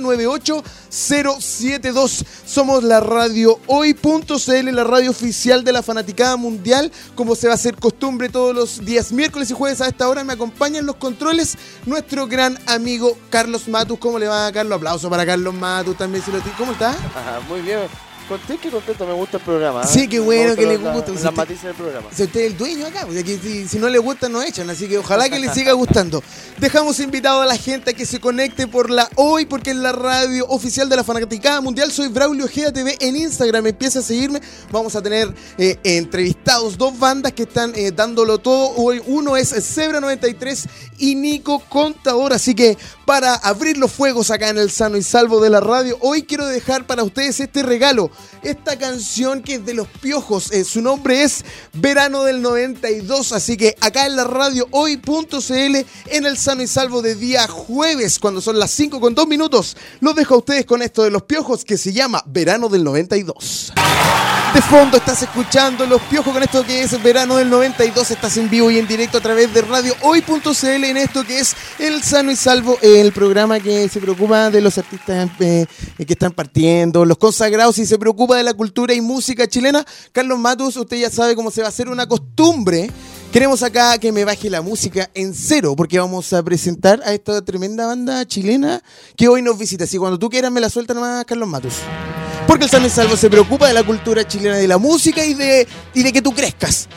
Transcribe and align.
229798-072. 0.00 2.24
Somos 2.44 2.84
la 2.84 3.00
radio 3.00 3.58
hoy.cl, 3.66 4.70
la 4.72 4.84
radio 4.84 5.10
oficial 5.10 5.64
de 5.64 5.72
la 5.72 5.82
fanaticada 5.82 6.36
mundial, 6.36 6.92
como 7.14 7.34
se 7.34 7.46
va 7.46 7.54
a 7.54 7.56
hacer 7.56 7.76
costumbre 7.76 8.28
todos 8.28 8.54
los 8.54 8.84
días 8.84 9.12
miércoles 9.12 9.50
y 9.50 9.54
jueves 9.54 9.80
a 9.80 9.88
esta 9.88 10.06
hora. 10.08 10.24
Me 10.24 10.34
acompaña 10.34 10.78
en 10.78 10.86
los 10.86 10.96
controles 10.96 11.56
nuestro 11.84 12.26
gran 12.26 12.58
amigo 12.66 13.16
Carlos 13.30 13.68
Matus. 13.68 13.98
¿Cómo 13.98 14.18
le 14.18 14.28
va, 14.28 14.50
Carlos? 14.52 14.76
Aplauso 14.76 15.10
para 15.10 15.26
Carlos 15.26 15.54
Matus 15.54 15.96
también. 15.96 16.22
¿Cómo 16.58 16.72
está? 16.72 16.94
Muy 17.48 17.60
bien. 17.60 18.05
Conté 18.28 18.58
que 18.58 18.70
contento, 18.70 19.06
me 19.06 19.12
gusta 19.12 19.36
el 19.36 19.42
programa. 19.44 19.82
¿eh? 19.82 19.86
Sí, 19.88 20.08
qué 20.08 20.18
bueno 20.18 20.56
que 20.56 20.66
le 20.66 20.78
la- 20.78 20.92
gusta. 20.92 21.12
Las 21.12 21.20
Si 21.20 21.26
usted- 21.28 21.36
matices 21.36 21.62
del 21.62 21.74
programa. 21.74 22.08
Si 22.12 22.22
usted 22.24 22.40
es 22.40 22.46
el 22.52 22.56
dueño 22.58 22.86
acá, 22.86 23.02
porque 23.04 23.20
aquí 23.20 23.38
si, 23.40 23.68
si 23.68 23.78
no 23.78 23.88
le 23.88 23.98
gusta 23.98 24.28
no 24.28 24.42
echan, 24.42 24.68
así 24.68 24.88
que 24.88 24.98
ojalá 24.98 25.28
que 25.28 25.38
le 25.38 25.52
siga 25.54 25.72
gustando. 25.74 26.22
Dejamos 26.58 26.98
invitado 26.98 27.42
a 27.42 27.46
la 27.46 27.56
gente 27.56 27.90
a 27.90 27.94
que 27.94 28.04
se 28.04 28.18
conecte 28.18 28.66
por 28.66 28.90
la 28.90 29.08
hoy, 29.14 29.46
porque 29.46 29.70
es 29.70 29.76
la 29.76 29.92
radio 29.92 30.44
oficial 30.48 30.88
de 30.88 30.96
la 30.96 31.04
Fanaticada 31.04 31.60
Mundial. 31.60 31.92
Soy 31.92 32.08
Braulio 32.08 32.46
Ojeda 32.46 32.72
TV 32.72 32.96
en 32.98 33.14
Instagram, 33.16 33.66
empieza 33.68 34.00
a 34.00 34.02
seguirme. 34.02 34.40
Vamos 34.72 34.96
a 34.96 35.02
tener 35.02 35.32
eh, 35.58 35.78
entrevistados 35.84 36.76
dos 36.76 36.98
bandas 36.98 37.32
que 37.32 37.44
están 37.44 37.72
eh, 37.76 37.92
dándolo 37.92 38.38
todo. 38.38 38.70
Hoy 38.76 39.00
uno 39.06 39.36
es 39.36 39.50
Zebra 39.64 40.00
93 40.00 40.66
y 40.98 41.14
Nico 41.14 41.60
Contador, 41.68 42.32
así 42.32 42.54
que 42.54 42.76
para 43.04 43.34
abrir 43.34 43.76
los 43.76 43.92
fuegos 43.92 44.30
acá 44.30 44.48
en 44.48 44.58
el 44.58 44.70
Sano 44.70 44.96
y 44.96 45.02
Salvo 45.02 45.40
de 45.40 45.50
la 45.50 45.60
radio, 45.60 45.96
hoy 46.00 46.22
quiero 46.22 46.46
dejar 46.46 46.86
para 46.86 47.04
ustedes 47.04 47.40
este 47.40 47.62
regalo, 47.62 48.10
esta 48.42 48.78
canción 48.78 49.42
que 49.42 49.54
es 49.54 49.66
de 49.66 49.74
los 49.74 49.88
piojos, 49.88 50.50
eh, 50.52 50.64
su 50.64 50.82
nombre 50.82 51.22
es 51.22 51.44
Verano 51.72 52.24
del 52.24 52.42
92, 52.42 53.32
así 53.32 53.56
que 53.56 53.76
acá 53.80 54.06
en 54.06 54.16
la 54.16 54.24
radio 54.24 54.66
hoy.cl 54.70 55.76
en 56.06 56.26
el 56.26 56.36
Sano 56.36 56.62
y 56.62 56.66
Salvo 56.66 57.02
de 57.02 57.14
día 57.14 57.46
jueves, 57.46 58.18
cuando 58.18 58.40
son 58.40 58.58
las 58.58 58.70
5 58.70 59.00
con 59.00 59.14
2 59.14 59.26
minutos, 59.26 59.76
los 60.00 60.14
dejo 60.14 60.34
a 60.34 60.38
ustedes 60.38 60.66
con 60.66 60.82
esto 60.82 61.02
de 61.02 61.10
los 61.10 61.22
piojos 61.22 61.64
que 61.64 61.76
se 61.76 61.92
llama 61.92 62.22
Verano 62.26 62.68
del 62.68 62.84
92. 62.84 63.72
De 64.54 64.62
fondo 64.62 64.96
estás 64.96 65.22
escuchando 65.22 65.84
Los 65.84 66.00
Piojos 66.02 66.32
con 66.32 66.42
esto 66.42 66.64
que 66.64 66.82
es 66.82 67.02
verano 67.02 67.36
del 67.36 67.50
92. 67.50 68.10
Estás 68.10 68.36
en 68.38 68.48
vivo 68.48 68.70
y 68.70 68.78
en 68.78 68.86
directo 68.86 69.18
a 69.18 69.20
través 69.20 69.52
de 69.52 69.60
Radio 69.60 69.94
Hoy.cl 70.02 70.84
en 70.84 70.96
esto 70.96 71.24
que 71.24 71.40
es 71.40 71.54
El 71.78 72.02
Sano 72.02 72.30
y 72.30 72.36
Salvo, 72.36 72.78
el 72.80 73.12
programa 73.12 73.60
que 73.60 73.88
se 73.88 74.00
preocupa 74.00 74.50
de 74.50 74.62
los 74.62 74.78
artistas 74.78 75.28
eh, 75.40 75.66
que 75.98 76.12
están 76.12 76.32
partiendo, 76.32 77.04
los 77.04 77.18
consagrados 77.18 77.78
y 77.78 77.86
se 77.86 77.98
preocupa 77.98 78.36
de 78.36 78.44
la 78.44 78.54
cultura 78.54 78.94
y 78.94 79.00
música 79.00 79.46
chilena. 79.46 79.84
Carlos 80.12 80.38
Matus, 80.38 80.76
usted 80.76 80.96
ya 80.96 81.10
sabe 81.10 81.36
cómo 81.36 81.50
se 81.50 81.60
va 81.60 81.66
a 81.66 81.70
hacer 81.70 81.88
una 81.88 82.06
costumbre. 82.06 82.90
Queremos 83.32 83.62
acá 83.62 83.98
que 83.98 84.12
me 84.12 84.24
baje 84.24 84.48
la 84.48 84.62
música 84.62 85.10
en 85.12 85.34
cero, 85.34 85.74
porque 85.76 85.98
vamos 85.98 86.32
a 86.32 86.42
presentar 86.42 87.02
a 87.04 87.12
esta 87.12 87.44
tremenda 87.44 87.86
banda 87.86 88.24
chilena 88.24 88.82
que 89.16 89.28
hoy 89.28 89.42
nos 89.42 89.58
visita. 89.58 89.84
Así 89.84 89.98
cuando 89.98 90.18
tú 90.18 90.30
quieras 90.30 90.50
me 90.50 90.60
la 90.60 90.70
suelta 90.70 90.94
nomás, 90.94 91.24
Carlos 91.26 91.48
Matus. 91.48 91.74
Porque 92.46 92.64
el 92.64 92.70
Sano 92.70 92.86
y 92.86 92.90
Salvo 92.90 93.16
se 93.16 93.28
preocupa 93.28 93.66
de 93.66 93.74
la 93.74 93.82
cultura 93.82 94.26
chilena, 94.26 94.56
de 94.56 94.68
la 94.68 94.78
música 94.78 95.24
y 95.24 95.34
de, 95.34 95.66
y 95.94 96.02
de 96.02 96.12
que 96.12 96.22
tú 96.22 96.32
crezcas. 96.32 96.88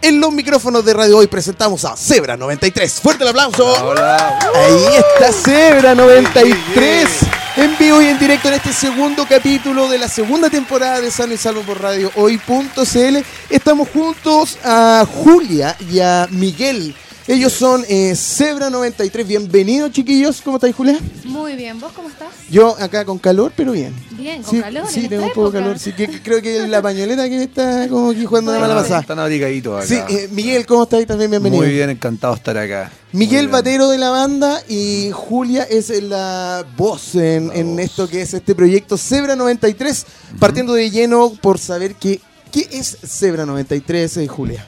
En 0.00 0.20
los 0.20 0.30
micrófonos 0.32 0.84
de 0.84 0.94
Radio 0.94 1.18
Hoy 1.18 1.26
presentamos 1.26 1.84
a 1.84 1.96
Zebra 1.96 2.36
93. 2.36 3.00
¡Fuerte 3.00 3.24
el 3.24 3.30
aplauso! 3.30 3.66
Hola. 3.84 4.38
Ahí 4.54 4.96
está 4.96 5.32
Zebra 5.32 5.94
93. 5.94 7.08
En 7.56 7.76
vivo 7.78 8.00
y 8.00 8.06
en 8.06 8.18
directo 8.18 8.48
en 8.48 8.54
este 8.54 8.72
segundo 8.72 9.26
capítulo 9.28 9.88
de 9.88 9.98
la 9.98 10.08
segunda 10.08 10.50
temporada 10.50 11.00
de 11.00 11.10
Sano 11.10 11.32
y 11.32 11.36
Salvo 11.36 11.62
por 11.62 11.80
Radio 11.80 12.12
Hoy.cl. 12.14 13.16
Estamos 13.50 13.88
juntos 13.88 14.58
a 14.62 15.04
Julia 15.24 15.74
y 15.90 15.98
a 16.00 16.28
Miguel. 16.30 16.94
Ellos 17.28 17.52
son 17.52 17.84
eh, 17.90 18.14
Zebra 18.16 18.70
93. 18.70 19.26
Bienvenidos, 19.28 19.92
chiquillos. 19.92 20.40
¿Cómo 20.40 20.56
estáis, 20.56 20.74
Julia? 20.74 20.98
Muy 21.24 21.56
bien, 21.56 21.78
¿vos 21.78 21.92
cómo 21.92 22.08
estás? 22.08 22.28
Yo 22.50 22.74
acá 22.80 23.04
con 23.04 23.18
calor, 23.18 23.52
pero 23.54 23.72
bien. 23.72 23.94
Bien, 24.12 24.42
con 24.42 24.50
Sí, 24.54 24.60
calor. 24.62 24.86
sí 24.88 25.00
en 25.00 25.08
tengo 25.10 25.24
un 25.24 25.28
poco 25.32 25.42
de 25.42 25.58
época? 25.58 25.58
calor. 25.64 25.78
Sí, 25.78 25.92
que, 25.92 26.08
que 26.08 26.22
creo 26.22 26.40
que 26.40 26.66
la 26.66 26.80
pañoleta 26.80 27.28
que 27.28 27.42
está 27.42 27.86
como 27.90 28.12
aquí 28.12 28.24
jugando 28.24 28.50
una 28.52 28.60
mala 28.60 28.76
pasada. 28.76 29.00
Están 29.02 29.18
abrigaditos 29.18 29.76
acá. 29.76 29.86
Sí, 30.08 30.14
eh, 30.16 30.28
Miguel, 30.32 30.64
¿cómo 30.64 30.84
estás? 30.84 31.04
También 31.04 31.30
bienvenido. 31.30 31.62
Muy 31.62 31.70
bien, 31.70 31.90
encantado 31.90 32.32
de 32.32 32.38
estar 32.38 32.56
acá. 32.56 32.90
Miguel. 33.12 33.48
Batero 33.48 33.90
de 33.90 33.98
la 33.98 34.08
banda 34.08 34.62
y 34.66 35.10
Julia 35.12 35.64
es 35.64 35.90
la 36.02 36.64
voz 36.78 37.14
en, 37.14 37.48
La 37.48 37.54
en 37.56 37.76
voz. 37.76 37.80
esto 37.84 38.08
que 38.08 38.22
es 38.22 38.32
este 38.32 38.54
proyecto 38.54 38.96
Zebra 38.96 39.36
93. 39.36 40.06
Partiendo 40.38 40.72
de 40.72 40.90
lleno 40.90 41.34
por 41.42 41.58
saber 41.58 41.94
qué, 41.94 42.22
qué 42.50 42.66
es 42.72 42.96
Zebra 43.06 43.44
93, 43.44 44.16
eh, 44.16 44.26
Julia. 44.28 44.66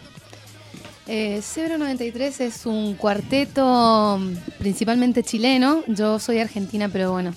Eh, 1.13 1.41
Zebra 1.43 1.77
93 1.77 2.41
es 2.41 2.67
un 2.67 2.95
cuarteto 2.95 4.17
mm, 4.21 4.33
principalmente 4.61 5.25
chileno. 5.25 5.83
Yo 5.89 6.21
soy 6.21 6.39
argentina, 6.39 6.89
pero 6.89 7.11
bueno, 7.11 7.35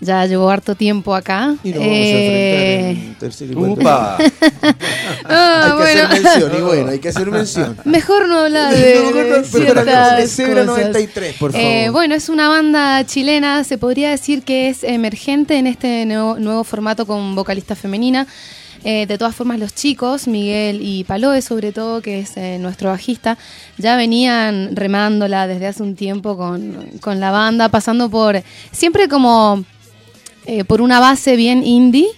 ya 0.00 0.24
llevo 0.24 0.48
harto 0.48 0.74
tiempo 0.74 1.14
acá. 1.14 1.54
Y 1.62 1.68
nos 1.68 1.80
vamos 1.80 1.92
a 1.92 1.98
Eh, 1.98 2.90
enfrentar 2.90 3.04
en 3.10 3.14
tercer 3.18 3.50
y 3.50 3.54
cuarto. 3.54 3.80
Upa. 3.80 4.18
ah, 5.26 5.64
Hay 5.64 5.70
que 5.70 5.76
bueno. 5.76 6.02
hacer 6.08 6.22
mención, 6.22 6.52
y 6.56 6.60
bueno, 6.62 6.90
hay 6.92 6.98
que 6.98 7.08
hacer 7.10 7.30
mención. 7.30 7.76
Mejor 7.84 8.26
no 8.26 8.38
hablar 8.38 8.74
de, 8.74 8.94
Mejor 8.94 9.14
no- 9.14 9.18
de 9.22 9.24
mejor 9.24 9.44
ciertas 9.44 9.86
hablemos 9.86 10.16
de 10.18 10.26
Zebra 10.28 10.60
cosas. 10.62 10.66
93, 10.78 11.34
por 11.36 11.52
favor. 11.52 11.66
Eh, 11.66 11.88
bueno, 11.90 12.14
es 12.14 12.28
una 12.30 12.48
banda 12.48 13.04
chilena, 13.04 13.64
se 13.64 13.76
podría 13.76 14.08
decir 14.08 14.44
que 14.44 14.70
es 14.70 14.82
emergente 14.82 15.58
en 15.58 15.66
este 15.66 16.06
nuevo, 16.06 16.38
nuevo 16.38 16.64
formato 16.64 17.06
con 17.06 17.34
vocalista 17.34 17.76
femenina. 17.76 18.26
Eh, 18.82 19.06
de 19.06 19.18
todas 19.18 19.34
formas, 19.34 19.58
los 19.58 19.74
chicos, 19.74 20.26
Miguel 20.26 20.80
y 20.82 21.04
Paloe 21.04 21.42
sobre 21.42 21.72
todo, 21.72 22.00
que 22.00 22.20
es 22.20 22.36
eh, 22.36 22.58
nuestro 22.58 22.88
bajista, 22.88 23.36
ya 23.76 23.96
venían 23.96 24.74
remándola 24.74 25.46
desde 25.46 25.66
hace 25.66 25.82
un 25.82 25.96
tiempo 25.96 26.36
con, 26.36 26.76
con 27.00 27.20
la 27.20 27.30
banda, 27.30 27.68
pasando 27.68 28.08
por 28.08 28.42
siempre 28.72 29.08
como 29.08 29.64
eh, 30.46 30.64
por 30.64 30.80
una 30.80 31.00
base 31.00 31.36
bien 31.36 31.64
indie, 31.64 32.08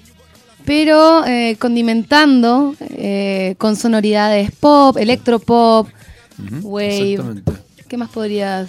pero 0.65 1.25
eh, 1.27 1.57
condimentando 1.59 2.75
eh, 2.81 3.57
con 3.59 3.77
sonoridades 3.77 4.53
pop, 4.53 4.97
electropop, 4.97 5.89
wave. 6.63 7.19
¿Qué 7.89 7.97
más 7.97 8.11
podrías 8.11 8.69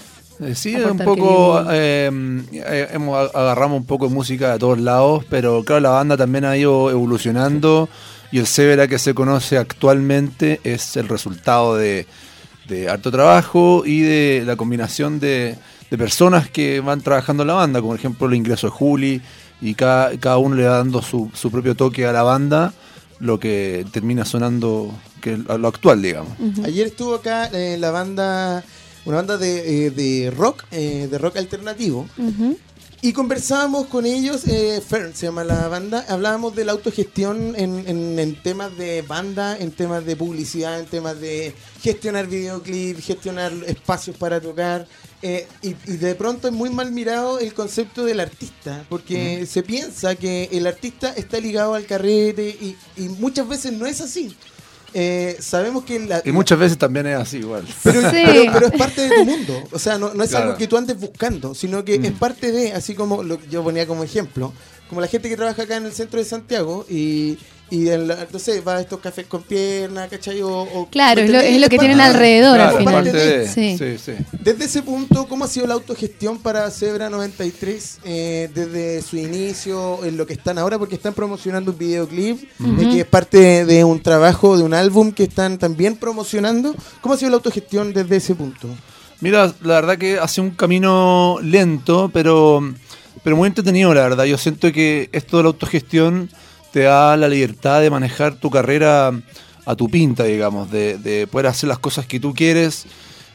Sí, 0.56 0.76
aportar, 0.76 0.92
un 0.92 0.98
poco 0.98 1.16
querido? 1.16 1.68
eh, 1.74 2.12
eh, 2.54 2.88
hemos 2.94 3.16
ag- 3.18 3.32
agarramos 3.36 3.78
un 3.82 3.86
poco 3.86 4.08
de 4.08 4.14
música 4.14 4.54
de 4.54 4.60
todos 4.60 4.80
lados, 4.80 5.24
pero 5.30 5.64
claro, 5.64 5.82
la 5.82 5.90
banda 5.92 6.18
también 6.18 6.46
ha 6.46 6.58
ido 6.58 6.90
evolucionando 6.90 7.88
y 8.32 8.40
el 8.40 8.48
Severa 8.48 8.88
que 8.88 8.98
se 9.00 9.14
conoce 9.14 9.58
actualmente 9.58 10.60
es 10.64 10.98
el 10.98 11.08
resultado 11.08 11.76
de, 11.76 12.08
de 12.68 12.90
harto 12.90 13.12
trabajo 13.12 13.84
y 13.86 14.02
de 14.02 14.44
la 14.46 14.56
combinación 14.56 15.20
de, 15.20 15.56
de 15.92 15.98
personas 15.98 16.50
que 16.50 16.80
van 16.80 17.02
trabajando 17.02 17.44
en 17.44 17.48
la 17.48 17.54
banda, 17.54 17.80
como 17.80 17.92
por 17.92 18.00
ejemplo 18.00 18.28
el 18.28 18.34
ingreso 18.34 18.68
de 18.68 18.72
Juli 18.72 19.22
y 19.62 19.76
cada, 19.76 20.18
cada 20.18 20.38
uno 20.40 20.56
le 20.56 20.66
va 20.66 20.78
dando 20.78 21.02
su, 21.02 21.30
su 21.34 21.52
propio 21.52 21.76
toque 21.76 22.06
a 22.08 22.12
la 22.12 22.24
banda, 22.24 22.74
lo 23.20 23.40
que 23.40 23.86
termina 23.92 24.26
sonando 24.26 24.92
que 25.22 25.38
lo 25.38 25.68
actual, 25.68 26.02
digamos. 26.02 26.34
Ayer 26.66 26.88
estuvo 26.88 27.16
acá 27.16 27.46
eh, 27.54 27.78
la 27.80 27.92
banda 27.92 28.64
una 29.06 29.18
banda 29.18 29.38
de, 29.38 29.86
eh, 29.88 29.92
de 29.92 30.32
rock, 30.32 30.64
eh, 30.72 31.08
de 31.10 31.18
rock 31.18 31.38
alternativo. 31.38 32.08
Y 33.02 33.12
conversábamos 33.12 33.88
con 33.88 34.06
ellos, 34.06 34.48
eh, 34.48 34.82
Fern 34.88 35.14
se 35.14 35.26
llama 35.26 35.44
la 35.44 35.68
banda, 35.68 36.06
hablábamos 36.08 36.56
de 36.56 36.64
la 36.64 36.72
autogestión 36.72 37.54
en, 37.58 37.84
en- 37.86 38.18
en 38.18 38.42
temas 38.42 38.78
de 38.78 39.02
banda, 39.02 39.58
en 39.58 39.72
temas 39.72 40.06
de 40.06 40.16
publicidad, 40.16 40.80
en 40.80 40.86
temas 40.86 41.20
de 41.20 41.54
gestionar 41.82 42.28
videoclips, 42.28 43.04
gestionar 43.04 43.52
espacios 43.68 44.16
para 44.16 44.40
tocar. 44.40 44.88
eh, 45.22 45.48
y, 45.62 45.70
y 45.86 45.98
de 45.98 46.16
pronto 46.16 46.48
es 46.50 46.54
muy 46.54 46.70
mal 46.70 46.92
mirado 46.94 47.40
el 47.40 47.54
concepto 47.54 48.04
del 48.06 48.20
artista, 48.22 48.86
porque 48.90 49.46
se 49.48 49.64
piensa 49.64 50.16
que 50.16 50.48
el 50.52 50.66
artista 50.68 51.14
está 51.14 51.40
ligado 51.42 51.74
al 51.76 51.86
carrete 51.86 52.50
y, 52.50 52.76
y 52.98 53.08
muchas 53.10 53.48
veces 53.50 53.72
no 53.74 53.86
es 53.86 54.00
así. 54.02 54.34
Eh, 54.94 55.38
sabemos 55.40 55.84
que 55.86 56.00
la, 56.00 56.22
Y 56.24 56.32
muchas 56.32 56.60
veces 56.60 56.78
también 56.78 57.08
es 57.08 57.18
así 57.18 57.38
igual. 57.38 57.66
pero, 57.84 58.02
Sí. 58.12 58.24
pero- 58.26 58.52
pero 58.54 58.66
es 58.68 58.74
parte 58.74 59.02
de 59.02 59.16
tu 59.16 59.26
mundo. 59.26 59.64
O 59.72 59.80
sea, 59.80 59.98
no, 59.98 60.14
no 60.14 60.24
es 60.24 60.30
Claro. 60.30 60.46
algo 60.46 60.58
que 60.58 60.68
tú 60.68 60.78
andes 60.78 61.00
buscando, 61.00 61.56
sino 61.56 61.84
que 61.84 61.96
es 61.96 62.12
parte 62.12 62.52
de, 62.52 62.74
así 62.74 62.94
como 62.96 63.24
lo 63.24 63.40
que 63.40 63.48
yo 63.50 63.64
ponía 63.64 63.88
como 63.88 64.04
ejemplo, 64.04 64.54
como 64.90 65.02
la 65.02 65.08
gente 65.08 65.30
que 65.30 65.36
trabaja 65.36 65.64
acá 65.64 65.78
en 65.78 65.86
el 65.86 65.94
centro 65.94 66.20
de 66.20 66.26
Santiago 66.26 66.86
y, 66.90 67.38
y 67.76 67.90
en 67.90 68.08
la- 68.08 68.28
no 68.32 68.38
sé, 68.40 68.62
va 68.62 68.76
a 68.78 68.82
estos 68.82 69.00
cafés 69.00 69.26
con 69.26 69.42
piernas, 69.44 70.08
¿cachai? 70.10 70.42
O, 70.42 70.50
o- 70.62 70.88
Claro, 70.90 71.22
es 71.22 71.30
lo, 71.30 71.40
es 71.40 71.60
lo 71.60 71.70
que 71.70 71.78
tienen 71.80 72.00
alrededor 72.02 72.56
Claro, 72.56 72.78
al 72.78 72.78
final. 72.86 72.94
parte 73.04 73.12
de. 73.18 73.48
Sí. 73.48 73.78
Sí, 73.78 73.98
sí. 73.98 74.12
Desde 74.40 74.66
ese 74.66 74.82
punto, 74.84 75.26
¿cómo 75.28 75.46
ha 75.46 75.48
sido 75.48 75.66
la 75.68 75.74
autogestión 75.74 76.38
para 76.40 76.70
Zebra 76.72 77.10
93 77.10 78.00
eh, 78.04 78.50
desde 78.54 79.02
su 79.02 79.18
inicio, 79.18 80.04
en 80.06 80.18
lo 80.18 80.26
que 80.28 80.34
están 80.34 80.58
ahora? 80.60 80.78
Porque 80.78 80.96
están 80.96 81.14
promocionando 81.14 81.72
un 81.72 81.78
videoclip, 81.78 82.44
eh, 82.44 82.88
que 82.92 83.00
es 83.02 83.06
parte 83.06 83.66
de 83.66 83.84
un 83.84 84.02
trabajo, 84.02 84.58
de 84.58 84.64
un 84.64 84.74
álbum 84.74 85.12
que 85.12 85.24
están 85.24 85.58
también 85.58 85.96
promocionando. 85.96 86.76
¿Cómo 87.02 87.16
ha 87.16 87.18
sido 87.18 87.32
la 87.32 87.38
autogestión 87.38 87.92
desde 87.94 88.18
ese 88.18 88.36
punto? 88.36 88.68
Mira, 89.22 89.54
la 89.62 89.76
verdad 89.76 89.98
que 89.98 90.20
hace 90.20 90.42
un 90.42 90.52
camino 90.52 91.38
lento, 91.42 92.12
pero, 92.14 92.62
pero 93.24 93.36
muy 93.38 93.48
entretenido, 93.48 93.94
la 93.94 94.02
verdad. 94.02 94.26
Yo 94.26 94.38
siento 94.38 94.72
que 94.72 95.10
esto 95.14 95.38
de 95.38 95.44
la 95.44 95.48
autogestión 95.48 96.30
te 96.74 96.82
da 96.82 97.16
la 97.16 97.30
libertad 97.30 97.80
de 97.82 97.90
manejar 97.90 98.34
tu 98.36 98.50
carrera 98.50 99.12
a 99.66 99.76
tu 99.76 99.88
pinta, 99.90 100.24
digamos, 100.26 100.70
de, 100.72 100.98
de 100.98 101.28
poder 101.28 101.48
hacer 101.48 101.70
las 101.70 101.80
cosas 101.80 102.06
que 102.08 102.20
tú 102.20 102.34
quieres, 102.34 102.86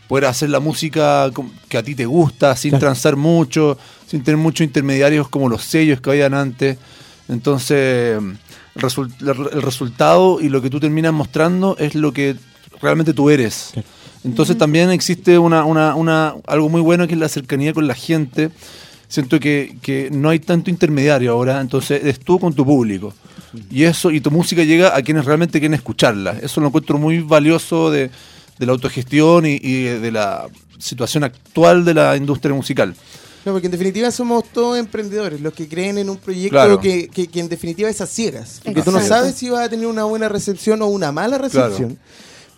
poder 0.08 0.24
hacer 0.26 0.50
la 0.50 0.58
música 0.60 1.30
que 1.68 1.78
a 1.78 1.82
ti 1.82 1.94
te 1.94 2.04
gusta, 2.04 2.54
sin 2.56 2.70
Claro. 2.72 2.80
transar 2.80 3.14
mucho, 3.16 3.78
sin 4.06 4.22
tener 4.24 4.36
muchos 4.38 4.64
intermediarios 4.66 5.28
como 5.28 5.48
los 5.48 5.62
sellos 5.62 6.00
que 6.00 6.10
habían 6.10 6.34
antes. 6.34 6.76
Entonces, 7.28 8.18
el, 8.18 8.82
resul- 8.82 9.12
el 9.52 9.62
resultado 9.62 10.40
y 10.40 10.48
lo 10.48 10.60
que 10.60 10.70
tú 10.70 10.80
terminas 10.80 11.12
mostrando 11.12 11.76
es 11.78 11.94
lo 11.94 12.12
que 12.12 12.34
realmente 12.82 13.14
tú 13.14 13.30
eres. 13.30 13.72
Entonces 14.24 14.58
también 14.58 14.90
existe 14.90 15.38
una, 15.38 15.64
una, 15.64 15.94
una, 15.94 16.34
algo 16.46 16.68
muy 16.68 16.80
bueno 16.80 17.06
que 17.06 17.14
es 17.14 17.20
la 17.20 17.28
cercanía 17.28 17.72
con 17.72 17.86
la 17.86 17.94
gente. 17.94 18.50
Siento 19.06 19.38
que, 19.40 19.76
que 19.80 20.08
no 20.10 20.28
hay 20.28 20.38
tanto 20.40 20.68
intermediario 20.70 21.32
ahora, 21.32 21.60
entonces 21.60 22.02
eres 22.02 22.18
tú 22.20 22.38
con 22.38 22.52
tu 22.52 22.64
público. 22.64 23.14
Y 23.70 23.84
eso, 23.84 24.10
y 24.10 24.20
tu 24.20 24.30
música 24.30 24.62
llega 24.64 24.96
a 24.96 25.02
quienes 25.02 25.24
realmente 25.24 25.58
quieren 25.58 25.74
escucharla. 25.74 26.36
Eso 26.42 26.60
lo 26.60 26.66
encuentro 26.68 26.98
muy 26.98 27.20
valioso 27.20 27.90
de, 27.90 28.10
de 28.58 28.66
la 28.66 28.72
autogestión 28.72 29.46
y, 29.46 29.58
y 29.62 29.82
de 29.84 30.10
la 30.12 30.48
situación 30.78 31.24
actual 31.24 31.84
de 31.84 31.94
la 31.94 32.16
industria 32.16 32.54
musical. 32.54 32.94
No, 33.44 33.52
porque 33.52 33.66
en 33.68 33.72
definitiva 33.72 34.10
somos 34.10 34.44
todos 34.52 34.78
emprendedores, 34.78 35.40
los 35.40 35.54
que 35.54 35.66
creen 35.68 35.96
en 35.98 36.10
un 36.10 36.18
proyecto 36.18 36.50
Claro. 36.50 36.80
que, 36.80 37.08
que- 37.08 37.28
que 37.28 37.40
en 37.40 37.48
definitiva 37.48 37.88
es 37.88 38.00
a 38.00 38.06
ciegas. 38.06 38.60
Porque 38.64 38.82
tú 38.82 38.90
no 38.90 38.98
Exacto. 38.98 39.20
sabes 39.22 39.34
si 39.36 39.48
vas 39.48 39.64
a 39.64 39.68
tener 39.70 39.86
una 39.86 40.04
buena 40.04 40.28
recepción 40.28 40.82
o 40.82 40.86
una 40.86 41.12
mala 41.12 41.38
recepción. 41.38 41.98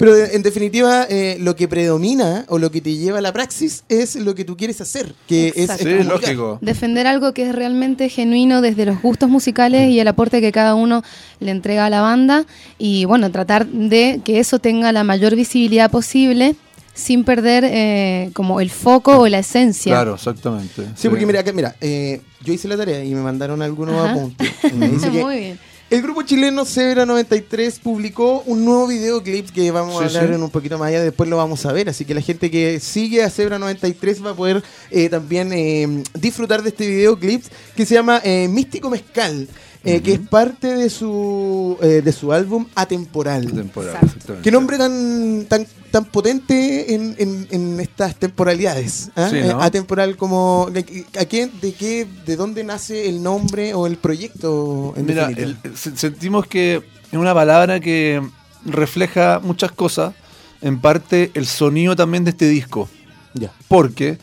Pero 0.00 0.14
de- 0.14 0.34
en 0.34 0.42
definitiva, 0.42 1.06
eh, 1.08 1.36
lo 1.40 1.54
que 1.54 1.68
predomina 1.68 2.44
o 2.48 2.58
lo 2.58 2.70
que 2.72 2.80
te 2.80 2.96
lleva 2.96 3.18
a 3.18 3.20
la 3.20 3.32
praxis 3.32 3.84
es 3.88 4.16
lo 4.16 4.34
que 4.34 4.44
tú 4.44 4.56
quieres 4.56 4.80
hacer, 4.80 5.14
que 5.28 5.48
es, 5.48 5.56
Exacto. 5.70 5.88
es 5.88 6.02
Sí, 6.02 6.08
lógico. 6.08 6.58
Defender 6.62 7.06
algo 7.06 7.32
que 7.34 7.46
es 7.48 7.54
realmente 7.54 8.08
genuino 8.08 8.62
desde 8.62 8.86
los 8.86 9.00
gustos 9.02 9.28
musicales 9.28 9.90
y 9.90 10.00
el 10.00 10.08
aporte 10.08 10.40
que 10.40 10.50
cada 10.52 10.74
uno 10.74 11.02
le 11.38 11.50
entrega 11.50 11.84
a 11.86 11.90
la 11.90 12.00
banda 12.00 12.46
y 12.78 13.04
bueno, 13.04 13.30
tratar 13.30 13.66
de 13.66 14.20
que 14.24 14.40
eso 14.40 14.58
tenga 14.58 14.90
la 14.90 15.04
mayor 15.04 15.36
visibilidad 15.36 15.90
posible 15.90 16.56
sin 16.94 17.22
perder 17.24 17.64
eh, 17.66 18.30
como 18.32 18.60
el 18.60 18.68
foco 18.70 19.18
o 19.18 19.28
la 19.28 19.38
esencia. 19.38 19.92
Claro, 19.92 20.14
exactamente. 20.14 20.86
Sí, 20.96 21.08
porque 21.08 21.24
mira, 21.26 21.40
acá, 21.40 21.52
mira, 21.52 21.76
eh, 21.80 22.20
yo 22.42 22.52
hice 22.52 22.68
la 22.68 22.76
tarea 22.76 23.04
y 23.04 23.14
me 23.14 23.20
mandaron 23.20 23.62
algunos 23.62 23.94
Ajá. 23.96 24.12
apuntes. 24.12 24.50
Y 24.72 24.74
me 24.76 24.88
dice 24.88 25.10
que 25.10 25.22
Muy 25.22 25.36
bien. 25.38 25.58
El 25.90 26.02
grupo 26.02 26.22
chileno 26.22 26.64
Zebra 26.64 27.04
93 27.04 27.80
publicó 27.80 28.44
un 28.46 28.64
nuevo 28.64 28.86
videoclip 28.86 29.50
que 29.50 29.72
vamos 29.72 30.00
a 30.00 30.04
hablar 30.06 30.28
sí. 30.28 30.34
en 30.34 30.42
un 30.44 30.50
poquito 30.50 30.78
más 30.78 30.86
allá, 30.86 31.02
después 31.02 31.28
lo 31.28 31.36
vamos 31.36 31.66
a 31.66 31.72
ver, 31.72 31.88
así 31.88 32.04
que 32.04 32.14
la 32.14 32.20
gente 32.20 32.48
que 32.48 32.78
sigue 32.78 33.24
a 33.24 33.28
Zebra 33.28 33.58
93 33.58 34.24
va 34.24 34.30
a 34.30 34.34
poder 34.34 34.62
eh, 34.92 35.08
también 35.08 35.52
eh, 35.52 36.04
disfrutar 36.14 36.62
de 36.62 36.68
este 36.68 36.86
videoclip 36.86 37.42
que 37.74 37.84
se 37.84 37.94
llama 37.94 38.20
eh, 38.22 38.46
Místico 38.46 38.88
Mezcal, 38.88 39.48
eh, 39.84 40.00
que 40.02 40.12
es 40.12 40.20
parte 40.20 40.74
de 40.74 40.90
su, 40.90 41.76
eh, 41.82 42.02
de 42.04 42.12
su 42.12 42.32
álbum 42.32 42.66
Atemporal. 42.74 43.44
Exactamente. 43.44 44.42
Qué 44.42 44.50
nombre 44.50 44.76
tan 44.78 45.46
tan 45.48 45.66
tan 45.90 46.04
potente 46.04 46.94
en, 46.94 47.16
en- 47.18 47.48
en 47.50 47.80
estas 47.80 48.14
temporalidades. 48.16 49.10
¿ah? 49.16 49.28
Sí, 49.30 49.38
Eh, 49.38 49.46
¿no? 49.50 49.60
atemporal 49.60 50.16
como 50.16 50.68
de, 50.72 51.04
¿a 51.18 51.24
qué, 51.24 51.48
de 51.60 51.72
qué 51.72 52.06
de 52.26 52.36
dónde 52.36 52.62
nace 52.62 53.08
el 53.08 53.22
nombre 53.22 53.74
o 53.74 53.86
el 53.88 53.96
proyecto 53.96 54.94
en 54.96 55.06
Mira, 55.06 55.28
el- 55.36 55.56
sentimos 55.74 56.46
que 56.46 56.76
es 57.10 57.18
una 57.18 57.34
palabra 57.34 57.80
que 57.80 58.22
refleja 58.64 59.40
muchas 59.42 59.72
cosas, 59.72 60.14
en 60.62 60.80
parte 60.80 61.30
el 61.34 61.46
sonido 61.46 61.96
también 61.96 62.22
de 62.24 62.30
este 62.30 62.46
disco, 62.48 62.88
Ya. 63.34 63.50
porque 63.66 64.18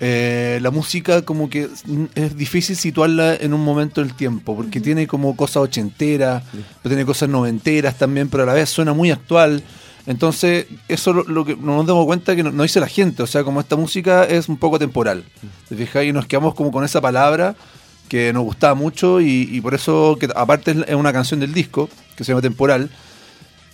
eh, 0.00 0.58
la 0.62 0.70
música 0.70 1.22
como 1.22 1.48
que 1.48 1.68
es- 2.14 2.36
difícil 2.36 2.76
situarla 2.76 3.34
en 3.34 3.54
un 3.54 3.64
momento 3.64 4.02
del 4.02 4.14
tiempo, 4.14 4.54
porque 4.56 4.80
tiene 4.80 5.06
como 5.06 5.34
cosas 5.36 5.58
ochenteras, 5.58 6.42
pero 6.82 6.90
tiene 6.94 7.04
cosas 7.06 7.28
noventeras 7.28 7.96
también, 7.98 8.28
pero 8.28 8.42
a 8.42 8.46
la 8.46 8.52
vez 8.54 8.68
suena 8.68 8.92
muy 8.92 9.10
actual. 9.10 9.62
Entonces, 10.06 10.66
eso 10.86 11.12
lo, 11.12 11.24
lo 11.24 11.44
que 11.44 11.56
nos 11.56 11.84
damos 11.86 12.06
cuenta 12.06 12.36
que 12.36 12.42
no, 12.44 12.52
no 12.52 12.62
dice 12.62 12.78
la 12.78 12.86
gente, 12.88 13.22
o 13.22 13.26
sea, 13.26 13.42
como 13.42 13.58
esta 13.60 13.74
música 13.76 14.24
es 14.24 14.48
un 14.48 14.56
poco 14.56 14.78
temporal. 14.78 15.24
¿Te 15.68 15.74
fijas? 15.76 16.04
Y 16.04 16.12
nos 16.12 16.26
quedamos 16.26 16.54
como 16.54 16.70
con 16.70 16.84
esa 16.84 17.00
palabra 17.00 17.56
que 18.08 18.32
nos 18.32 18.44
gustaba 18.44 18.74
mucho 18.74 19.20
y, 19.20 19.48
y 19.50 19.60
por 19.60 19.74
eso, 19.74 20.16
que 20.20 20.28
aparte 20.36 20.76
es 20.86 20.94
una 20.94 21.12
canción 21.12 21.40
del 21.40 21.52
disco, 21.52 21.88
que 22.16 22.22
se 22.22 22.30
llama 22.30 22.42
Temporal, 22.42 22.88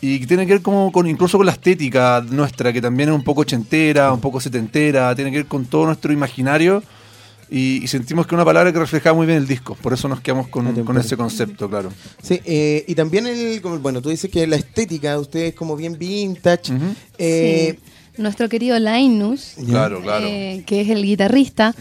y 0.02 0.20
que 0.20 0.26
tiene 0.26 0.46
que 0.46 0.52
ver 0.54 0.62
como 0.62 0.92
con 0.92 1.06
incluso 1.06 1.38
con 1.38 1.46
la 1.46 1.52
estética 1.52 2.22
nuestra, 2.28 2.72
que 2.74 2.82
también 2.82 3.08
es 3.08 3.14
un 3.14 3.22
poco 3.24 3.40
ochentera, 3.42 4.12
un 4.12 4.20
poco 4.20 4.38
setentera, 4.40 5.14
tiene 5.14 5.30
que 5.30 5.38
ver 5.38 5.46
con 5.46 5.64
todo 5.64 5.86
nuestro 5.86 6.12
imaginario. 6.12 6.82
Y, 7.50 7.84
y 7.84 7.86
sentimos 7.86 8.26
que 8.26 8.30
es 8.30 8.36
una 8.36 8.46
palabra 8.46 8.72
que 8.72 8.78
reflejaba 8.78 9.14
muy 9.14 9.26
bien 9.26 9.36
el 9.38 9.46
disco, 9.46 9.74
por 9.82 9.92
eso 9.92 10.08
nos 10.08 10.22
quedamos 10.22 10.48
con, 10.48 10.84
con 10.84 10.96
ese 10.96 11.18
concepto, 11.18 11.68
claro. 11.68 11.92
Sí, 12.22 12.40
eh, 12.46 12.82
y 12.88 12.94
también 12.94 13.26
el, 13.26 13.60
bueno, 13.80 14.00
tú 14.00 14.08
dices 14.08 14.30
que 14.30 14.46
la 14.46 14.56
estética 14.56 15.12
de 15.12 15.18
ustedes 15.18 15.50
es 15.50 15.54
como 15.54 15.76
bien 15.76 15.98
vintage. 15.98 16.72
Eh, 17.18 17.78
Sí. 18.14 18.20
Nuestro 18.22 18.46
querido 18.50 18.78
Linus. 18.78 19.54
Claro, 19.66 20.02
claro. 20.02 20.26
eh, 20.26 20.64
que 20.66 20.82
es 20.82 20.90
el 20.90 21.02
guitarrista, 21.02 21.74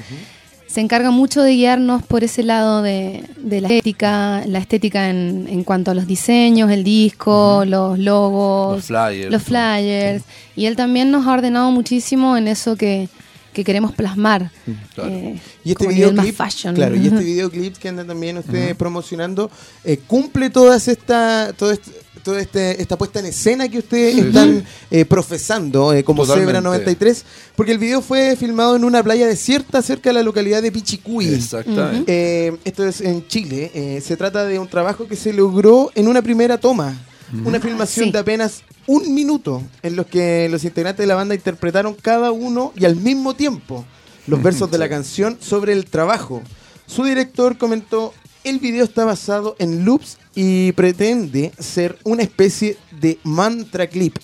se 0.71 0.79
encarga 0.79 1.11
mucho 1.11 1.41
de 1.41 1.51
guiarnos 1.53 2.01
por 2.03 2.23
ese 2.23 2.43
lado 2.43 2.81
de, 2.81 3.23
de 3.37 3.59
la 3.61 3.67
estética, 3.67 4.43
la 4.47 4.59
estética 4.59 5.09
en, 5.09 5.47
en 5.49 5.63
cuanto 5.63 5.91
a 5.91 5.93
los 5.93 6.07
diseños, 6.07 6.71
el 6.71 6.83
disco, 6.83 7.63
los 7.65 7.99
logos, 7.99 8.77
Los 8.77 8.85
flyers. 8.85 9.31
los 9.31 9.43
flyers. 9.43 10.23
Y 10.55 10.65
él 10.65 10.75
también 10.75 11.11
nos 11.11 11.27
ha 11.27 11.33
ordenado 11.33 11.71
muchísimo 11.71 12.37
en 12.37 12.47
eso 12.47 12.75
que, 12.77 13.09
que 13.53 13.63
queremos 13.65 13.91
plasmar. 13.93 14.49
claro. 14.95 15.09
eh, 15.11 15.39
Y 15.65 15.71
este 15.71 15.87
a 15.87 15.89
nivel 15.91 16.13
más 16.13 16.25
videoclip, 16.25 16.35
fashion. 16.35 16.75
claro, 16.75 16.95
y 16.95 17.07
este 17.07 17.23
videoclip 17.23 17.75
que 17.77 17.89
andan 17.89 18.07
también 18.07 18.37
ustedes 18.37 18.73
promocionando, 18.75 19.51
eh, 19.83 19.97
cumple 20.07 20.49
todas 20.49 20.87
esta, 20.87 21.51
todo 21.57 21.71
este, 21.71 21.91
toda 22.23 22.39
este- 22.41 22.81
esta 22.81 22.97
puesta 22.97 23.19
en 23.19 23.27
escena 23.27 23.67
que 23.69 23.79
ustedes 23.79 24.15
Sí, 24.15 24.19
están 24.21 24.59
sí. 24.59 24.63
eh, 24.91 25.05
profesando 25.05 25.93
eh, 25.93 26.03
como 26.03 26.23
Totalmente. 26.23 26.47
Zebra 26.51 26.61
93, 26.61 27.25
porque 27.55 27.71
el 27.71 27.77
video 27.77 28.01
fue 28.01 28.35
filmado 28.35 28.75
en 28.75 28.83
una 28.83 29.03
playa 29.03 29.27
desierta 29.27 29.81
cerca 29.81 30.09
de 30.09 30.13
la 30.15 30.23
localidad 30.23 30.61
de 30.61 30.71
Pichicuy. 30.71 31.27
Exactamente. 31.33 32.03
Eh, 32.47 32.57
esto 32.65 32.87
es 32.87 33.01
en 33.01 33.27
Chile. 33.27 33.71
Eh, 33.73 34.01
se 34.05 34.15
trata 34.17 34.45
de 34.45 34.59
un 34.59 34.67
trabajo 34.67 35.07
que 35.07 35.15
se 35.15 35.33
logró 35.33 35.91
en 35.95 36.07
una 36.07 36.21
primera 36.21 36.57
toma. 36.59 36.95
Una 37.45 37.61
filmación 37.61 38.07
Sí. 38.07 38.11
de 38.11 38.19
apenas 38.19 38.63
un 38.87 39.13
minuto 39.13 39.63
en 39.83 39.95
los 39.95 40.05
que 40.05 40.49
los 40.51 40.65
integrantes 40.65 41.01
de 41.03 41.07
la 41.07 41.15
banda 41.15 41.33
interpretaron 41.33 41.93
cada 41.93 42.31
uno 42.31 42.73
y 42.75 42.83
al 42.83 42.97
mismo 42.97 43.33
tiempo 43.35 43.85
los 44.27 44.43
versos 44.43 44.69
de 44.69 44.77
la 44.77 44.89
canción 44.89 45.37
sobre 45.39 45.71
el 45.71 45.85
trabajo. 45.85 46.41
Su 46.87 47.05
director 47.05 47.57
comentó, 47.57 48.13
el 48.43 48.59
video 48.59 48.83
está 48.83 49.05
basado 49.05 49.55
en 49.59 49.85
loops 49.85 50.17
y 50.35 50.71
pretende 50.73 51.51
ser 51.59 51.97
una 52.03 52.23
especie 52.23 52.77
de 52.99 53.17
mantra 53.23 53.87
clip, 53.87 54.15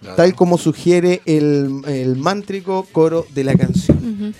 Claro. 0.00 0.16
tal 0.16 0.34
como 0.34 0.58
sugiere 0.58 1.22
el, 1.24 1.82
el 1.86 2.16
mántrico 2.16 2.86
coro 2.92 3.26
de 3.34 3.44
la 3.44 3.54
canción. 3.56 4.34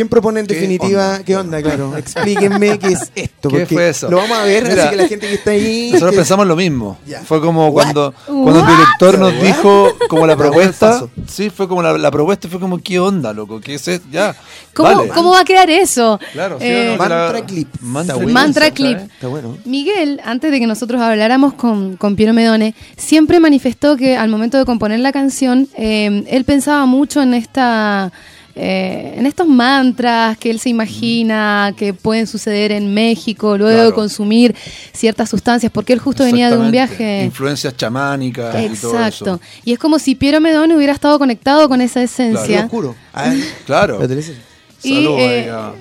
¿Quién 0.00 0.08
propone 0.08 0.40
en 0.40 0.46
¿Qué 0.46 0.54
definitiva 0.54 1.10
onda? 1.10 1.24
qué 1.24 1.36
onda? 1.36 1.60
Claro, 1.60 1.94
explíquenme 1.98 2.78
qué 2.78 2.86
es 2.88 3.12
esto. 3.14 3.50
¿Qué 3.50 3.58
porque 3.60 3.66
fue 3.66 3.88
eso? 3.90 4.10
Lo 4.10 4.16
vamos 4.16 4.38
a 4.38 4.44
ver, 4.44 4.62
Mira, 4.66 4.84
así 4.84 4.90
que 4.92 4.96
la 4.96 5.08
gente 5.08 5.28
que 5.28 5.34
está 5.34 5.50
ahí. 5.50 5.88
Nosotros 5.92 6.12
que- 6.12 6.16
pensamos 6.16 6.46
lo 6.46 6.56
mismo. 6.56 6.96
Fue 7.26 7.38
como 7.42 7.68
What? 7.68 7.82
cuando, 7.82 8.14
cuando 8.26 8.60
el 8.60 8.66
director 8.66 9.18
nos 9.18 9.34
What? 9.34 9.42
dijo 9.42 9.88
como 10.08 10.26
la 10.26 10.36
propuesta. 10.38 11.04
Sí, 11.28 11.50
fue 11.50 11.68
como 11.68 11.82
la, 11.82 11.98
la 11.98 12.10
propuesta, 12.10 12.48
fue 12.48 12.58
como, 12.58 12.78
¿qué 12.78 12.98
onda, 12.98 13.34
loco? 13.34 13.60
¿Qué 13.60 13.74
es 13.74 13.86
esto? 13.88 14.06
Ya. 14.10 14.34
¿Cómo, 14.72 14.88
vale. 14.96 15.10
¿Cómo 15.10 15.30
va 15.32 15.40
a 15.40 15.44
quedar 15.44 15.68
eso? 15.68 16.18
Claro, 16.32 16.56
sí, 16.58 16.64
Eh, 16.66 16.88
no, 16.92 16.96
Mantra 16.96 17.32
la- 17.34 17.44
clip. 17.44 17.68
Mantra 17.82 18.70
clip. 18.70 18.96
Está 18.98 19.28
bueno. 19.28 19.58
Miguel, 19.66 20.18
antes 20.24 20.50
de 20.50 20.60
que 20.60 20.66
nosotros 20.66 20.98
habláramos 21.02 21.52
con, 21.52 21.96
con 21.98 22.16
Piero 22.16 22.32
Medone, 22.32 22.74
siempre 22.96 23.38
manifestó 23.38 23.98
que 23.98 24.16
al 24.16 24.30
momento 24.30 24.56
de 24.56 24.64
componer 24.64 25.00
la 25.00 25.12
canción, 25.12 25.68
eh, 25.76 26.24
él 26.26 26.44
pensaba 26.44 26.86
mucho 26.86 27.20
en 27.20 27.34
esta. 27.34 28.10
Eh, 28.54 29.14
en 29.16 29.26
estos 29.26 29.46
mantras 29.46 30.36
que 30.38 30.50
él 30.50 30.58
se 30.58 30.68
imagina 30.68 31.72
que 31.76 31.94
pueden 31.94 32.26
suceder 32.26 32.72
en 32.72 32.92
México 32.92 33.56
luego 33.56 33.70
de 33.70 33.76
Claro. 33.86 33.94
consumir 33.94 34.54
ciertas 34.92 35.28
sustancias, 35.30 35.70
porque 35.72 35.92
él 35.92 35.98
justo 36.00 36.24
venía 36.24 36.50
de 36.50 36.56
un 36.58 36.70
viaje. 36.70 37.24
Influencias 37.24 37.76
chamánicas 37.76 38.54
y 38.54 38.68
todo 38.80 38.92
Exacto. 38.94 39.24
eso. 39.34 39.40
Y 39.64 39.72
es 39.72 39.78
como 39.78 39.98
si 39.98 40.14
Piero 40.14 40.40
Medone 40.40 40.76
hubiera 40.76 40.92
estado 40.92 41.18
conectado 41.18 41.68
con 41.68 41.80
esa 41.80 42.02
esencia. 42.02 42.68
Ah, 43.14 43.32
Claro. 43.66 43.98
la 44.00 44.08
televisión. 44.08 44.36
Y, 44.82 44.94
Saludos 44.94 45.20
eh, 45.20 45.42
ahí 45.42 45.48
a- 45.48 45.72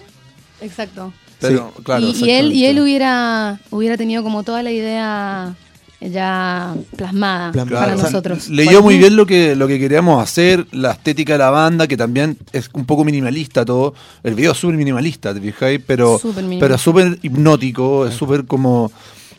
Exacto. 0.61 1.13
Pero, 1.39 1.71
claro, 1.83 2.05
y, 2.05 2.11
y 2.25 2.29
él 2.31 2.51
y 2.51 2.65
él 2.65 2.79
hubiera 2.81 3.59
hubiera 3.69 3.95
tenido 3.95 4.23
como 4.23 4.43
toda 4.43 4.61
la 4.61 4.71
idea 4.71 5.55
ya 6.01 6.75
plasmada 6.95 7.51
Plasmada. 7.51 7.81
para 7.81 7.95
O 7.95 7.97
sea, 7.97 8.05
nosotros. 8.09 8.49
Leyó 8.49 8.81
muy 8.81 8.97
bien 8.97 9.15
lo 9.15 9.25
que, 9.25 9.55
lo 9.55 9.67
que 9.67 9.79
queríamos 9.79 10.21
hacer, 10.23 10.65
la 10.71 10.91
estética 10.91 11.33
de 11.33 11.39
la 11.39 11.49
banda, 11.49 11.87
que 11.87 11.97
también 11.97 12.37
es 12.53 12.69
un 12.73 12.85
poco 12.85 13.03
minimalista 13.03 13.65
todo. 13.65 13.93
El 14.23 14.35
video 14.35 14.53
es 14.53 14.57
súper 14.57 14.77
minimalista, 14.77 15.33
¿te 15.33 15.41
fijáis? 15.41 15.81
Pero 15.85 16.17
Súper 16.17 16.45
pero 16.59 16.77
súper 16.77 17.19
hipnótico, 17.21 18.05
es 18.07 18.13
súper 18.15 18.45
como, 18.45 18.91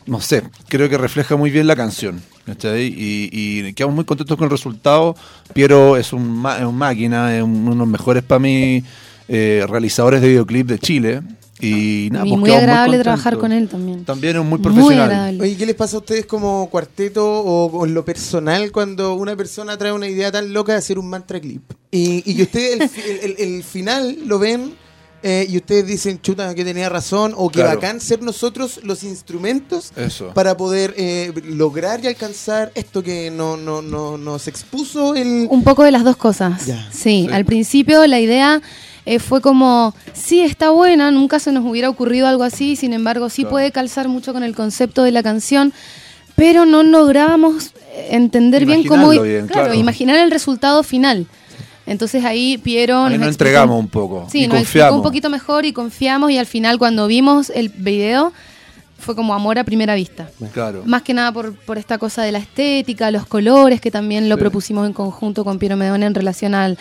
no 0.05 0.21
sé, 0.21 0.43
creo 0.67 0.87
que 0.89 0.97
refleja 0.97 1.35
muy 1.35 1.49
bien 1.51 1.67
la 1.67 1.75
canción. 1.75 2.21
¿cachai? 2.45 2.85
Y, 2.87 3.29
y 3.31 3.73
quedamos 3.73 3.95
muy 3.95 4.03
contentos 4.05 4.35
con 4.37 4.45
el 4.45 4.51
resultado. 4.51 5.15
Piero 5.53 5.95
es 5.95 6.11
un, 6.11 6.27
ma- 6.27 6.57
es 6.57 6.65
un 6.65 6.75
máquina, 6.75 7.35
es 7.37 7.43
un- 7.43 7.51
uno 7.61 7.71
de 7.71 7.77
los 7.77 7.87
mejores 7.87 8.23
para 8.23 8.39
mí 8.39 8.83
eh, 9.27 9.63
realizadores 9.69 10.21
de 10.21 10.27
videoclip 10.29 10.67
de 10.67 10.79
Chile. 10.79 11.21
Y 11.61 12.09
nada, 12.11 12.25
Y 12.25 12.29
pues 12.29 12.39
muy 12.39 12.51
agradable 12.51 12.99
trabajar 12.99 13.37
con 13.37 13.51
él 13.51 13.67
también. 13.69 14.03
También 14.05 14.35
es 14.37 14.41
muy 14.43 14.49
Muy 14.51 14.59
profesional. 14.59 15.01
agradable. 15.01 15.43
Oye, 15.43 15.55
¿qué 15.57 15.65
les 15.65 15.75
pasa 15.75 15.97
a 15.97 15.99
ustedes 15.99 16.25
como 16.25 16.67
cuarteto 16.69 17.25
o, 17.25 17.65
o 17.67 17.85
en 17.85 17.93
lo 17.93 18.03
personal 18.05 18.71
cuando 18.71 19.13
una 19.15 19.35
persona 19.35 19.77
trae 19.77 19.91
una 19.91 20.07
idea 20.07 20.31
tan 20.31 20.51
loca 20.53 20.71
de 20.73 20.79
hacer 20.79 20.97
un 20.99 21.07
mantra 21.09 21.39
clip? 21.39 21.61
Y, 21.91 22.23
y 22.29 22.35
que 22.35 22.43
ustedes 22.43 22.79
el, 22.81 22.89
fi- 22.89 23.01
el- 23.09 23.19
el- 23.37 23.55
el 23.55 23.63
final 23.63 24.17
lo 24.25 24.39
ven 24.39 24.73
eh, 25.23 25.45
y 25.47 25.55
ustedes 25.57 25.85
dicen, 25.85 26.19
chuta, 26.19 26.55
que 26.55 26.65
tenía 26.65 26.89
razón, 26.89 27.33
o 27.37 27.47
que 27.49 27.59
Claro. 27.59 27.75
bacán 27.75 28.01
ser 28.01 28.23
nosotros 28.23 28.79
los 28.83 29.03
instrumentos 29.03 29.91
Eso. 29.95 30.31
para 30.33 30.57
poder 30.57 30.95
eh, 30.97 31.31
lograr 31.45 32.03
y 32.03 32.07
alcanzar 32.07 32.71
esto 32.73 33.03
que 33.03 33.29
no, 33.29 33.55
no, 33.55 33.83
no, 33.83 34.17
nos 34.17 34.47
expuso 34.47 35.13
el... 35.13 35.45
Un 35.51 35.63
poco 35.63 35.83
de 35.83 35.91
las 35.91 36.03
dos 36.03 36.17
cosas. 36.17 36.65
Ya. 36.65 36.89
Sí, 36.91 37.27
Sí. 37.27 37.29
al 37.31 37.45
principio 37.45 38.07
la 38.07 38.19
idea 38.19 38.63
eh, 39.05 39.19
fue 39.19 39.41
como, 39.41 39.93
sí, 40.13 40.41
está 40.41 40.69
buena, 40.71 41.11
nunca 41.11 41.39
se 41.39 41.51
nos 41.51 41.65
hubiera 41.65 41.89
ocurrido 41.89 42.27
algo 42.27 42.43
así, 42.43 42.75
sin 42.75 42.93
embargo, 42.93 43.29
sí 43.29 43.41
Claro. 43.43 43.51
puede 43.51 43.71
calzar 43.71 44.07
mucho 44.07 44.33
con 44.33 44.43
el 44.43 44.55
concepto 44.55 45.03
de 45.03 45.11
la 45.11 45.23
canción, 45.23 45.73
pero 46.35 46.65
no 46.65 46.83
lográbamos 46.83 47.67
eh, 47.93 48.09
entender 48.11 48.65
bien 48.65 48.83
cómo... 48.85 49.13
Imaginarlo 49.13 49.23
bien, 49.23 49.47
claro, 49.47 49.65
claro. 49.67 49.79
imaginar 49.79 50.17
el 50.17 50.31
resultado 50.31 50.83
final. 50.83 51.25
Entonces 51.87 52.23
ahí 52.23 52.57
Piero 52.59 53.05
Ahí 53.05 53.17
nos 53.17 53.27
entregamos 53.29 53.77
un 53.77 53.87
poco. 53.87 54.27
Sí, 54.31 54.43
y 54.43 54.47
nos 54.47 54.57
confiamos. 54.57 54.95
un 54.97 55.03
poquito 55.03 55.29
mejor 55.29 55.65
y 55.65 55.73
confiamos 55.73 56.29
y 56.31 56.37
al 56.37 56.45
final 56.45 56.77
cuando 56.77 57.07
vimos 57.07 57.49
el 57.53 57.69
video 57.69 58.31
fue 58.99 59.15
como 59.15 59.33
amor 59.33 59.57
a 59.57 59.63
primera 59.63 59.95
vista. 59.95 60.29
Claro. 60.53 60.83
Más 60.85 61.01
que 61.01 61.13
nada 61.15 61.31
por, 61.31 61.53
por 61.55 61.79
esta 61.79 61.97
cosa 61.97 62.21
de 62.21 62.31
la 62.31 62.37
estética, 62.37 63.09
los 63.09 63.25
colores, 63.25 63.81
que 63.81 63.89
también 63.89 64.29
lo 64.29 64.35
Sí. 64.35 64.41
propusimos 64.41 64.85
en 64.85 64.93
conjunto 64.93 65.43
con 65.43 65.57
Piero 65.57 65.75
Medone 65.75 66.05
en 66.05 66.13
relación 66.13 66.53
al, 66.53 66.77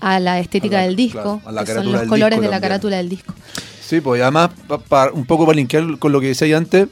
a 0.00 0.20
la 0.20 0.38
estética 0.40 0.76
A 0.78 0.80
la- 0.80 0.86
del 0.86 0.96
disco, 0.96 1.20
claro, 1.22 1.40
a 1.46 1.52
la 1.52 1.64
que 1.64 1.74
son 1.74 1.90
los 1.92 2.02
colores 2.02 2.38
de 2.38 2.46
la 2.46 2.52
también. 2.52 2.60
carátula 2.60 2.96
del 2.98 3.08
disco. 3.08 3.34
Sí, 3.80 4.00
pues 4.00 4.18
y 4.18 4.22
además, 4.22 4.50
pa- 4.66 4.78
pa- 4.78 5.10
un 5.12 5.24
poco 5.26 5.46
para 5.46 5.56
linkear 5.56 5.98
con 5.98 6.12
lo 6.12 6.20
que 6.20 6.28
decía 6.28 6.56
antes, 6.56 6.88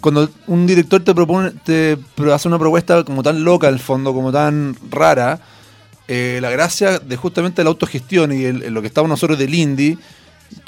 cuando 0.00 0.28
un 0.46 0.66
director 0.66 1.02
te 1.02 1.14
propone, 1.14 1.52
te 1.64 1.98
hace 2.32 2.48
una 2.48 2.58
propuesta 2.58 3.02
como 3.04 3.22
tan 3.22 3.42
loca 3.44 3.66
al 3.68 3.78
fondo, 3.78 4.12
como 4.14 4.30
tan 4.30 4.76
rara, 4.90 5.40
eh, 6.06 6.38
la 6.40 6.50
gracia 6.50 6.98
de 6.98 7.16
justamente 7.16 7.62
la 7.64 7.70
autogestión 7.70 8.32
y 8.32 8.44
el- 8.44 8.72
lo 8.72 8.80
que 8.80 8.86
estamos 8.88 9.08
nosotros 9.08 9.38
del 9.38 9.54
indie, 9.54 9.98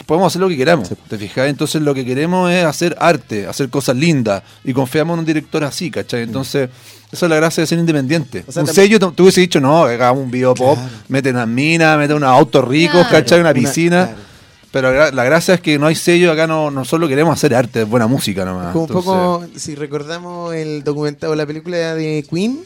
podemos 0.06 0.32
hacer 0.32 0.40
lo 0.40 0.48
que 0.48 0.56
queramos, 0.56 0.88
¿te 1.08 1.18
fijas? 1.18 1.48
Entonces 1.48 1.80
lo 1.82 1.94
que 1.94 2.04
queremos 2.04 2.50
es 2.50 2.64
hacer 2.64 2.96
arte, 3.00 3.46
hacer 3.46 3.68
cosas 3.70 3.96
lindas 3.96 4.42
y 4.64 4.72
confiamos 4.72 5.14
en 5.14 5.20
un 5.20 5.24
director 5.24 5.62
así, 5.64 5.90
¿cachai? 5.90 6.22
Entonces 6.22 6.68
esa 7.12 7.26
es 7.26 7.30
la 7.30 7.36
gracia 7.36 7.62
de 7.62 7.66
ser 7.66 7.78
independiente. 7.78 8.44
O 8.46 8.52
sea, 8.52 8.62
un 8.62 8.68
sello, 8.68 8.98
tú 9.12 9.24
hubiese 9.24 9.40
dicho, 9.40 9.60
no, 9.60 9.84
hagamos 9.84 10.22
un 10.22 10.30
video 10.30 10.54
pop, 10.54 10.78
Claro. 10.78 10.90
mete 11.08 11.30
unas 11.30 11.48
minas, 11.48 11.98
mete 11.98 12.14
unos 12.14 12.28
autos 12.28 12.66
ricos, 12.66 13.06
Claro. 13.06 13.10
¿cachai? 13.10 13.40
Una 13.40 13.50
Una- 13.50 13.60
piscina. 13.60 14.06
claro. 14.06 14.30
Pero 14.72 15.10
la 15.10 15.24
gracia 15.24 15.54
es 15.54 15.60
que 15.60 15.80
no 15.80 15.86
hay 15.88 15.96
sello 15.96 16.30
acá, 16.30 16.46
no, 16.46 16.70
no 16.70 16.84
solo 16.84 17.08
queremos 17.08 17.32
hacer 17.34 17.52
arte, 17.56 17.82
es 17.82 17.88
buena 17.88 18.06
música 18.06 18.44
nomás. 18.44 18.72
Como 18.72 18.84
un 18.84 18.88
Entonces, 18.90 19.04
poco, 19.12 19.46
si 19.56 19.74
recordamos 19.74 20.54
el 20.54 20.84
documental 20.84 21.30
o 21.30 21.34
la 21.34 21.44
película 21.44 21.76
de 21.96 22.24
Queen, 22.30 22.60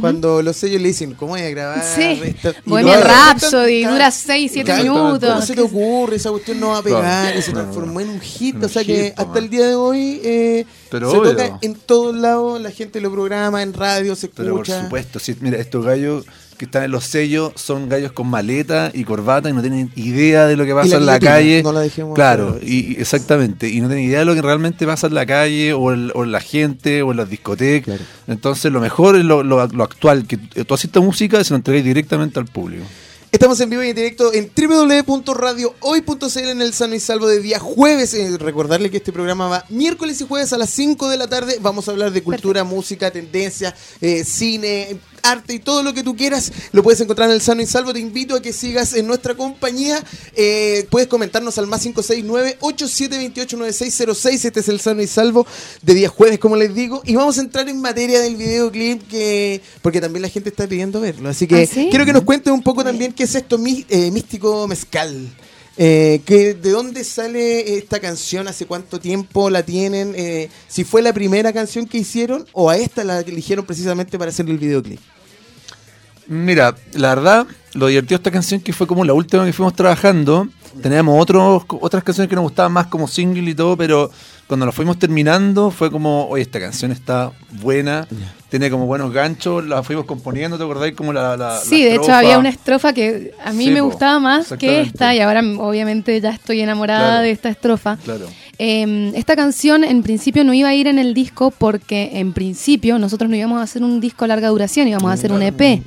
Cuando 0.00 0.40
los 0.42 0.56
sellos 0.56 0.80
le 0.80 0.88
dicen, 0.88 1.14
¿cómo 1.14 1.32
voy 1.32 1.42
a 1.42 1.50
grabar? 1.50 1.82
Sí. 1.84 2.34
Bohemian 2.64 3.02
Rhapsody, 3.02 3.84
dura 3.84 4.10
6, 4.10 4.50
7 4.52 4.64
Claro, 4.64 4.82
minutos. 4.82 5.28
¿Cómo 5.30 5.42
se 5.42 5.54
te 5.54 5.60
ocurre? 5.60 6.16
Esa 6.16 6.30
cuestión 6.30 6.60
no 6.60 6.68
va 6.68 6.78
a 6.78 6.82
pegar 6.82 7.36
y 7.36 7.42
se 7.42 7.52
transformó 7.52 8.00
en 8.00 8.08
un 8.08 8.20
hit. 8.20 8.62
o 8.62 8.68
sea 8.68 8.84
que 8.84 9.12
hasta 9.16 9.38
el 9.38 9.50
día 9.50 9.66
de 9.68 9.74
hoy 9.74 10.20
eh, 10.24 10.66
se 10.90 10.98
toca 11.00 11.58
en 11.60 11.74
todos 11.74 12.14
lados, 12.16 12.60
la 12.60 12.70
gente 12.70 13.00
lo 13.00 13.10
programa, 13.12 13.62
en 13.62 13.72
radio 13.74 14.16
se 14.16 14.28
Pero 14.28 14.52
por 14.56 14.62
escucha. 14.66 14.84
supuesto, 14.84 15.18
si, 15.18 15.36
mira, 15.40 15.58
estos 15.58 15.84
gallos 15.84 16.24
que 16.64 16.68
están 16.68 16.84
en 16.84 16.90
los 16.90 17.04
sellos 17.04 17.52
son 17.56 17.88
gallos 17.88 18.12
con 18.12 18.26
maleta 18.28 18.90
y 18.94 19.04
corbata 19.04 19.48
y 19.48 19.52
no 19.52 19.60
tienen 19.60 19.90
idea 19.96 20.46
de 20.46 20.56
lo 20.56 20.64
que 20.64 20.74
pasa 20.74 20.88
la 20.90 20.96
en 20.96 21.06
la 21.06 21.20
calle. 21.20 21.62
no 21.62 21.72
la 21.72 21.80
dejemos 21.80 22.14
claro, 22.14 22.58
y, 22.62 22.92
y- 22.92 22.96
exactamente. 22.98 23.68
Y 23.68 23.80
no 23.80 23.88
tienen 23.88 24.04
idea 24.06 24.20
de 24.20 24.24
lo 24.24 24.34
que 24.34 24.42
realmente 24.42 24.86
pasa 24.86 25.06
en 25.06 25.14
la 25.14 25.26
calle 25.26 25.72
o, 25.72 25.92
el- 25.92 26.12
o 26.14 26.24
en 26.24 26.32
la 26.32 26.40
gente 26.40 27.02
o 27.02 27.10
en 27.12 27.18
las 27.18 27.28
discotecas. 27.30 27.84
Claro. 27.96 28.02
Entonces 28.26 28.72
lo 28.72 28.80
mejor 28.80 29.16
es 29.16 29.24
lo, 29.24 29.42
lo- 29.42 29.66
lo 29.66 29.84
actual, 29.84 30.26
que 30.26 30.36
tú 30.38 30.74
haces 30.74 30.86
esta 30.86 31.00
música 31.00 31.40
y 31.40 31.44
se 31.44 31.50
lo 31.50 31.56
entregáis 31.56 31.84
directamente 31.84 32.38
al 32.38 32.46
público. 32.46 32.84
Estamos 33.32 33.58
en 33.60 33.68
vivo 33.68 33.82
y 33.82 33.88
en 33.88 33.96
directo 33.96 34.32
en 34.32 34.48
www.radiohoy.cl 34.56 36.38
en 36.48 36.62
el 36.62 36.72
Sano 36.72 36.94
y 36.94 37.00
Salvo 37.00 37.26
de 37.26 37.40
día 37.40 37.58
jueves. 37.58 38.14
Eh, 38.14 38.38
recordarle 38.38 38.90
que 38.90 38.98
este 38.98 39.12
programa 39.12 39.48
va 39.48 39.64
miércoles 39.70 40.20
y 40.20 40.26
jueves 40.26 40.52
a 40.52 40.58
las 40.58 40.70
5 40.70 41.08
de 41.08 41.16
la 41.16 41.26
tarde. 41.26 41.58
Vamos 41.60 41.88
a 41.88 41.90
hablar 41.90 42.12
de 42.12 42.22
cultura, 42.22 42.62
música, 42.64 43.10
tendencia, 43.10 43.74
eh, 44.00 44.22
cine, 44.24 44.96
arte 45.24 45.54
y 45.54 45.58
todo 45.58 45.82
lo 45.82 45.92
que 45.94 46.02
tú 46.02 46.16
quieras. 46.16 46.52
Lo 46.72 46.82
puedes 46.82 47.00
encontrar 47.00 47.28
en 47.28 47.34
el 47.34 47.40
Sano 47.40 47.62
y 47.62 47.66
Salvo. 47.66 47.92
Te 47.92 48.00
invito 48.00 48.34
a 48.36 48.42
que 48.42 48.52
sigas 48.52 48.94
en 48.94 49.06
nuestra 49.06 49.34
compañía. 49.34 50.02
Eh, 50.36 50.86
puedes 50.90 51.08
comentarnos 51.08 51.58
al 51.58 51.66
más 51.66 51.84
569-8728-9606. 51.86 54.44
Este 54.44 54.60
es 54.60 54.68
el 54.68 54.80
Sano 54.80 55.02
y 55.02 55.06
Salvo 55.06 55.46
de 55.82 55.94
día 55.94 56.08
jueves, 56.08 56.38
como 56.38 56.56
les 56.56 56.74
digo. 56.74 57.02
Y 57.04 57.14
vamos 57.16 57.38
a 57.38 57.40
entrar 57.40 57.68
en 57.68 57.80
materia 57.80 58.20
del 58.20 58.36
videoclip 58.36 59.06
que 59.08 59.60
porque 59.82 60.00
también 60.00 60.22
la 60.22 60.28
gente 60.28 60.50
está 60.50 60.66
pidiendo 60.66 61.00
verlo. 61.00 61.28
Así 61.28 61.46
que 61.46 61.62
¿Ah, 61.62 61.66
sí? 61.66 61.88
quiero 61.90 62.04
que 62.04 62.12
nos 62.12 62.22
cuentes 62.24 62.52
un 62.52 62.62
poco 62.62 62.84
también 62.84 63.12
qué 63.12 63.24
es 63.24 63.34
esto 63.34 63.58
mí- 63.58 63.84
eh, 63.88 64.10
místico 64.10 64.66
mezcal. 64.68 65.28
Eh, 65.76 66.20
que, 66.24 66.54
¿De 66.54 66.70
dónde 66.70 67.02
sale 67.02 67.76
esta 67.76 67.98
canción? 67.98 68.46
¿Hace 68.46 68.66
cuánto 68.66 69.00
tiempo 69.00 69.50
la 69.50 69.64
tienen? 69.64 70.14
Eh, 70.16 70.48
si 70.68 70.84
fue 70.84 71.02
la 71.02 71.12
primera 71.12 71.52
canción 71.52 71.86
que 71.86 71.98
hicieron 71.98 72.46
o 72.52 72.70
a 72.70 72.76
esta 72.76 73.02
la 73.02 73.20
eligieron 73.20 73.66
precisamente 73.66 74.18
para 74.18 74.30
hacer 74.30 74.48
el 74.48 74.58
videoclip. 74.58 75.00
Mira, 76.26 76.74
la 76.94 77.14
verdad, 77.14 77.46
lo 77.74 77.86
divertido 77.88 78.18
de 78.18 78.22
esta 78.22 78.30
canción 78.30 78.60
que 78.60 78.72
fue 78.72 78.86
como 78.86 79.04
la 79.04 79.12
última 79.12 79.44
que 79.44 79.52
fuimos 79.52 79.74
trabajando. 79.74 80.48
Teníamos 80.82 81.20
otros, 81.22 81.62
otras 81.80 82.02
canciones 82.02 82.28
que 82.28 82.34
nos 82.34 82.42
gustaban 82.44 82.72
más 82.72 82.86
como 82.88 83.06
single 83.06 83.48
y 83.50 83.54
todo, 83.54 83.76
pero 83.76 84.10
cuando 84.48 84.66
lo 84.66 84.72
fuimos 84.72 84.98
terminando 84.98 85.70
fue 85.70 85.88
como, 85.90 86.26
oye, 86.28 86.42
esta 86.42 86.58
canción 86.58 86.90
está 86.90 87.30
buena, 87.62 88.08
tiene 88.48 88.70
como 88.70 88.84
buenos 88.86 89.12
ganchos, 89.12 89.64
la 89.64 89.82
fuimos 89.84 90.04
componiendo, 90.04 90.58
¿te 90.58 90.64
acordáis? 90.64 90.94
Como 90.96 91.12
la, 91.12 91.36
la- 91.36 91.60
Sí, 91.60 91.84
la 91.84 91.90
de 91.90 91.94
hecho 91.96 92.12
había 92.12 92.38
una 92.38 92.48
estrofa 92.48 92.92
que 92.92 93.32
a 93.44 93.52
mí 93.52 93.66
Sí, 93.66 93.70
me 93.70 93.80
po, 93.80 93.86
gustaba 93.86 94.18
más 94.18 94.52
que 94.58 94.80
esta 94.80 95.14
y 95.14 95.20
ahora 95.20 95.42
mm, 95.42 95.60
obviamente 95.60 96.20
ya 96.20 96.30
estoy 96.30 96.60
enamorada 96.60 97.06
Claro. 97.08 97.22
de 97.22 97.30
esta 97.30 97.48
estrofa. 97.50 97.96
Claro. 98.04 98.26
Eh, 98.58 99.12
esta 99.14 99.36
canción 99.36 99.84
en 99.84 100.02
principio 100.02 100.44
no 100.44 100.54
iba 100.54 100.68
a 100.68 100.74
ir 100.74 100.86
en 100.86 100.98
el 100.98 101.14
disco 101.14 101.50
porque 101.50 102.10
en 102.14 102.32
principio 102.32 102.98
nosotros 102.98 103.28
no 103.30 103.36
íbamos 103.36 103.58
a 103.58 103.62
hacer 103.62 103.82
un 103.82 104.00
disco 104.00 104.24
a 104.24 104.28
larga 104.28 104.48
duración, 104.48 104.88
íbamos 104.88 105.10
a 105.10 105.14
hacer 105.14 105.32
un 105.32 105.42
E 105.42 105.48
EP. 105.48 105.82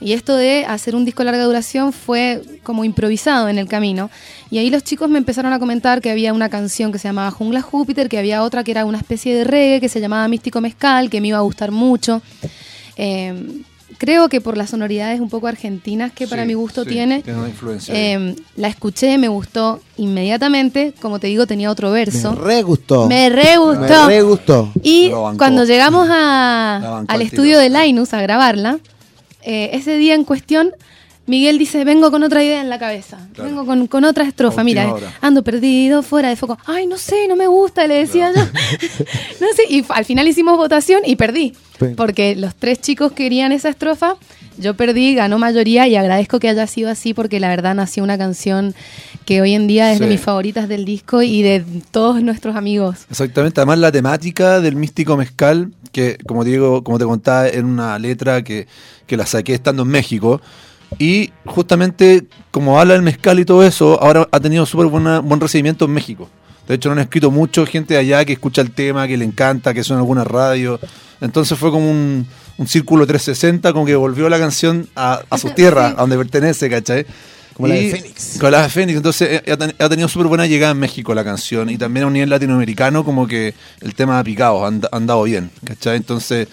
Y 0.00 0.12
esto 0.12 0.36
de 0.36 0.66
hacer 0.66 0.94
un 0.94 1.04
disco 1.04 1.22
a 1.22 1.24
larga 1.24 1.44
duración 1.44 1.92
fue 1.92 2.42
como 2.62 2.84
improvisado 2.84 3.48
en 3.48 3.58
el 3.58 3.68
camino. 3.68 4.10
Y 4.50 4.58
ahí 4.58 4.68
los 4.68 4.84
chicos 4.84 5.08
me 5.08 5.18
empezaron 5.18 5.52
a 5.52 5.58
comentar 5.58 6.02
que 6.02 6.10
había 6.10 6.34
una 6.34 6.50
canción 6.50 6.92
que 6.92 6.98
se 6.98 7.08
llamaba 7.08 7.30
Jungla 7.30 7.62
Júpiter, 7.62 8.08
que 8.08 8.18
había 8.18 8.42
otra 8.42 8.64
que 8.64 8.72
era 8.72 8.84
una 8.84 8.98
especie 8.98 9.34
de 9.34 9.44
reggae 9.44 9.80
que 9.80 9.88
se 9.88 10.00
llamaba 10.00 10.28
Místico 10.28 10.60
Mezcal, 10.60 11.08
que 11.08 11.20
me 11.20 11.28
iba 11.28 11.38
a 11.38 11.42
gustar 11.42 11.70
mucho. 11.70 12.20
Eh, 12.96 13.62
creo 13.98 14.28
que 14.28 14.40
por 14.40 14.56
las 14.56 14.70
sonoridades 14.70 15.20
un 15.20 15.28
poco 15.28 15.46
argentinas 15.46 16.12
que 16.12 16.26
para 16.26 16.44
mi 16.44 16.54
gusto 16.54 16.84
sí, 16.84 16.90
tiene. 16.90 17.22
Tiene 17.22 17.38
una 17.38 17.48
influencia. 17.48 17.94
Eh, 17.94 18.36
la 18.56 18.68
escuché, 18.68 19.18
me 19.18 19.28
gustó 19.28 19.80
inmediatamente. 19.96 20.94
Como 21.00 21.18
te 21.18 21.26
digo, 21.26 21.46
tenía 21.46 21.70
otro 21.70 21.90
verso. 21.90 22.32
Me 22.32 22.40
re 22.40 22.62
gustó. 22.62 23.06
Me 23.06 23.28
re 23.28 23.56
gustó. 23.56 24.06
Me 24.06 24.08
re 24.08 24.22
gustó. 24.22 24.72
Y 24.82 25.10
cuando 25.38 25.64
llegamos 25.64 26.08
a, 26.10 27.04
al 27.06 27.22
estudio 27.22 27.58
de 27.58 27.70
Linus 27.70 28.14
a 28.14 28.20
grabarla, 28.20 28.78
eh, 29.42 29.70
ese 29.72 29.96
día 29.96 30.14
en 30.14 30.24
cuestión, 30.24 30.72
Miguel 31.26 31.58
dice, 31.58 31.84
vengo 31.84 32.10
con 32.10 32.22
otra 32.22 32.44
idea 32.44 32.60
en 32.60 32.68
la 32.68 32.78
cabeza, 32.78 33.18
Claro. 33.32 33.48
vengo 33.50 33.64
con, 33.66 33.86
con 33.86 34.04
otra 34.04 34.24
estrofa, 34.24 34.62
mira, 34.62 34.92
hora. 34.92 35.10
ando 35.22 35.42
perdido, 35.42 36.02
fuera 36.02 36.28
de 36.28 36.36
foco, 36.36 36.58
ay, 36.66 36.86
no 36.86 36.98
sé, 36.98 37.26
no 37.28 37.34
me 37.36 37.46
gusta, 37.46 37.86
le 37.86 37.94
decía 37.94 38.30
yo. 38.34 38.42
no 39.40 39.46
sé, 39.56 39.62
y 39.70 39.84
al 39.88 40.04
final 40.04 40.28
hicimos 40.28 40.56
votación 40.56 41.00
y 41.04 41.16
perdí, 41.16 41.54
Sí. 41.78 41.86
porque 41.96 42.36
los 42.36 42.54
tres 42.54 42.80
chicos 42.80 43.12
querían 43.12 43.52
esa 43.52 43.68
estrofa, 43.68 44.16
yo 44.58 44.74
perdí, 44.74 45.14
ganó 45.14 45.38
mayoría 45.38 45.88
y 45.88 45.96
agradezco 45.96 46.38
que 46.38 46.48
haya 46.48 46.66
sido 46.68 46.88
así 46.90 47.12
porque 47.14 47.40
la 47.40 47.48
verdad 47.48 47.74
nació 47.74 48.04
una 48.04 48.16
canción 48.16 48.74
que 49.24 49.40
hoy 49.40 49.54
en 49.54 49.66
día 49.66 49.92
es 49.92 49.98
de 49.98 50.06
mis 50.06 50.20
favoritas 50.20 50.68
del 50.68 50.84
disco 50.84 51.22
y 51.22 51.42
de 51.42 51.64
todos 51.90 52.22
nuestros 52.22 52.54
amigos. 52.54 53.06
Exactamente, 53.10 53.60
además 53.60 53.78
la 53.80 53.90
temática 53.90 54.60
del 54.60 54.76
místico 54.76 55.16
mezcal, 55.16 55.72
que 55.90 56.18
como 56.26 56.44
te 56.44 56.50
digo, 56.50 56.84
como 56.84 56.98
te 57.00 57.04
contaba, 57.06 57.48
en 57.48 57.64
una 57.64 57.98
letra 57.98 58.42
que, 58.44 58.68
que 59.06 59.16
la 59.16 59.26
saqué 59.26 59.54
estando 59.54 59.82
en 59.82 59.88
México. 59.88 60.40
Y 60.98 61.32
justamente 61.44 62.24
como 62.50 62.78
habla 62.80 62.94
del 62.94 63.02
mezcal 63.02 63.38
y 63.40 63.44
todo 63.44 63.64
eso, 63.64 64.00
ahora 64.02 64.28
ha 64.30 64.40
tenido 64.40 64.64
súper 64.66 64.86
buena- 64.86 65.20
buen 65.20 65.40
recibimiento 65.40 65.84
en 65.84 65.92
México. 65.92 66.28
De 66.68 66.74
hecho, 66.76 66.88
lo 66.88 66.94
han 66.94 66.98
escrito 67.00 67.30
mucho 67.30 67.66
gente 67.66 67.94
de 67.94 68.00
allá 68.00 68.24
que 68.24 68.32
escucha 68.34 68.62
el 68.62 68.70
tema, 68.70 69.06
que 69.06 69.16
le 69.16 69.24
encanta, 69.24 69.74
que 69.74 69.84
suena 69.84 69.98
en 69.98 70.02
alguna 70.04 70.24
radio. 70.24 70.80
Entonces 71.20 71.58
fue 71.58 71.70
como 71.70 71.90
un, 71.90 72.26
un 72.56 72.66
círculo 72.68 73.06
360, 73.06 73.72
como 73.72 73.84
que 73.84 73.94
volvió 73.96 74.28
la 74.28 74.38
canción 74.38 74.88
a, 74.96 75.20
a 75.28 75.38
su 75.38 75.50
tierra, 75.54 75.88
a 75.88 75.92
donde 75.94 76.16
pertenece, 76.16 76.70
¿cachai? 76.70 77.04
Como 77.54 77.68
la 77.68 77.74
de 77.74 77.82
Y- 77.84 77.90
Fénix. 77.90 78.36
Como 78.38 78.50
la 78.50 78.62
de 78.62 78.68
Fénix. 78.70 78.96
Entonces 78.96 79.42
eh, 79.44 79.52
ha, 79.52 79.56
ten- 79.58 79.74
ha 79.78 79.88
tenido 79.88 80.08
súper 80.08 80.26
buena 80.28 80.46
llegada 80.46 80.72
en 80.72 80.78
México 80.78 81.14
la 81.14 81.22
canción. 81.22 81.68
Y 81.70 81.76
también 81.76 82.04
a 82.04 82.06
un 82.06 82.14
nivel 82.14 82.30
latinoamericano, 82.30 83.04
como 83.04 83.26
que 83.26 83.54
el 83.82 83.94
tema 83.94 84.18
ha 84.18 84.24
picado, 84.24 84.64
han, 84.66 84.80
han 84.90 85.06
dado 85.06 85.22
bien, 85.24 85.50
¿cachai? 85.64 85.96
Entonces, 85.98 86.48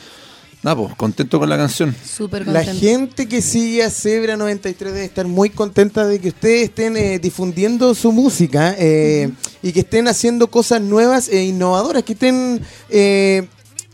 nada, 0.63 0.77
pues, 0.77 0.95
contento 0.95 1.39
con 1.39 1.49
la 1.49 1.57
canción. 1.57 1.95
Súper 2.05 2.47
La 2.47 2.63
contenta. 2.63 2.79
gente 2.79 3.27
que 3.27 3.41
sigue 3.41 3.83
a 3.83 3.89
Zebra 3.89 4.37
93 4.37 4.93
debe 4.93 5.05
estar 5.05 5.27
muy 5.27 5.49
contenta 5.49 6.05
de 6.07 6.19
que 6.19 6.29
ustedes 6.29 6.63
estén 6.63 6.95
eh, 6.97 7.19
difundiendo 7.19 7.93
su 7.95 8.11
música 8.11 8.75
eh, 8.77 9.31
y 9.63 9.71
que 9.71 9.81
estén 9.81 10.07
haciendo 10.07 10.47
cosas 10.47 10.81
nuevas 10.81 11.29
e 11.29 11.43
innovadoras, 11.43 12.03
que 12.03 12.13
estén 12.13 12.61
eh, 12.89 13.47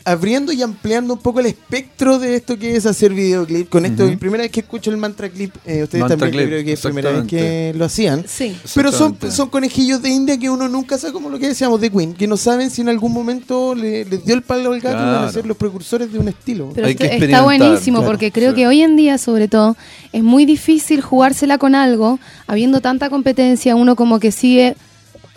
abriendo 0.08 0.52
y 0.54 0.62
ampliando 0.62 1.14
un 1.16 1.20
poco 1.20 1.40
el 1.42 1.48
espectro 1.48 2.18
de 2.20 2.36
esto 2.36 2.58
que 2.58 2.76
es 2.76 2.86
hacer 2.86 3.14
videoclip. 3.14 3.70
Con 3.70 3.86
esto, 3.86 4.04
Ujú. 4.04 4.14
es 4.14 4.18
primera 4.20 4.44
vez 4.44 4.52
que 4.52 4.62
escucho 4.62 4.90
el 4.90 4.98
mantra 4.98 5.30
clip, 5.30 5.54
eh, 5.66 5.84
ustedes 5.84 6.02
Mantra 6.02 6.18
también 6.18 6.32
clip, 6.44 6.48
creo 6.48 6.64
que 6.66 6.72
es 6.74 6.80
primera 6.82 7.12
vez 7.12 7.28
que 7.28 7.74
lo 7.76 7.86
hacían. 7.86 8.24
Sí. 8.28 8.56
Pero 8.74 8.92
son, 8.92 9.18
son 9.30 9.50
conejillos 9.50 10.02
de 10.02 10.10
India 10.10 10.38
que 10.40 10.50
uno 10.50 10.68
nunca 10.70 10.98
sabe, 10.98 11.14
como 11.14 11.30
lo 11.30 11.38
que 11.40 11.48
decíamos 11.48 11.82
de 11.82 11.90
Queen, 11.92 12.14
que 12.14 12.26
no 12.28 12.38
saben 12.38 12.70
si 12.70 12.82
en 12.82 12.90
algún 12.90 13.12
momento 13.12 13.76
le- 13.76 14.06
les 14.06 14.24
dio 14.26 14.34
el 14.36 14.44
palo 14.44 14.72
al 14.72 14.80
gato 14.80 14.96
y 14.98 15.00
van 15.00 15.08
a 15.10 15.18
Claro. 15.18 15.32
ser 15.34 15.46
los 15.46 15.58
precursores 15.58 16.12
de 16.12 16.20
un 16.20 16.30
estilo. 16.30 16.72
Pero 16.74 16.88
Hay 16.88 16.96
que 16.96 17.06
está 17.18 17.42
buenísimo 17.42 17.98
claro. 18.00 18.12
porque 18.12 18.32
creo 18.32 18.52
Sí. 18.52 18.56
que 18.58 18.68
hoy 18.68 18.82
en 18.82 18.96
día, 18.96 19.18
sobre 19.18 19.48
todo, 19.48 19.76
es 20.14 20.24
muy 20.24 20.46
difícil 20.46 21.02
jugársela 21.02 21.58
con 21.58 21.76
algo, 21.76 22.20
habiendo 22.48 22.80
tanta 22.80 23.10
competencia, 23.10 23.76
uno 23.76 23.96
como 23.96 24.20
que 24.20 24.32
sigue, 24.32 24.76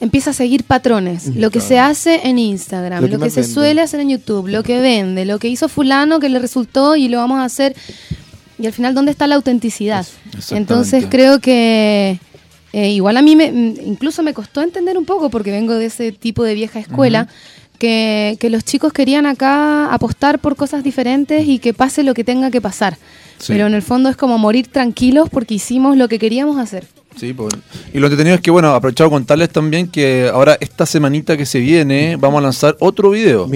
empieza 0.01 0.31
a 0.31 0.33
seguir 0.33 0.65
patrones. 0.65 1.27
Lo 1.37 1.51
que 1.51 1.61
se 1.61 1.79
hace 1.79 2.29
en 2.29 2.39
Instagram, 2.39 3.03
Lo 3.03 3.09
lo 3.09 3.19
que 3.19 3.31
se 3.31 3.41
vende. 3.43 3.55
suele 3.55 3.81
hacer 3.83 4.01
en 4.01 4.11
YouTube, 4.11 4.49
lo 4.49 4.63
que 4.63 4.81
vende, 4.81 5.25
lo 5.25 5.39
que 5.39 5.49
hizo 5.49 5.69
fulano 5.69 6.19
que 6.19 6.29
le 6.29 6.39
resultó 6.39 6.97
y 6.97 7.09
lo 7.09 7.19
vamos 7.19 7.39
a 7.39 7.45
hacer. 7.45 7.77
Y 8.59 8.67
al 8.67 8.73
final, 8.73 8.95
¿dónde 8.95 9.11
está 9.11 9.27
la 9.27 9.37
autenticidad? 9.37 10.07
Entonces 10.51 11.07
creo 11.09 11.41
que 11.41 12.19
eh, 12.73 12.91
igual 12.91 13.17
a 13.17 13.23
mí 13.23 13.37
me, 13.37 13.47
incluso 13.47 14.23
me 14.23 14.35
costó 14.35 14.63
entender 14.63 14.97
un 14.97 15.05
poco, 15.05 15.31
porque 15.31 15.51
vengo 15.51 15.75
de 15.75 15.87
ese 15.87 16.13
tipo 16.13 16.45
de 16.45 16.55
vieja 16.55 16.79
escuela, 16.79 17.29
que, 17.79 18.37
que 18.39 18.51
los 18.51 18.65
chicos 18.65 18.93
querían 18.93 19.27
acá 19.27 19.93
apostar 19.93 20.39
por 20.39 20.57
cosas 20.57 20.85
diferentes 20.85 21.49
y 21.49 21.59
que 21.59 21.73
pase 21.73 22.03
lo 22.03 22.15
que 22.15 22.25
tenga 22.25 22.51
que 22.51 22.61
pasar. 22.61 22.97
Sí. 23.39 23.53
Pero 23.53 23.67
en 23.67 23.75
el 23.75 23.83
fondo 23.83 24.11
es 24.11 24.17
como 24.17 24.37
morir 24.37 24.69
tranquilos 24.69 25.31
porque 25.31 25.55
hicimos 25.55 25.97
lo 25.97 26.09
que 26.09 26.19
queríamos 26.19 26.59
hacer. 26.59 26.87
Sí, 27.21 27.35
pues. 27.35 27.53
Y 27.93 27.99
lo 27.99 28.07
entretenido 28.07 28.35
es 28.37 28.41
que, 28.41 28.51
bueno, 28.51 28.75
aprovechado 28.75 29.11
contarles 29.11 29.51
también 29.51 29.89
que 29.89 30.31
ahora 30.33 30.57
esta 30.59 30.87
semanita 30.87 31.37
que 31.37 31.45
se 31.45 31.59
viene 31.61 32.17
vamos 32.17 32.39
a 32.39 32.43
lanzar 32.43 32.77
otro 32.81 33.11
video. 33.11 33.47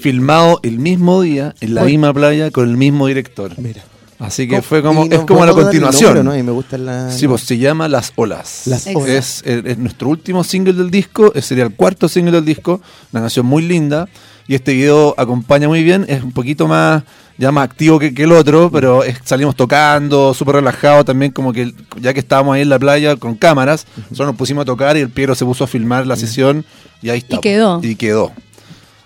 Filmado 0.00 0.60
el 0.62 0.78
mismo 0.78 1.20
día, 1.20 1.54
en 1.60 1.74
la 1.74 1.82
Oye. 1.82 1.92
misma 1.92 2.14
playa, 2.14 2.50
con 2.50 2.68
el 2.70 2.76
mismo 2.76 3.06
director. 3.06 3.52
Mira. 3.58 3.82
Así 4.18 4.46
que 4.46 4.56
Co- 4.56 4.62
fue 4.62 4.82
como, 4.82 5.04
es 5.04 5.18
como 5.20 5.44
la 5.44 5.52
continuación. 5.52 6.14
nombre, 6.14 6.22
¿no? 6.24 6.38
Y 6.38 6.44
me 6.44 6.52
gusta 6.52 6.78
la... 6.78 7.10
Sí, 7.10 7.26
pues 7.26 7.42
se 7.42 7.58
llama 7.58 7.88
Las 7.88 8.12
Olas. 8.14 8.62
Las 8.66 8.86
Olas. 8.86 9.08
Es, 9.08 9.42
el- 9.44 9.66
es 9.66 9.78
nuestro 9.78 10.08
último 10.10 10.44
single 10.44 10.74
del 10.74 10.90
disco, 10.92 11.32
eh, 11.34 11.42
sería 11.42 11.64
el 11.64 11.74
cuarto 11.74 12.08
single 12.08 12.30
del 12.32 12.44
disco, 12.44 12.80
una 13.12 13.22
canción 13.22 13.44
muy 13.46 13.62
linda. 13.64 14.08
Y 14.48 14.54
este 14.54 14.72
video 14.74 15.14
acompaña 15.16 15.68
muy 15.68 15.82
bien, 15.82 16.04
es 16.08 16.22
un 16.22 16.32
poquito 16.32 16.66
más, 16.66 17.02
ya 17.38 17.52
más 17.52 17.64
activo 17.64 17.98
que, 17.98 18.12
que 18.12 18.24
el 18.24 18.32
otro, 18.32 18.70
pero 18.70 19.04
es- 19.04 19.18
salimos 19.24 19.54
tocando, 19.56 20.34
súper 20.34 20.56
relajado 20.56 21.04
también, 21.04 21.30
como 21.32 21.52
que 21.52 21.72
ya 22.00 22.12
que 22.12 22.20
estábamos 22.20 22.54
ahí 22.54 22.62
en 22.62 22.68
la 22.68 22.78
playa 22.78 23.16
con 23.16 23.34
cámaras, 23.36 23.86
nosotros 24.10 24.26
nos 24.28 24.36
pusimos 24.36 24.62
a 24.62 24.64
tocar 24.66 24.96
y 24.96 25.00
el 25.00 25.10
Piero 25.10 25.34
se 25.34 25.44
puso 25.44 25.64
a 25.64 25.66
filmar 25.66 26.06
la 26.06 26.16
sesión 26.16 26.64
y 27.00 27.10
ahí 27.10 27.18
está. 27.18 27.38
quedó. 27.40 27.80
Y 27.82 27.94
quedó. 27.94 28.32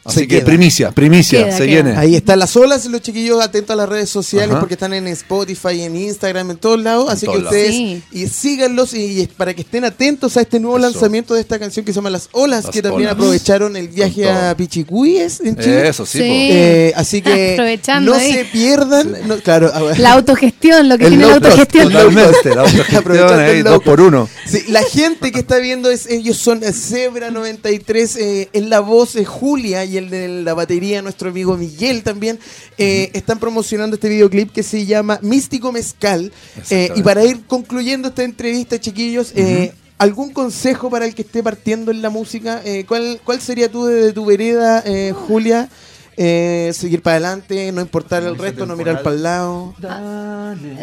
Así 0.06 0.20
Se 0.20 0.28
que 0.28 0.36
queda. 0.36 0.44
primicia, 0.46 0.90
primicia, 0.92 1.44
Queda, 1.44 1.52
se 1.56 1.66
queda. 1.66 1.82
viene. 1.82 1.98
Ahí 1.98 2.14
están 2.16 2.38
las 2.38 2.56
olas, 2.56 2.86
los 2.86 3.00
chiquillos 3.02 3.42
atentos 3.42 3.74
a 3.74 3.76
las 3.76 3.88
redes 3.88 4.08
sociales 4.08 4.50
Ajá. 4.50 4.60
porque 4.60 4.74
están 4.74 4.92
en 4.94 5.06
Spotify, 5.08 5.82
en 5.82 5.96
Instagram, 5.96 6.52
en 6.52 6.56
todos 6.58 6.80
lados. 6.80 7.06
En 7.08 7.12
así 7.12 7.26
que 7.26 7.32
lados. 7.32 7.44
ustedes 7.44 7.70
Sí. 7.74 8.02
y 8.12 8.26
síganlos 8.28 8.94
y, 8.94 9.22
y 9.22 9.26
para 9.26 9.52
que 9.54 9.62
estén 9.62 9.84
atentos 9.84 10.36
a 10.36 10.40
este 10.42 10.60
nuevo 10.60 10.78
Eso. 10.78 10.86
lanzamiento 10.90 11.34
de 11.34 11.40
esta 11.40 11.58
canción 11.58 11.84
que 11.84 11.92
se 11.92 11.96
llama 11.96 12.10
Las 12.10 12.28
Olas, 12.32 12.64
Las 12.64 12.72
que 12.72 12.82
también 12.82 13.08
Olas. 13.08 13.14
aprovecharon 13.14 13.76
el 13.76 13.88
viaje 13.88 14.28
a. 14.30 14.54
Pichicuyes 14.56 15.40
en 15.40 15.56
Chile. 15.56 15.88
Eso, 15.88 16.06
sí. 16.06 16.18
Sí. 16.18 16.24
Eh, 16.50 16.92
así 16.96 17.20
que 17.22 17.56
no 18.02 18.14
ahí. 18.14 18.32
se 18.32 18.44
pierdan. 18.46 19.16
no- 19.26 19.36
claro, 19.38 19.70
ah, 19.74 19.92
La 19.98 20.12
autogestión, 20.12 20.88
lo 20.88 20.98
que 20.98 21.08
tiene 21.08 21.26
la 21.26 21.34
autogestión. 21.34 21.90
Totalmente, 21.92 22.54
la 22.54 22.60
autogestión 22.62 23.40
ahí, 23.40 23.62
dos 23.62 23.82
por 23.82 24.00
uno. 24.00 24.28
Sí, 24.46 24.62
la 24.68 24.82
gente 24.82 25.32
que 25.32 25.40
está 25.40 25.58
viendo 25.58 25.90
es 25.90 26.06
ellos 26.06 26.36
son 26.36 26.62
eh, 26.62 26.72
Zebra 26.72 27.30
93 27.30 28.16
eh, 28.16 28.48
en 28.52 28.70
la 28.70 28.80
voz 28.80 29.14
de 29.14 29.24
Julia 29.24 29.84
y 29.84 29.95
el 29.98 30.10
de 30.10 30.28
la 30.42 30.54
batería 30.54 31.02
nuestro 31.02 31.30
amigo 31.30 31.56
Miguel 31.56 32.02
también 32.02 32.38
eh, 32.78 33.10
están 33.12 33.38
promocionando 33.38 33.94
este 33.96 34.08
videoclip 34.08 34.52
que 34.52 34.62
se 34.62 34.86
llama 34.86 35.18
Místico 35.22 35.72
Mezcal 35.72 36.32
Eh, 36.70 36.90
y 36.94 37.02
para 37.02 37.24
ir 37.24 37.44
concluyendo 37.46 38.08
esta 38.08 38.24
entrevista 38.24 38.80
chiquillos 38.80 39.32
eh, 39.36 39.72
¿Algún 39.98 40.30
consejo 40.30 40.90
para 40.90 41.06
el 41.06 41.14
que 41.14 41.22
esté 41.22 41.42
partiendo 41.42 41.90
en 41.90 42.02
la 42.02 42.10
música? 42.10 42.60
Eh, 42.64 42.84
¿cuál, 42.86 43.18
¿Cuál 43.24 43.40
sería 43.40 43.70
tú 43.70 43.86
desde 43.86 44.12
tu 44.12 44.26
vereda, 44.26 44.82
eh, 44.84 45.14
Julia? 45.14 45.70
Eh, 46.18 46.70
seguir 46.74 47.02
para 47.02 47.16
adelante, 47.16 47.72
no 47.72 47.80
importar 47.80 48.22
el 48.22 48.36
resto, 48.38 48.64
no 48.64 48.76
mirar 48.76 49.02
para 49.02 49.16
el 49.16 49.22
lado. 49.22 49.74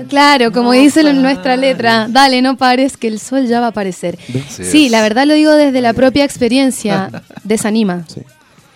Claro, 0.07 0.51
como 0.51 0.71
dice 0.73 1.01
en 1.01 1.21
nuestra 1.21 1.57
letra, 1.57 2.07
dale, 2.07 2.41
no 2.41 2.57
pares, 2.57 2.97
que 2.97 3.07
el 3.07 3.19
sol 3.19 3.47
ya 3.47 3.59
va 3.59 3.67
a 3.67 3.69
aparecer. 3.69 4.17
Sí, 4.49 4.85
es. 4.85 4.91
la 4.91 5.01
verdad 5.01 5.25
lo 5.25 5.33
digo 5.33 5.51
desde 5.53 5.81
la 5.81 5.93
propia 5.93 6.23
experiencia, 6.23 7.09
desanima. 7.43 8.05
Sí. 8.11 8.21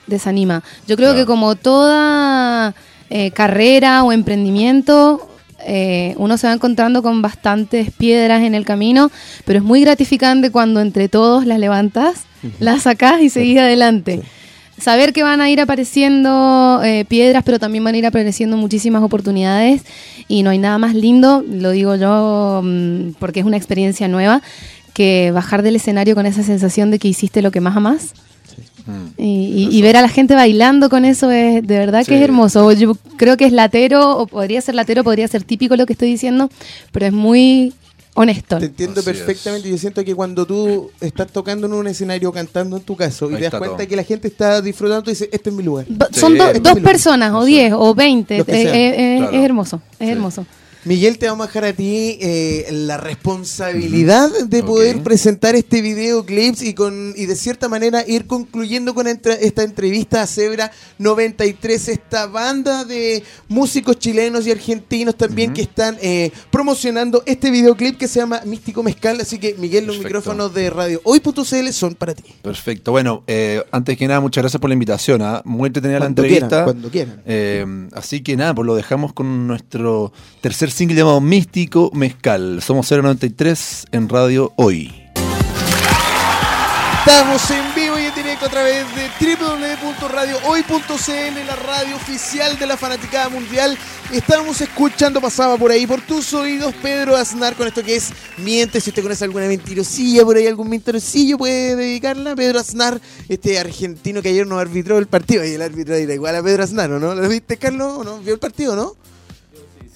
Desanima. 0.07 0.63
Yo 0.87 0.95
creo 0.95 1.09
Claro. 1.11 1.19
que 1.19 1.25
como 1.25 1.55
toda 1.55 2.73
eh, 3.09 3.31
carrera 3.31 4.03
o 4.03 4.11
emprendimiento, 4.11 5.29
eh, 5.65 6.13
uno 6.17 6.37
se 6.37 6.47
va 6.47 6.53
encontrando 6.53 7.01
con 7.01 7.21
bastantes 7.21 7.91
piedras 7.91 8.43
en 8.43 8.55
el 8.55 8.65
camino, 8.65 9.11
pero 9.45 9.59
es 9.59 9.65
muy 9.65 9.81
gratificante 9.81 10.51
cuando 10.51 10.81
entre 10.81 11.09
todos 11.09 11.45
las 11.45 11.59
levantas, 11.59 12.25
las 12.59 12.83
sacás 12.83 13.21
y 13.21 13.29
seguís 13.29 13.57
adelante. 13.59 14.21
Saber 14.79 15.11
que 15.11 15.23
van 15.23 15.41
a 15.41 15.49
ir 15.49 15.59
apareciendo 15.59 16.81
eh, 16.83 17.03
piedras, 17.07 17.41
pero 17.43 17.57
también 17.57 17.83
van 17.83 17.95
a 17.95 17.97
ir 17.97 18.05
apareciendo 18.05 18.57
muchísimas 18.57 19.01
oportunidades 19.01 19.81
y 20.27 20.43
no 20.43 20.51
hay 20.51 20.59
nada 20.59 20.77
más 20.77 20.93
lindo, 20.93 21.43
lo 21.49 21.71
digo 21.71 21.95
yo 21.95 22.61
mm, 22.63 23.13
porque 23.19 23.39
es 23.39 23.45
una 23.45 23.57
experiencia 23.57 24.07
nueva, 24.07 24.43
que 24.93 25.31
bajar 25.33 25.63
del 25.63 25.75
escenario 25.77 26.13
con 26.13 26.25
esa 26.27 26.43
sensación 26.43 26.91
de 26.91 26.99
que 26.99 27.07
hiciste 27.07 27.41
lo 27.41 27.49
que 27.51 27.59
más 27.61 27.75
amás. 27.75 28.13
Mm. 28.87 29.21
Y, 29.21 29.67
y- 29.69 29.77
y 29.77 29.81
ver 29.81 29.97
a 29.97 30.01
la 30.01 30.09
gente 30.09 30.33
bailando 30.33 30.89
con 30.89 31.05
eso 31.05 31.29
es 31.29 31.65
de 31.67 31.77
verdad 31.77 31.99
que 31.99 32.05
Sí. 32.05 32.15
es 32.15 32.21
hermoso. 32.21 32.71
Yo 32.71 32.97
creo 33.17 33.37
que 33.37 33.45
es 33.45 33.51
latero, 33.51 34.17
o 34.17 34.27
podría 34.27 34.61
ser 34.61 34.75
latero, 34.75 35.03
podría 35.03 35.27
ser 35.27 35.43
típico 35.43 35.75
lo 35.75 35.85
que 35.85 35.93
estoy 35.93 36.09
diciendo, 36.09 36.49
pero 36.91 37.05
es 37.05 37.13
muy 37.13 37.73
honesto. 38.13 38.57
Te 38.57 38.65
entiendo 38.65 39.01
Así 39.01 39.05
perfectamente. 39.11 39.69
Yo 39.69 39.77
siento 39.77 40.03
que 40.03 40.15
cuando 40.15 40.45
tú 40.47 40.89
estás 41.01 41.27
tocando 41.27 41.67
en 41.67 41.73
un 41.73 41.85
escenario, 41.87 42.31
cantando 42.31 42.77
en 42.77 42.83
tu 42.83 42.95
caso, 42.95 43.29
y 43.29 43.35
te 43.35 43.41
das 43.41 43.51
cuenta 43.51 43.77
todo. 43.77 43.87
que 43.87 43.95
la 43.95 44.03
gente 44.03 44.27
está 44.27 44.59
disfrutando, 44.61 45.03
tú 45.03 45.11
dices, 45.11 45.29
este 45.31 45.49
es 45.51 45.55
mi 45.55 45.61
lugar. 45.63 45.85
Sí, 45.87 46.19
Son 46.19 46.35
do- 46.37 46.47
este 46.47 46.59
dos 46.61 46.71
es 46.71 46.75
mi 46.77 46.81
personas, 46.81 47.33
o 47.33 47.45
diez, 47.45 47.73
o 47.75 47.93
veinte. 47.93 48.37
Eh, 48.37 48.43
eh, 48.47 48.55
eh, 48.55 49.17
Claro. 49.19 49.37
Es 49.37 49.43
hermoso, 49.45 49.81
es 49.99 50.07
Sí. 50.07 50.11
hermoso. 50.13 50.45
Miguel, 50.87 51.17
te 51.17 51.27
vamos 51.27 51.43
a 51.43 51.47
dejar 51.47 51.65
a 51.65 51.73
ti 51.73 52.17
eh, 52.21 52.67
la 52.71 52.95
responsabilidad 52.97 54.29
de 54.47 54.63
poder 54.63 55.03
presentar 55.03 55.53
este 55.55 55.81
videoclip 55.81 56.55
y 56.61 56.73
con 56.73 57.13
y 57.17 57.25
de 57.25 57.35
cierta 57.35 57.67
manera 57.67 58.05
ir 58.07 58.25
concluyendo 58.25 58.93
con 58.93 59.07
entre- 59.07 59.45
esta 59.45 59.63
entrevista 59.63 60.21
a 60.21 60.27
Zebra 60.27 60.71
93, 60.99 61.89
esta 61.89 62.27
banda 62.27 62.85
de 62.85 63.21
músicos 63.49 63.99
chilenos 63.99 64.47
y 64.47 64.51
argentinos 64.51 65.15
también 65.15 65.53
que 65.53 65.61
están 65.63 65.97
eh, 66.01 66.31
promocionando 66.51 67.21
este 67.25 67.51
videoclip 67.51 67.97
que 67.97 68.07
se 68.07 68.19
llama 68.19 68.41
Místico 68.45 68.81
Mezcal. 68.81 69.19
Así 69.19 69.39
que, 69.39 69.55
Miguel, 69.55 69.85
los 69.85 69.97
Perfecto. 69.97 70.19
micrófonos 70.19 70.53
de 70.53 70.69
radio 70.69 71.01
hoy.cl 71.03 71.69
son 71.71 71.95
para 71.95 72.15
ti. 72.15 72.23
Perfecto. 72.41 72.91
Bueno, 72.91 73.23
eh, 73.27 73.61
antes 73.71 73.97
que 73.97 74.07
nada, 74.07 74.21
muchas 74.21 74.41
gracias 74.41 74.61
por 74.61 74.69
la 74.69 74.73
invitación. 74.75 75.21
¿ah? 75.21 75.41
Muy 75.43 75.67
entretenida 75.67 75.99
la 75.99 76.05
Cuando 76.05 76.21
entrevista. 76.23 76.47
quieran, 76.47 76.63
cuando 76.65 76.89
quieran. 76.89 77.89
Así 77.93 78.21
que 78.21 78.37
nada, 78.37 78.55
pues 78.55 78.65
lo 78.65 78.75
dejamos 78.75 79.11
con 79.11 79.47
nuestro 79.47 80.13
tercer 80.41 80.71
single 80.77 80.95
llamado 80.95 81.19
Místico 81.21 81.89
Mezcal. 81.95 82.61
Somos 82.61 82.91
093 82.91 83.87
en 83.93 84.07
Radio 84.07 84.53
Hoy. 84.57 84.93
Estamos 86.99 87.49
en 87.49 87.73
vivo 87.73 87.97
y 87.97 88.03
en 88.03 88.13
directo 88.13 88.45
a 88.45 88.49
través 88.49 88.85
de 88.93 89.09
www.radiohoy.cl, 89.19 91.47
la 91.47 91.55
radio 91.55 91.95
oficial 91.95 92.59
de 92.59 92.67
la 92.67 92.77
fanaticada 92.77 93.29
mundial. 93.29 93.75
Estamos 94.11 94.61
escuchando, 94.61 95.19
pasaba 95.19 95.57
por 95.57 95.71
ahí, 95.71 95.87
por 95.87 96.01
tus 96.01 96.31
oídos, 96.35 96.75
Pedro 96.75 97.15
Aznar 97.15 97.55
con 97.55 97.65
esto 97.65 97.83
que 97.83 97.95
es 97.95 98.11
Miente. 98.37 98.79
Si 98.79 98.91
usted 98.91 99.01
conoce 99.01 99.23
alguna 99.23 99.47
mentirosilla, 99.47 100.23
por 100.25 100.37
ahí 100.37 100.45
algún 100.45 100.69
mentirosillo 100.69 101.39
puede 101.39 101.75
dedicarla. 101.75 102.35
Pedro 102.35 102.59
Aznar, 102.59 103.01
este 103.29 103.57
argentino 103.57 104.21
que 104.21 104.29
ayer 104.29 104.45
nos 104.45 104.59
arbitró 104.59 104.99
el 104.99 105.07
partido. 105.07 105.43
Y 105.43 105.53
el 105.53 105.61
árbitro 105.63 105.95
era 105.95 106.13
igual 106.13 106.35
a 106.35 106.43
Pedro 106.43 106.63
Aznar, 106.63 106.91
¿o 106.91 106.99
¿no? 106.99 107.15
¿Lo 107.15 107.27
viste, 107.27 107.57
Carlos? 107.57 107.97
¿O 107.97 108.03
no? 108.03 108.19
¿Vio 108.19 108.35
el 108.35 108.39
partido, 108.39 108.75
no? 108.75 108.95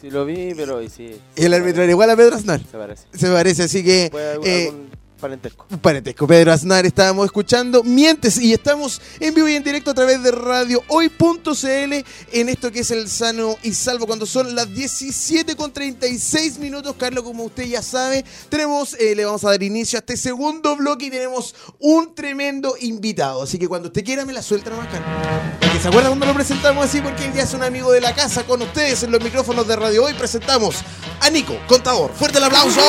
Sí, 0.01 0.09
lo 0.09 0.25
vi, 0.25 0.55
pero 0.55 0.81
y 0.81 0.89
sí. 0.89 1.15
Y 1.35 1.45
el 1.45 1.53
árbitro 1.53 1.83
era 1.83 1.91
igual 1.91 2.09
a 2.09 2.15
Pedro 2.15 2.35
Aznar. 2.35 2.59
Se 2.59 2.75
parece. 2.75 3.03
Se 3.13 3.31
parece, 3.31 3.63
así 3.63 3.83
que... 3.83 4.07
Puede 4.09 4.31
algún, 4.31 4.47
eh, 4.47 4.65
algún 4.67 4.89
parentesco. 5.21 5.65
Parentesco. 5.81 6.27
Pedro 6.27 6.51
Aznar, 6.51 6.85
estábamos 6.85 7.25
escuchando 7.25 7.83
Mientes 7.83 8.37
y 8.37 8.51
estamos 8.51 9.01
en 9.19 9.33
vivo 9.33 9.47
y 9.47 9.53
en 9.53 9.63
directo 9.63 9.91
a 9.91 9.93
través 9.93 10.21
de 10.23 10.31
radio 10.31 10.83
hoy.cl 10.87 11.93
en 12.31 12.49
esto 12.49 12.71
que 12.71 12.79
es 12.79 12.91
el 12.91 13.07
sano 13.07 13.55
y 13.63 13.73
salvo 13.73 14.07
cuando 14.07 14.25
son 14.25 14.55
las 14.55 14.73
17 14.73 15.55
con 15.55 15.71
36 15.71 16.57
minutos. 16.59 16.95
Carlos, 16.97 17.23
como 17.23 17.43
usted 17.43 17.63
ya 17.63 17.81
sabe, 17.81 18.25
tenemos, 18.49 18.95
eh, 18.95 19.15
le 19.15 19.23
vamos 19.23 19.43
a 19.45 19.51
dar 19.51 19.63
inicio 19.63 19.97
a 19.97 20.01
este 20.01 20.17
segundo 20.17 20.75
bloque 20.75 21.05
y 21.05 21.11
tenemos 21.11 21.55
un 21.79 22.13
tremendo 22.13 22.75
invitado. 22.81 23.43
Así 23.43 23.57
que 23.57 23.67
cuando 23.67 23.87
usted 23.87 24.03
quiera 24.03 24.25
me 24.25 24.33
la 24.33 24.41
suelta 24.41 24.71
nomás, 24.71 24.87
Carlos. 24.87 25.81
Se 25.81 25.87
acuerda 25.87 26.09
cuando 26.09 26.25
lo 26.25 26.33
presentamos 26.33 26.85
así 26.85 27.01
porque 27.01 27.25
él 27.25 27.33
ya 27.33 27.43
es 27.43 27.53
un 27.53 27.63
amigo 27.63 27.91
de 27.91 28.01
la 28.01 28.13
casa 28.13 28.43
con 28.43 28.61
ustedes 28.61 29.03
en 29.03 29.11
los 29.11 29.23
micrófonos 29.23 29.67
de 29.67 29.75
radio 29.75 30.03
hoy. 30.03 30.13
Presentamos 30.13 30.77
a 31.19 31.29
Nico 31.29 31.57
Contador. 31.67 32.11
Fuerte 32.13 32.39
el 32.39 32.43
aplauso. 32.43 32.81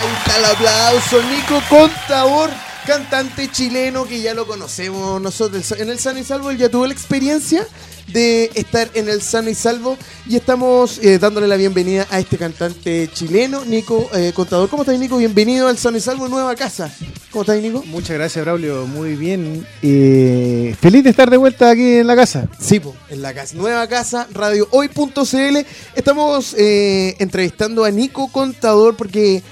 Ahí 0.00 0.08
está 0.16 0.38
el 0.38 0.44
aplauso, 0.46 1.22
Nico 1.24 1.62
Contador, 1.68 2.48
cantante 2.86 3.50
chileno 3.50 4.06
que 4.06 4.22
ya 4.22 4.32
lo 4.32 4.46
conocemos 4.46 5.20
nosotros. 5.20 5.72
En 5.72 5.90
el 5.90 5.98
Sano 5.98 6.18
y 6.18 6.24
Salvo 6.24 6.48
él 6.50 6.56
ya 6.56 6.70
tuvo 6.70 6.86
la 6.86 6.94
experiencia 6.94 7.66
de 8.06 8.50
estar 8.54 8.90
en 8.94 9.10
el 9.10 9.20
Sano 9.20 9.50
y 9.50 9.54
Salvo 9.54 9.98
y 10.26 10.36
estamos 10.36 10.98
eh, 11.04 11.18
dándole 11.18 11.46
la 11.46 11.56
bienvenida 11.56 12.06
a 12.10 12.18
este 12.18 12.38
cantante 12.38 13.10
chileno, 13.12 13.66
Nico 13.66 14.08
eh, 14.14 14.32
Contador. 14.34 14.70
¿Cómo 14.70 14.84
estás, 14.84 14.98
Nico? 14.98 15.18
Bienvenido 15.18 15.68
al 15.68 15.76
Sano 15.76 15.98
y 15.98 16.00
Salvo, 16.00 16.28
nueva 16.28 16.54
casa. 16.54 16.90
¿Cómo 17.30 17.42
estás, 17.42 17.60
Nico? 17.60 17.84
Muchas 17.86 18.16
gracias, 18.16 18.42
Braulio. 18.42 18.86
Muy 18.86 19.16
bien. 19.16 19.66
Eh, 19.82 20.74
feliz 20.80 21.04
de 21.04 21.10
estar 21.10 21.28
de 21.28 21.36
vuelta 21.36 21.68
aquí 21.68 21.96
en 21.96 22.06
la 22.06 22.16
casa. 22.16 22.48
Sí, 22.58 22.80
po, 22.80 22.96
en 23.10 23.20
la 23.20 23.34
casa, 23.34 23.54
nueva 23.54 23.86
casa, 23.86 24.26
radio 24.32 24.66
hoy.cl. 24.70 25.58
Estamos 25.94 26.54
entrevistando 26.56 27.84
a 27.84 27.90
Nico 27.90 28.32
Contador 28.32 28.96
porque 28.96 29.42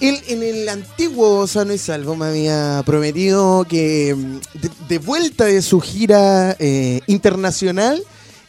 él 0.00 0.20
en 0.28 0.42
el 0.42 0.68
antiguo 0.68 1.46
Sano 1.46 1.72
y 1.72 1.78
Salvo 1.78 2.16
me 2.16 2.26
había 2.26 2.82
prometido 2.84 3.64
que 3.68 4.14
mm, 4.14 4.58
de, 4.58 4.70
de 4.88 4.98
vuelta 4.98 5.44
de 5.44 5.62
su 5.62 5.80
gira 5.80 6.56
eh, 6.58 7.00
internacional 7.06 8.02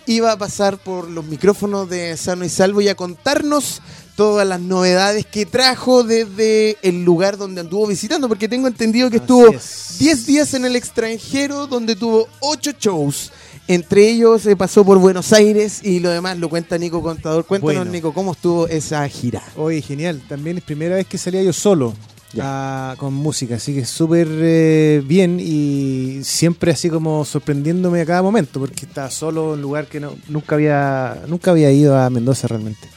iba 0.08 0.32
a 0.32 0.38
pasar 0.38 0.78
por 0.78 1.10
los 1.10 1.26
micrófonos 1.26 1.90
de 1.90 2.16
Sano 2.18 2.46
y 2.46 2.50
Salvo 2.50 2.82
y 2.82 2.88
a 2.88 2.96
contarnos 2.96 3.82
todas 4.16 4.48
las 4.48 4.60
novedades 4.60 5.26
que 5.26 5.46
trajo 5.46 6.04
desde 6.04 6.78
el 6.82 7.04
lugar 7.04 7.38
donde 7.38 7.62
anduvo 7.62 7.86
visitando, 7.86 8.28
porque 8.28 8.48
tengo 8.48 8.68
entendido 8.68 9.12
que 9.12 9.18
Así 9.18 9.24
estuvo 9.24 9.54
es. 9.54 9.96
10 10.00 10.26
días 10.26 10.54
en 10.56 10.66
el 10.66 10.76
extranjero 10.76 11.68
donde 11.68 11.96
tuvo 11.96 12.28
8 12.40 12.72
shows. 12.80 13.32
Entre 13.68 14.10
ellos 14.10 14.44
se 14.44 14.56
pasó 14.56 14.86
por 14.86 14.98
Buenos 14.98 15.34
Aires 15.34 15.82
y 15.84 16.00
lo 16.00 16.10
demás 16.10 16.38
lo 16.38 16.50
cuenta 16.50 16.78
Nico 16.78 17.02
Contador. 17.02 17.46
Cuéntanos, 17.46 17.76
Bueno. 17.76 17.92
Nico, 17.92 18.14
cómo 18.14 18.32
estuvo 18.32 18.68
esa 18.68 19.08
gira. 19.10 19.44
Oye, 19.58 19.82
genial. 19.82 20.22
También 20.30 20.58
es 20.58 20.64
primera 20.64 20.96
vez 20.96 21.06
que 21.06 21.18
salía 21.18 21.44
yo 21.44 21.52
solo 21.52 21.94
ah, 22.40 22.96
con 22.98 23.14
música, 23.14 23.56
así 23.56 23.74
que 23.76 23.86
súper 23.86 24.28
eh, 24.32 25.04
bien 25.06 25.40
y 25.42 26.20
siempre 26.24 26.72
así 26.72 26.90
como 26.90 27.26
sorprendiéndome 27.26 28.00
a 28.00 28.06
cada 28.06 28.22
momento, 28.22 28.62
porque 28.62 28.86
estaba 28.86 29.12
solo 29.12 29.48
en 29.48 29.60
un 29.60 29.62
lugar 29.62 29.88
que 29.88 30.00
no, 30.00 30.16
nunca 30.30 30.56
había 30.56 31.24
nunca 31.28 31.52
había 31.52 31.70
ido 31.72 31.98
a 31.98 32.10
Mendoza 32.10 32.48
realmente. 32.48 32.88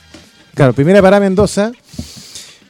Claro, 0.54 0.72
primera 0.72 1.00
parada 1.02 1.16
a 1.18 1.28
Mendoza, 1.28 1.72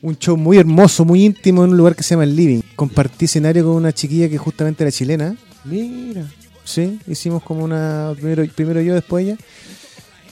un 0.01 0.17
show 0.17 0.39
muy 0.39 0.57
hermoso, 0.57 1.05
muy 1.05 1.25
íntimo 1.25 1.65
en 1.65 1.71
un 1.73 1.77
lugar 1.77 1.95
que 1.95 2.03
se 2.03 2.11
llama 2.11 2.25
El 2.25 2.35
Living. 2.35 2.63
Compartí 2.77 3.27
escenario 3.27 3.65
con 3.65 3.75
una 3.75 3.93
chiquilla 3.93 4.29
que 4.31 4.39
justamente 4.39 4.85
era 4.85 4.91
chilena. 4.91 5.37
Mira. 5.65 6.25
Sí, 6.70 7.00
hicimos 7.09 7.42
como 7.42 7.64
una. 7.64 8.12
Primero, 8.14 8.44
primero 8.54 8.80
yo, 8.80 8.94
después 8.94 9.26
ella. 9.26 9.37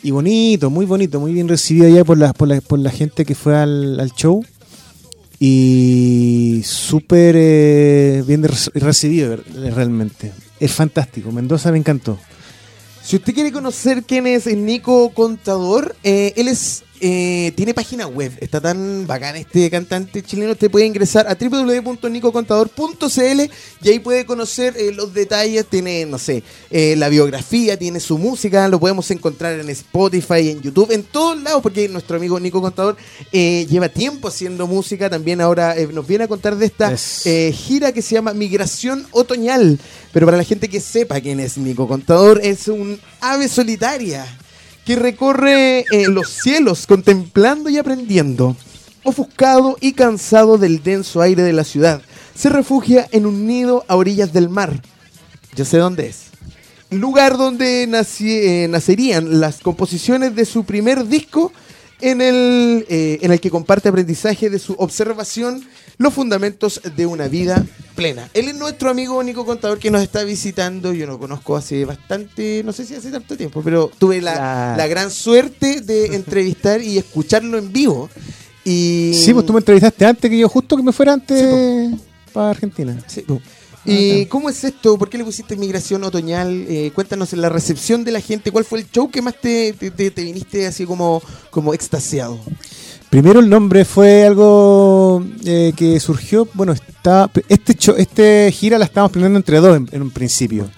Y 0.04 0.12
bonito, 0.12 0.70
muy 0.70 0.86
bonito, 0.86 1.18
muy 1.18 1.32
bien 1.32 1.48
recibido 1.48 1.88
ya 1.88 2.04
por 2.04 2.16
la, 2.16 2.32
por 2.32 2.46
la, 2.46 2.60
por 2.60 2.78
la 2.78 2.92
gente 2.92 3.24
que 3.24 3.34
fue 3.34 3.56
al, 3.56 3.98
al 3.98 4.12
show. 4.12 4.44
Y 5.40 6.62
súper 6.64 7.34
eh, 7.36 8.22
bien 8.24 8.44
recibido 8.74 9.36
realmente. 9.74 10.32
Es 10.60 10.72
fantástico. 10.72 11.32
Mendoza 11.32 11.72
me 11.72 11.78
encantó. 11.78 12.18
Si 13.02 13.16
usted 13.16 13.34
quiere 13.34 13.50
conocer 13.50 14.04
quién 14.04 14.28
es 14.28 14.46
Nico 14.46 15.10
Contador, 15.10 15.96
eh, 16.04 16.34
él 16.36 16.46
es 16.46 16.84
eh, 17.00 17.52
tiene 17.56 17.74
página 17.74 18.06
web. 18.06 18.32
Está 18.40 18.60
tan 18.60 19.06
bacán 19.06 19.36
este 19.36 19.70
cantante 19.70 20.22
chileno. 20.22 20.52
Usted 20.52 20.70
puede 20.70 20.86
ingresar 20.86 21.26
a 21.28 21.34
www.nicocontador.cl 21.34 23.40
y 23.82 23.88
ahí 23.88 23.98
puede 23.98 24.24
conocer 24.26 24.74
eh, 24.76 24.92
los 24.92 25.12
detalles. 25.14 25.66
Tiene, 25.66 26.04
no 26.06 26.18
sé, 26.18 26.42
eh, 26.70 26.94
la 26.96 27.08
biografía, 27.08 27.78
tiene 27.78 28.00
su 28.00 28.18
música. 28.18 28.68
Lo 28.68 28.78
podemos 28.80 29.10
encontrar 29.10 29.58
en 29.58 29.68
Spotify, 29.70 30.50
en 30.50 30.60
YouTube, 30.62 30.90
en 30.92 31.02
todos 31.04 31.40
lados, 31.42 31.62
porque 31.62 31.88
nuestro 31.88 32.16
amigo 32.16 32.38
Nico 32.40 32.60
Contador 32.60 32.96
lleva 33.32 33.88
tiempo 33.88 34.28
haciendo 34.28 34.66
música. 34.66 35.08
También 35.10 35.40
ahora 35.40 35.74
nos 35.92 36.06
viene 36.06 36.24
a 36.24 36.28
contar 36.28 36.56
de 36.56 36.66
esta 36.66 36.92
Es- 36.92 37.22
gira 37.54 37.92
que 37.92 38.02
se 38.02 38.14
llama 38.14 38.32
Migración 38.34 39.06
Otoñal. 39.12 39.78
Pero 40.12 40.26
para 40.26 40.36
la 40.38 40.44
gente 40.44 40.68
que 40.68 40.80
sepa 40.80 41.20
quién 41.20 41.38
es 41.40 41.56
Nico 41.58 41.86
Contador, 41.86 42.40
es 42.42 42.68
un 42.68 42.98
ave 43.20 43.48
solitaria 43.48 44.26
que 44.88 44.96
recorre 44.96 45.80
eh, 45.80 46.08
los 46.08 46.30
cielos 46.30 46.86
contemplando 46.86 47.68
y 47.68 47.76
aprendiendo. 47.76 48.56
Ofuscado 49.02 49.76
y 49.82 49.92
cansado 49.92 50.56
del 50.56 50.82
denso 50.82 51.20
aire 51.20 51.42
de 51.42 51.52
la 51.52 51.64
ciudad, 51.64 52.00
se 52.34 52.48
refugia 52.48 53.06
en 53.12 53.26
un 53.26 53.46
nido 53.46 53.84
a 53.86 53.96
orillas 53.96 54.32
del 54.32 54.48
mar. 54.48 54.80
Yo 55.54 55.66
sé 55.66 55.76
dónde 55.76 56.06
es. 56.06 56.28
Lugar 56.88 57.36
donde 57.36 57.82
eh, 57.82 58.66
nacerían 58.70 59.40
las 59.40 59.60
composiciones 59.60 60.34
de 60.34 60.46
su 60.46 60.64
primer 60.64 61.06
disco, 61.06 61.52
en 62.00 62.22
el, 62.22 62.86
eh, 62.88 63.18
en 63.20 63.30
el 63.30 63.40
que 63.40 63.50
comparte 63.50 63.90
aprendizaje 63.90 64.48
de 64.48 64.58
su 64.58 64.72
observación, 64.72 65.68
los 65.98 66.14
fundamentos 66.14 66.80
de 66.96 67.06
una 67.06 67.28
vida 67.28 67.64
plena. 67.94 68.28
Él 68.34 68.48
es 68.48 68.54
nuestro 68.54 68.88
amigo 68.90 69.22
Nico 69.22 69.44
Contador 69.44 69.78
que 69.78 69.90
nos 69.90 70.02
está 70.02 70.22
visitando. 70.24 70.92
Yo 70.92 71.06
lo 71.06 71.18
conozco 71.18 71.56
hace 71.56 71.84
bastante, 71.84 72.62
no 72.64 72.72
sé 72.72 72.84
si 72.86 72.94
hace 72.94 73.10
tanto 73.10 73.36
tiempo, 73.36 73.60
pero 73.62 73.90
tuve 73.98 74.20
la, 74.22 74.74
la 74.76 74.86
gran 74.86 75.10
suerte 75.10 75.80
de 75.80 76.06
entrevistar 76.14 76.80
y 76.80 76.98
escucharlo 76.98 77.58
en 77.58 77.72
vivo. 77.72 78.08
Y, 78.64 79.12
Sí, 79.14 79.32
pues 79.34 79.44
tú 79.46 79.52
me 79.52 79.58
entrevistaste 79.60 80.04
antes 80.06 80.30
que 80.30 80.38
yo, 80.38 80.48
justo 80.48 80.76
que 80.76 80.82
me 80.82 80.92
fuera 80.92 81.12
antes 81.14 81.94
para 82.32 82.50
Argentina. 82.50 82.96
Sí, 83.06 83.22
po. 83.22 83.40
¿Y 83.90 84.26
cómo 84.26 84.50
es 84.50 84.62
esto? 84.64 84.98
¿Por 84.98 85.08
qué 85.08 85.16
le 85.16 85.24
pusiste 85.24 85.56
migración 85.56 86.04
otoñal? 86.04 86.66
Eh, 86.68 86.90
cuéntanos 86.94 87.32
la 87.32 87.48
recepción 87.48 88.04
de 88.04 88.10
la 88.12 88.20
gente. 88.20 88.52
¿Cuál 88.52 88.66
fue 88.66 88.80
el 88.80 88.90
show 88.90 89.10
que 89.10 89.22
más 89.22 89.40
te, 89.40 89.72
te- 89.72 89.90
te- 89.90 90.10
te 90.10 90.22
viniste 90.24 90.66
así 90.66 90.84
como, 90.84 91.22
como 91.50 91.72
extasiado? 91.72 92.38
Primero 93.10 93.40
el 93.40 93.48
nombre 93.48 93.84
fue 93.86 94.24
algo 94.26 95.24
eh, 95.44 95.72
que 95.74 95.98
surgió, 95.98 96.46
bueno, 96.52 96.72
está, 96.72 97.30
este 97.48 97.74
este 97.96 98.52
gira 98.52 98.78
la 98.78 98.84
estábamos 98.84 99.12
planeando 99.12 99.38
entre 99.38 99.60
dos 99.60 99.76
en, 99.78 99.88
en 99.92 100.02
un 100.02 100.10
principio. 100.10 100.68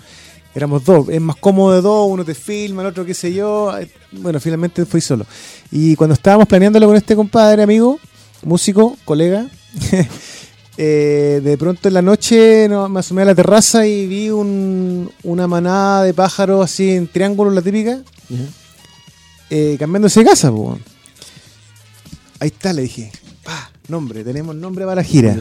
Éramos 0.54 0.84
dos, 0.84 1.08
es 1.08 1.20
más 1.20 1.36
cómodo 1.36 1.74
de 1.74 1.80
dos, 1.80 2.08
uno 2.08 2.24
te 2.24 2.34
filma, 2.34 2.82
el 2.82 2.88
otro 2.88 3.04
qué 3.04 3.14
sé 3.14 3.32
yo. 3.32 3.76
eh, 3.76 3.90
Bueno, 4.12 4.38
finalmente 4.38 4.84
fui 4.86 5.00
solo. 5.00 5.26
Y 5.72 5.96
cuando 5.96 6.14
estábamos 6.14 6.46
planeándolo 6.46 6.86
con 6.86 6.96
este 6.96 7.16
compadre, 7.16 7.64
amigo, 7.64 7.98
músico, 8.44 8.96
colega, 9.04 9.46
eh, 10.76 11.40
de 11.42 11.58
pronto 11.58 11.88
en 11.88 11.94
la 11.94 12.02
noche 12.02 12.68
no, 12.68 12.88
me 12.88 13.00
asomé 13.00 13.22
a 13.22 13.26
la 13.26 13.34
terraza 13.34 13.86
y 13.88 14.06
vi 14.06 14.30
un- 14.30 15.10
una 15.24 15.48
manada 15.48 16.04
de 16.04 16.14
pájaros 16.14 16.64
así 16.64 16.90
en 16.92 17.08
triángulo, 17.08 17.50
la 17.50 17.62
típica, 17.62 18.00
eh, 19.50 19.76
cambiándose 19.80 20.20
de 20.20 20.26
casa, 20.26 20.50
po. 20.52 20.78
Ahí 22.40 22.48
está, 22.48 22.72
le 22.72 22.82
dije. 22.82 23.12
Pa, 23.44 23.70
nombre, 23.88 24.24
tenemos 24.24 24.56
nombre 24.56 24.84
para 24.84 24.96
la 24.96 25.04
gira. 25.04 25.36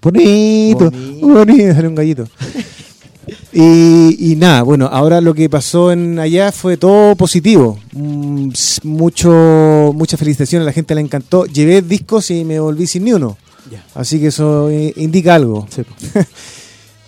Bonito, 0.00 0.90
Bonito. 0.90 0.90
bonito, 1.22 1.88
un 1.88 1.94
gallito. 1.94 2.28
Y, 3.54 4.32
y 4.32 4.36
nada, 4.36 4.62
bueno, 4.62 4.86
ahora 4.92 5.20
lo 5.20 5.32
que 5.32 5.48
pasó 5.48 5.92
en 5.92 6.18
allá 6.18 6.52
fue 6.52 6.76
todo 6.76 7.14
positivo. 7.16 7.78
Mm, 7.92 8.50
mucho, 8.82 9.92
mucha 9.94 10.16
felicitación, 10.16 10.60
a 10.60 10.64
la 10.66 10.72
gente 10.72 10.94
le 10.94 11.00
encantó. 11.00 11.46
Llevé 11.46 11.80
discos 11.80 12.30
y 12.30 12.44
me 12.44 12.60
volví 12.60 12.86
sin 12.86 13.04
ni 13.04 13.12
uno. 13.12 13.38
Así 13.94 14.20
que 14.20 14.26
eso 14.26 14.68
eh, 14.70 14.92
indica 14.96 15.36
algo. 15.36 15.66
Sí. 15.70 15.82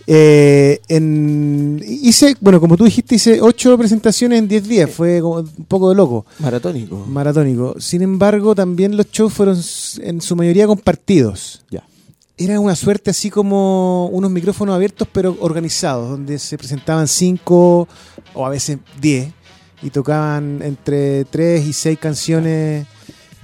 Eh, 0.08 0.80
en, 0.88 1.82
hice, 1.84 2.36
bueno, 2.40 2.60
como 2.60 2.76
tú 2.76 2.84
dijiste, 2.84 3.16
hice 3.16 3.40
ocho 3.40 3.76
presentaciones 3.76 4.38
en 4.38 4.48
10 4.48 4.68
días. 4.68 4.90
Fue 4.90 5.20
como 5.20 5.36
un 5.40 5.64
poco 5.66 5.88
de 5.88 5.96
loco, 5.96 6.26
Maratónico. 6.38 7.04
maratónico. 7.08 7.74
Sin 7.80 8.02
embargo, 8.02 8.54
también 8.54 8.96
los 8.96 9.10
shows 9.10 9.32
fueron 9.32 9.58
en 10.00 10.20
su 10.20 10.36
mayoría 10.36 10.66
compartidos. 10.66 11.62
Ya. 11.70 11.82
Era 12.38 12.60
una 12.60 12.76
suerte 12.76 13.10
así 13.10 13.30
como 13.30 14.08
unos 14.08 14.30
micrófonos 14.30 14.74
abiertos 14.74 15.08
pero 15.10 15.36
organizados, 15.40 16.10
donde 16.10 16.38
se 16.38 16.58
presentaban 16.58 17.08
cinco 17.08 17.88
o 18.34 18.46
a 18.46 18.50
veces 18.50 18.78
diez 19.00 19.32
y 19.82 19.90
tocaban 19.90 20.60
entre 20.62 21.24
tres 21.24 21.66
y 21.66 21.72
seis 21.72 21.98
canciones. 21.98 22.86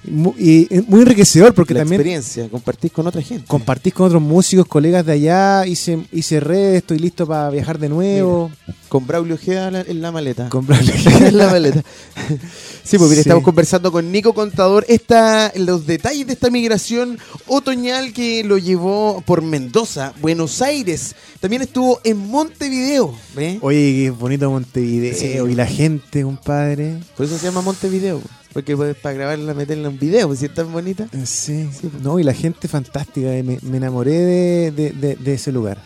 Mu- 0.04 0.34
Y, 0.36 0.66
y 0.76 0.80
muy 0.88 1.02
enriquecedor 1.02 1.54
porque 1.54 1.74
la 1.74 1.80
también 1.80 2.00
experiencia, 2.00 2.48
compartís 2.48 2.90
con 2.90 3.06
otra 3.06 3.22
gente. 3.22 3.46
compartís 3.46 3.94
con 3.94 4.06
otros 4.06 4.20
músicos, 4.22 4.66
colegas 4.66 5.06
de 5.06 5.12
allá, 5.12 5.64
hice, 5.66 5.98
hice 6.10 6.40
redes, 6.40 6.78
estoy 6.78 6.98
listo 6.98 7.26
para 7.26 7.50
viajar 7.50 7.78
de 7.78 7.88
nuevo. 7.88 8.50
Con 8.88 9.06
Braulio 9.06 9.36
Ojeda 9.36 9.84
en 9.86 10.02
la 10.02 10.10
maleta. 10.12 10.50
Comprarle- 10.50 11.28
en 11.28 11.38
la 11.38 11.46
maleta. 11.50 11.82
Sí, 12.84 12.98
pues 12.98 13.08
mira, 13.10 13.22
Sí. 13.22 13.28
estamos 13.28 13.44
conversando 13.44 13.92
con 13.92 14.10
Nico 14.10 14.34
Contador 14.34 14.84
esta, 14.88 15.52
los 15.54 15.86
detalles 15.86 16.26
de 16.26 16.32
esta 16.32 16.50
migración 16.50 17.16
otoñal 17.46 18.12
que 18.12 18.42
lo 18.42 18.58
llevó 18.58 19.22
por 19.24 19.40
Mendoza, 19.40 20.12
Buenos 20.20 20.60
Aires. 20.62 21.14
También 21.38 21.62
estuvo 21.62 22.00
en 22.02 22.18
Montevideo. 22.18 23.14
Oye, 23.60 23.94
qué 23.94 24.10
bonito 24.10 24.50
Montevideo 24.50 25.46
Sí. 25.46 25.52
y 25.52 25.54
la 25.54 25.66
gente, 25.66 26.22
compadre. 26.24 26.98
Por 27.16 27.26
eso 27.26 27.38
se 27.38 27.46
llama 27.46 27.62
Montevideo. 27.62 28.20
Porque 28.52 28.76
pues, 28.76 28.94
para 28.96 29.14
grabarla, 29.14 29.54
meterla 29.54 29.88
en 29.88 29.98
video, 29.98 30.26
pues, 30.28 30.40
si 30.40 30.46
es 30.46 30.54
tan 30.54 30.72
bonita. 30.72 31.08
Eh, 31.12 31.24
Sí, 31.26 31.68
no, 32.02 32.18
y 32.18 32.22
la 32.22 32.34
gente 32.34 32.68
fantástica, 32.68 33.34
eh, 33.34 33.42
me, 33.42 33.58
me 33.62 33.76
enamoré 33.78 34.12
de, 34.12 34.70
de- 34.72 34.90
de- 34.90 35.16
de 35.16 35.34
ese 35.34 35.52
lugar. 35.52 35.78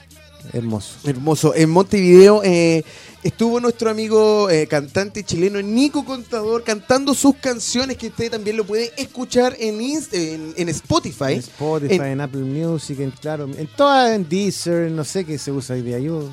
Hermoso. 0.53 0.97
Hermoso. 1.05 1.55
En 1.57 1.71
Montevideo 1.71 2.41
eh, 2.45 2.85
estuvo 3.25 3.59
nuestro 3.61 3.91
amigo 3.91 4.49
eh, 4.49 4.69
cantante 4.69 5.25
chileno 5.25 5.61
Nico 5.61 6.05
Contador 6.05 6.63
cantando 6.63 7.15
sus 7.15 7.35
canciones 7.37 7.97
que 7.97 8.07
usted 8.09 8.31
también 8.31 8.57
lo 8.57 8.65
puede 8.65 8.93
escuchar 8.97 9.57
en, 9.59 9.81
Inst- 9.81 10.13
en, 10.15 10.55
en 10.57 10.69
Spotify. 10.69 11.33
En 11.33 11.39
Spotify, 11.41 11.95
En- 11.97 12.03
en, 12.05 12.21
Apple 12.21 12.43
Music, 12.43 13.01
en 13.01 13.11
claro, 13.11 13.45
en 13.59 13.67
todas, 13.77 14.13
en 14.15 14.29
Deezer, 14.29 14.89
no 14.93 15.03
sé 15.05 15.25
qué 15.25 15.37
se 15.37 15.51
usa 15.51 15.75
hoy 15.75 15.83
día. 15.83 15.99
Yo, 15.99 16.31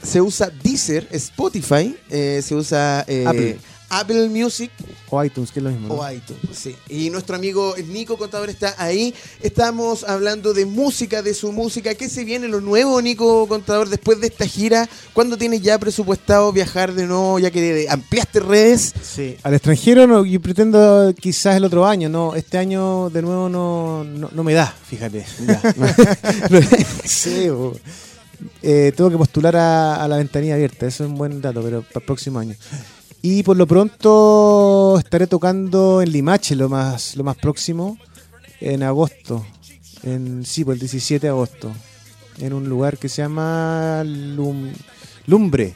Se 0.00 0.20
usa 0.20 0.48
Deezer, 0.62 1.08
Spotify, 1.10 1.96
eh, 2.08 2.40
se 2.44 2.54
usa 2.54 3.00
Apple. 3.00 3.58
Apple 3.88 4.28
Music 4.28 4.70
o 5.08 5.22
iTunes, 5.22 5.52
que 5.52 5.60
es 5.60 5.64
lo 5.64 5.70
mismo. 5.70 5.88
¿no? 5.88 5.94
o 5.94 6.10
iTunes. 6.10 6.40
Sí. 6.52 6.74
Y 6.88 7.10
nuestro 7.10 7.36
amigo 7.36 7.74
Nico 7.86 8.16
Contador 8.16 8.50
está 8.50 8.74
ahí. 8.78 9.14
Estamos 9.40 10.04
hablando 10.04 10.52
de 10.52 10.66
música, 10.66 11.22
de 11.22 11.34
su 11.34 11.52
música. 11.52 11.94
¿Qué 11.94 12.08
se 12.08 12.24
viene 12.24 12.48
lo 12.48 12.60
nuevo, 12.60 13.00
Nico 13.00 13.46
Contador, 13.46 13.88
después 13.88 14.20
de 14.20 14.26
esta 14.28 14.46
gira? 14.46 14.88
¿Cuándo 15.12 15.36
tienes 15.36 15.62
ya 15.62 15.78
presupuestado 15.78 16.52
viajar 16.52 16.92
de 16.92 17.06
nuevo, 17.06 17.38
ya 17.38 17.50
que 17.50 17.86
ampliaste 17.88 18.40
redes? 18.40 18.92
Sí. 19.02 19.36
Al 19.42 19.54
extranjero 19.54 20.06
no, 20.06 20.24
yo 20.24 20.40
pretendo 20.40 21.14
quizás 21.18 21.56
el 21.56 21.64
otro 21.64 21.86
año, 21.86 22.08
no, 22.08 22.34
este 22.34 22.58
año 22.58 23.08
de 23.10 23.22
nuevo 23.22 23.48
no, 23.48 24.04
no, 24.04 24.28
no 24.32 24.44
me 24.44 24.54
da, 24.54 24.66
fíjate. 24.66 25.24
sí. 27.04 27.48
Eh, 28.62 28.92
tengo 28.94 29.08
que 29.08 29.16
postular 29.16 29.56
a, 29.56 30.02
a 30.02 30.08
la 30.08 30.16
ventanilla 30.16 30.54
abierta, 30.54 30.86
eso 30.86 31.04
es 31.04 31.10
un 31.10 31.16
buen 31.16 31.40
dato, 31.40 31.62
pero 31.62 31.82
para 31.82 32.00
el 32.00 32.06
próximo 32.06 32.38
año. 32.38 32.54
Y 33.22 33.42
por 33.42 33.56
lo 33.56 33.66
pronto 33.66 34.96
estaré 34.98 35.26
tocando 35.26 36.00
en 36.02 36.12
Limache 36.12 36.54
lo 36.54 36.68
más, 36.68 37.16
lo 37.16 37.24
más 37.24 37.36
próximo, 37.36 37.98
en 38.60 38.82
agosto. 38.82 39.44
En, 40.04 40.44
sí, 40.44 40.64
por 40.64 40.74
el 40.74 40.80
17 40.80 41.26
de 41.26 41.30
agosto. 41.30 41.72
En 42.38 42.52
un 42.52 42.68
lugar 42.68 42.98
que 42.98 43.08
se 43.08 43.22
llama 43.22 44.02
Lum- 44.04 44.72
Lumbre. 45.26 45.74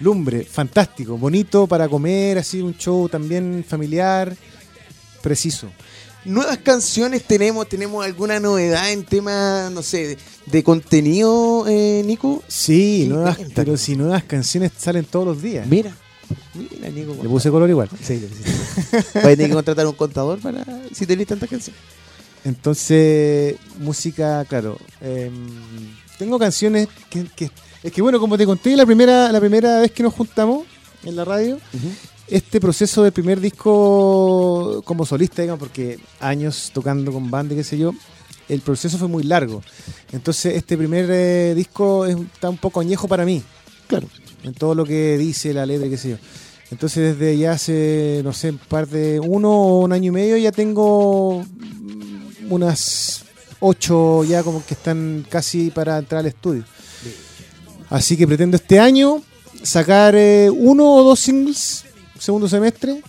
Lumbre, 0.00 0.42
fantástico, 0.44 1.18
bonito 1.18 1.66
para 1.66 1.86
comer, 1.86 2.38
así 2.38 2.62
un 2.62 2.74
show 2.78 3.10
también 3.10 3.62
familiar, 3.68 4.34
preciso. 5.22 5.68
Nuevas 6.24 6.56
canciones 6.58 7.24
tenemos, 7.24 7.68
tenemos 7.68 8.02
alguna 8.02 8.40
novedad 8.40 8.90
en 8.90 9.04
tema, 9.04 9.68
no 9.70 9.82
sé, 9.82 10.06
de, 10.08 10.18
de 10.46 10.64
contenido, 10.64 11.66
eh, 11.68 12.02
Nico. 12.06 12.42
Sí, 12.48 13.04
nuevas, 13.06 13.36
pero 13.54 13.76
si 13.76 13.96
nuevas 13.96 14.24
canciones 14.24 14.72
salen 14.78 15.04
todos 15.04 15.26
los 15.26 15.42
días. 15.42 15.66
Mira, 15.66 15.94
mira, 16.54 16.88
Nico. 16.90 17.16
Le 17.22 17.28
puse 17.28 17.50
color 17.50 17.68
igual. 17.70 17.88
Sí, 18.02 18.18
sí, 18.18 18.28
sí. 18.28 18.50
Vas 19.14 19.24
a 19.24 19.28
tener 19.30 19.48
que 19.48 19.54
contratar 19.54 19.86
un 19.86 19.92
contador 19.94 20.38
para 20.40 20.64
si 20.92 21.06
tenés 21.06 21.26
tantas 21.26 21.48
canciones. 21.48 21.80
Entonces, 22.44 23.56
música, 23.80 24.44
claro. 24.44 24.78
em, 25.00 25.34
tengo 26.18 26.38
canciones 26.38 26.88
que, 27.10 27.24
que- 27.34 27.50
Es 27.82 27.92
que 27.92 28.02
bueno, 28.02 28.18
como 28.20 28.38
te 28.38 28.46
conté 28.46 28.76
la 28.76 28.86
primera, 28.86 29.30
la 29.32 29.40
primera 29.40 29.80
vez 29.80 29.90
que 29.92 30.02
nos 30.02 30.14
juntamos 30.14 30.64
en 31.04 31.14
la 31.16 31.24
radio, 31.24 31.58
este 32.28 32.60
proceso 32.60 33.02
del 33.02 33.12
primer 33.12 33.40
disco 33.40 34.82
como 34.84 35.04
solista, 35.06 35.42
digamos, 35.42 35.60
porque 35.60 35.98
años 36.20 36.70
tocando 36.72 37.12
con 37.12 37.30
banda 37.30 37.54
y 37.54 37.58
qué 37.58 37.64
sé 37.64 37.78
yo, 37.78 37.92
el 38.48 38.60
proceso 38.60 38.96
fue 38.98 39.08
muy 39.08 39.22
largo. 39.24 39.62
Entonces, 40.12 40.54
este 40.54 40.76
primer 40.76 41.06
eh, 41.10 41.52
disco 41.54 42.06
es- 42.06 42.16
está 42.16 42.48
un 42.48 42.58
poco 42.58 42.80
añejo 42.80 43.06
para 43.08 43.24
mí. 43.24 43.42
Claro. 43.86 44.08
En 44.44 44.54
todo 44.54 44.74
lo 44.74 44.84
que 44.84 45.16
dice 45.18 45.52
la 45.54 45.66
letra 45.66 45.88
qué 45.88 45.96
sé 45.96 46.10
yo. 46.10 46.16
Entonces, 46.70 47.16
desde 47.18 47.38
ya 47.38 47.52
hace, 47.52 48.20
no 48.24 48.32
sé, 48.32 48.52
par 48.52 48.88
de 48.88 49.20
uno 49.20 49.50
o 49.52 49.80
un 49.84 49.92
año 49.92 50.08
y 50.08 50.10
medio 50.10 50.36
ya 50.36 50.50
tengo 50.52 51.44
unas 52.48 53.24
ocho 53.60 54.24
ya 54.24 54.42
como 54.42 54.64
que 54.64 54.74
están 54.74 55.24
casi 55.28 55.70
para 55.70 55.98
entrar 55.98 56.20
al 56.20 56.26
estudio. 56.26 56.64
Así 57.90 58.16
que 58.16 58.26
pretendo 58.26 58.56
este 58.56 58.78
año 58.80 59.22
sacar 59.62 60.14
eh, 60.16 60.50
uno 60.50 60.92
o 60.94 61.02
dos 61.04 61.20
singles 61.20 61.84
segundo 62.18 62.48
semestre 62.48 63.00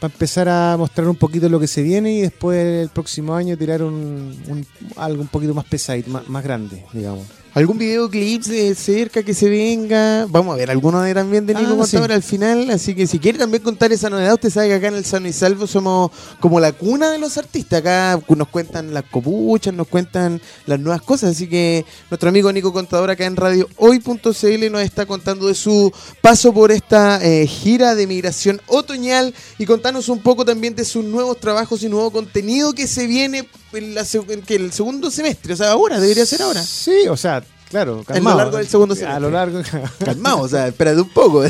para 0.00 0.12
empezar 0.12 0.48
a 0.48 0.76
mostrar 0.76 1.08
un 1.08 1.16
poquito 1.16 1.48
lo 1.48 1.58
que 1.58 1.66
se 1.66 1.82
viene 1.82 2.12
y 2.12 2.20
después 2.20 2.82
el 2.82 2.88
próximo 2.90 3.34
año 3.34 3.56
tirar 3.56 3.82
un, 3.82 4.38
un- 4.46 4.66
algo 4.96 5.22
un 5.22 5.28
poquito 5.28 5.54
más 5.54 5.64
pesadito, 5.64 6.10
más, 6.10 6.28
más 6.28 6.44
grande, 6.44 6.84
digamos. 6.92 7.26
¿Algún 7.56 7.78
videoclip 7.78 8.42
de 8.44 8.74
cerca 8.74 9.22
que 9.22 9.32
se 9.32 9.48
venga? 9.48 10.26
Vamos 10.28 10.52
a 10.52 10.58
ver 10.58 10.70
alguno 10.70 11.00
de 11.00 11.14
también 11.14 11.46
de 11.46 11.54
Nico 11.54 11.72
Ah, 11.72 11.76
Contador 11.78 12.08
sí. 12.10 12.14
al 12.14 12.22
final. 12.22 12.68
Así 12.68 12.94
que 12.94 13.06
si 13.06 13.18
quiere 13.18 13.38
también 13.38 13.62
contar 13.62 13.90
esa 13.94 14.10
novedad, 14.10 14.34
usted 14.34 14.50
sabe 14.50 14.68
que 14.68 14.74
acá 14.74 14.88
en 14.88 14.96
el 14.96 15.06
Sano 15.06 15.26
y 15.26 15.32
Salvo 15.32 15.66
somos 15.66 16.10
como 16.38 16.60
la 16.60 16.72
cuna 16.72 17.10
de 17.10 17.16
los 17.16 17.38
artistas. 17.38 17.78
Acá 17.80 18.20
nos 18.28 18.48
cuentan 18.48 18.92
las 18.92 19.04
copuchas, 19.04 19.72
nos 19.72 19.88
cuentan 19.88 20.38
las 20.66 20.78
nuevas 20.78 21.00
cosas. 21.00 21.30
Así 21.30 21.48
que 21.48 21.86
nuestro 22.10 22.28
amigo 22.28 22.52
Nico 22.52 22.74
Contador 22.74 23.08
acá 23.08 23.24
en 23.24 23.36
Radio 23.36 23.66
Hoy.cl 23.78 24.70
nos 24.70 24.82
está 24.82 25.06
contando 25.06 25.46
de 25.46 25.54
su 25.54 25.90
paso 26.20 26.52
por 26.52 26.70
esta 26.70 27.24
eh, 27.24 27.46
gira 27.46 27.94
de 27.94 28.06
migración 28.06 28.60
otoñal 28.66 29.32
y 29.56 29.64
contanos 29.64 30.10
un 30.10 30.18
poco 30.22 30.44
también 30.44 30.74
de 30.76 30.84
sus 30.84 31.06
nuevos 31.06 31.40
trabajos 31.40 31.82
y 31.82 31.88
nuevo 31.88 32.10
contenido 32.10 32.74
que 32.74 32.86
se 32.86 33.06
viene 33.06 33.48
en, 33.76 33.94
la 33.94 34.02
seg- 34.02 34.30
en 34.30 34.42
que 34.42 34.56
el 34.56 34.72
segundo 34.72 35.10
semestre. 35.10 35.54
O 35.54 35.56
sea, 35.56 35.70
ahora, 35.72 36.00
debería 36.00 36.26
ser 36.26 36.42
ahora. 36.42 36.62
Sí, 36.62 37.06
o 37.08 37.16
sea, 37.16 37.42
claro, 37.70 38.02
calmado. 38.04 38.38
largo 38.38 38.56
del 38.58 38.66
segundo 38.68 38.94
A 38.94 38.96
semestre. 38.96 39.20
lo 39.20 39.30
largo. 39.30 39.60
Calmado, 40.04 40.40
o 40.40 40.48
sea, 40.48 40.68
espérate 40.68 41.00
un 41.00 41.08
poco. 41.10 41.44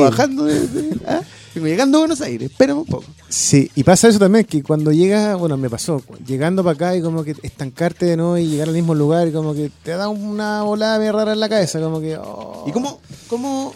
bajando, 0.00 0.46
¿ah? 1.06 1.20
Llegando 1.54 1.98
a 1.98 2.00
Buenos 2.02 2.20
Aires, 2.20 2.50
espérame 2.52 2.78
un 2.78 2.86
poco. 2.86 3.04
Sí, 3.28 3.68
y 3.74 3.82
pasa 3.82 4.06
eso 4.08 4.18
también, 4.20 4.44
que 4.44 4.62
cuando 4.62 4.92
llegas, 4.92 5.36
bueno, 5.38 5.56
me 5.56 5.68
pasó, 5.68 6.00
llegando 6.24 6.62
para 6.62 6.74
acá 6.74 6.96
y 6.96 7.02
como 7.02 7.24
que 7.24 7.34
estancarte 7.42 8.06
de 8.06 8.16
nuevo 8.16 8.38
y 8.38 8.46
llegar 8.46 8.68
al 8.68 8.74
mismo 8.74 8.94
lugar 8.94 9.26
y 9.26 9.32
como 9.32 9.54
que 9.54 9.70
te 9.82 9.90
da 9.92 10.08
una 10.08 10.62
volada 10.62 10.98
medio 11.00 11.12
rara 11.12 11.32
en 11.32 11.40
la 11.40 11.48
cabeza, 11.48 11.80
como 11.80 12.00
que... 12.00 12.16
oh. 12.16 12.64
¿Y 12.68 12.70
cómo, 12.72 13.00
cómo? 13.28 13.74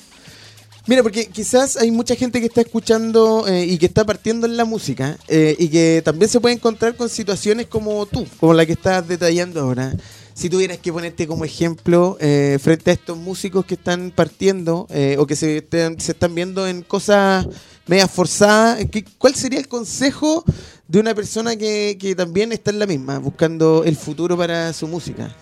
Mira, 0.86 1.02
porque 1.04 1.26
quizás 1.28 1.76
hay 1.76 1.92
mucha 1.92 2.16
gente 2.16 2.40
que 2.40 2.46
está 2.46 2.60
escuchando 2.62 3.46
eh, 3.46 3.64
y 3.66 3.78
que 3.78 3.86
está 3.86 4.04
partiendo 4.04 4.46
en 4.48 4.56
la 4.56 4.64
música 4.64 5.16
eh, 5.28 5.54
y 5.58 5.68
que 5.68 6.02
también 6.04 6.28
se 6.28 6.40
puede 6.40 6.56
encontrar 6.56 6.96
con 6.96 7.08
situaciones 7.08 7.66
como 7.68 8.04
tú, 8.06 8.26
como 8.40 8.52
la 8.52 8.66
que 8.66 8.72
estás 8.72 9.06
detallando 9.06 9.60
ahora. 9.60 9.94
Si 10.34 10.50
tuvieras 10.50 10.78
que 10.78 10.92
ponerte 10.92 11.26
como 11.28 11.44
ejemplo 11.44 12.16
eh, 12.20 12.58
frente 12.60 12.90
a 12.90 12.94
estos 12.94 13.16
músicos 13.16 13.64
que 13.64 13.74
están 13.74 14.10
partiendo 14.10 14.88
eh, 14.90 15.16
o 15.20 15.26
que 15.26 15.36
se, 15.36 15.64
están 15.68 16.34
viendo 16.34 16.66
en 16.66 16.82
cosas 16.82 17.46
medias 17.86 18.10
forzadas, 18.10 18.84
¿qué- 18.90 19.04
¿cuál 19.18 19.36
sería 19.36 19.60
el 19.60 19.68
consejo 19.68 20.42
de 20.88 20.98
una 20.98 21.14
persona 21.14 21.54
que 21.54 22.14
también 22.16 22.50
está 22.50 22.72
en 22.72 22.80
la 22.80 22.86
misma, 22.86 23.18
buscando 23.18 23.84
el 23.84 23.94
futuro 23.94 24.36
para 24.36 24.72
su 24.72 24.88
música? 24.88 25.32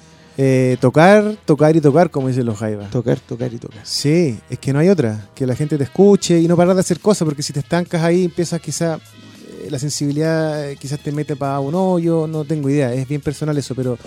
Eh, 0.42 0.78
tocar, 0.80 1.36
tocar 1.44 1.76
y 1.76 1.82
tocar, 1.82 2.10
como 2.10 2.28
dicen 2.28 2.46
los 2.46 2.56
jaivas. 2.56 2.90
Tocar, 2.90 3.20
tocar 3.20 3.52
y 3.52 3.58
tocar. 3.58 3.80
Sí, 3.84 4.40
es 4.48 4.58
que 4.58 4.72
no 4.72 4.78
hay 4.78 4.88
otra. 4.88 5.28
Que 5.34 5.46
la 5.46 5.54
gente 5.54 5.76
te 5.76 5.84
escuche 5.84 6.40
y 6.40 6.48
no 6.48 6.56
parar 6.56 6.74
de 6.74 6.80
hacer 6.80 6.98
cosas, 6.98 7.26
porque 7.26 7.42
si 7.42 7.52
te 7.52 7.60
estancas 7.60 8.02
ahí 8.02 8.24
empiezas 8.24 8.58
quizá 8.58 8.94
eh, 8.94 9.68
la 9.68 9.78
sensibilidad 9.78 10.70
eh, 10.70 10.76
quizás 10.76 10.98
te 11.00 11.12
mete 11.12 11.36
para 11.36 11.60
un 11.60 11.74
hoyo, 11.74 12.26
no 12.26 12.46
tengo 12.46 12.70
idea, 12.70 12.94
es 12.94 13.06
bien 13.06 13.20
personal 13.20 13.58
eso, 13.58 13.74
pero 13.74 13.98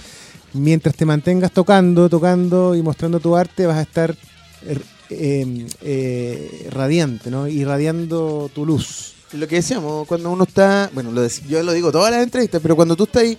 mientras 0.53 0.95
te 0.95 1.05
mantengas 1.05 1.51
tocando, 1.51 2.09
tocando 2.09 2.73
y 2.73 2.81
mostrando 2.81 3.19
tu 3.19 3.35
arte, 3.35 3.67
vas 3.67 3.77
a 3.77 3.81
estar 3.83 4.15
eh, 4.65 4.79
eh, 5.09 5.67
eh, 5.81 6.67
radiante, 6.71 7.29
¿no? 7.29 7.47
Irradiando 7.47 8.49
tu 8.53 8.65
luz. 8.65 9.13
Lo 9.33 9.47
que 9.47 9.57
decíamos, 9.57 10.07
cuando 10.07 10.31
uno 10.31 10.43
está, 10.43 10.89
bueno, 10.93 11.11
lo 11.11 11.27
yo 11.47 11.63
lo 11.63 11.73
digo 11.73 11.91
todas 11.91 12.11
las 12.11 12.23
entrevistas, 12.23 12.61
pero 12.61 12.75
cuando 12.75 12.95
tú 12.95 13.03
estás 13.03 13.23
ahí 13.23 13.37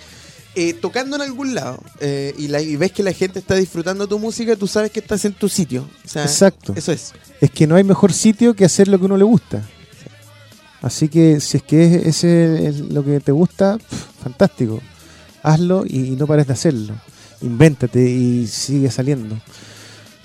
eh, 0.57 0.75
tocando 0.75 1.17
en 1.17 1.23
algún 1.23 1.55
lado 1.55 1.81
eh, 2.01 2.35
y, 2.39 2.49
la- 2.49 2.61
y 2.63 2.77
ves 2.77 2.93
que 2.93 3.03
la 3.03 3.13
gente 3.13 3.39
está 3.39 3.55
disfrutando 3.57 4.07
tu 4.07 4.19
música, 4.19 4.57
tú 4.57 4.67
sabes 4.67 4.91
que 4.91 5.01
estás 5.01 5.25
en 5.25 5.33
tu 5.35 5.49
sitio. 5.49 5.89
O 6.05 6.09
sea, 6.09 6.23
Exacto. 6.25 6.73
Eso 6.77 6.93
es. 6.93 7.13
Es 7.41 7.51
que 7.51 7.67
no 7.67 7.77
hay 7.77 7.85
mejor 7.85 8.13
sitio 8.13 8.55
que 8.55 8.65
hacer 8.65 8.89
lo 8.89 8.99
que 8.99 9.05
uno 9.07 9.17
le 9.17 9.25
gusta. 9.25 9.63
Así 10.83 11.09
que 11.09 11.41
si 11.41 11.57
es 11.59 11.63
que 11.63 11.85
es- 11.85 12.07
ese 12.07 12.69
es 12.69 12.79
lo 12.81 13.05
que 13.05 13.21
te 13.21 13.33
gusta, 13.33 13.79
fantástico. 14.23 14.81
Hazlo 15.43 15.85
y, 15.87 16.13
y 16.13 16.17
no 16.17 16.27
pares 16.27 16.47
de 16.47 16.53
hacerlo. 16.53 16.95
Invéntate 17.43 18.01
y 18.09 18.47
sigue 18.47 18.91
saliendo. 18.91 19.37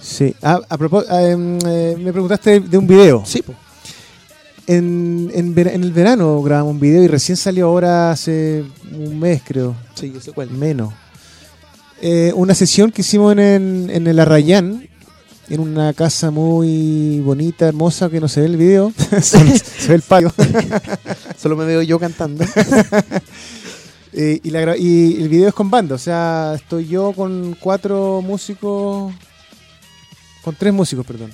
Sí. 0.02 0.34
Ah, 0.42 0.60
a 0.70 0.78
propósito, 0.78 1.13
me 1.38 2.12
preguntaste 2.12 2.60
de 2.62 2.78
un 2.78 2.88
video. 2.88 3.24
Sí. 3.26 3.44
En, 4.71 5.32
en, 5.34 5.55
vera- 5.55 5.73
en 5.73 5.84
el 5.84 5.91
verano 5.91 6.41
grabamos 6.43 6.73
un 6.73 6.79
video 6.79 7.01
y 7.01 7.08
recién 7.08 7.36
salió 7.36 7.65
ahora 7.67 8.12
hace 8.12 8.63
un 8.91 9.19
mes, 9.19 9.41
creo. 9.43 9.75
Sí, 9.95 10.12
yo 10.13 10.21
sé 10.21 10.32
cuál. 10.32 10.51
Menos. 10.51 10.93
Eh, 12.01 12.32
una 12.36 12.53
sesión 12.53 12.91
que 12.91 13.01
hicimos 13.01 13.32
en, 13.36 13.89
en- 13.91 14.05
el 14.08 14.19
Arrayán, 14.19 14.88
en 15.49 15.60
una 15.60 15.91
casa 15.93 16.29
muy 16.29 17.19
bonita, 17.21 17.67
hermosa, 17.67 18.10
que 18.12 18.19
no 18.19 18.27
se 18.27 18.41
ve 18.41 18.45
el 18.45 18.58
video. 18.58 18.93
Solo 19.23 19.51
se 19.58 19.88
ve 19.88 19.95
el 19.95 20.01
patio. 20.03 20.32
Solo 21.41 21.55
me 21.58 21.65
veo 21.65 21.82
yo 21.82 21.97
cantando. 21.99 22.45
Eh, 24.13 24.39
y, 24.43 24.49
la 24.51 24.75
y 24.77 25.15
el 25.21 25.29
video 25.29 25.47
es 25.49 25.53
con 25.53 25.69
banda, 25.69 25.95
o 25.95 25.99
sea, 25.99 26.53
estoy 26.55 26.88
yo 26.88 27.13
con 27.13 27.55
cuatro 27.60 28.21
músicos, 28.23 29.13
con 30.43 30.55
tres 30.55 30.73
músicos, 30.73 31.05
perdón. 31.05 31.32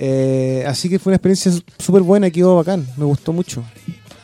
Eh, 0.00 0.64
así 0.66 0.88
que 0.88 1.00
fue 1.00 1.10
una 1.10 1.16
experiencia 1.16 1.52
súper 1.76 2.02
buena 2.02 2.30
quedó 2.30 2.56
bacán, 2.56 2.86
me 2.96 3.04
gustó 3.04 3.32
mucho. 3.32 3.64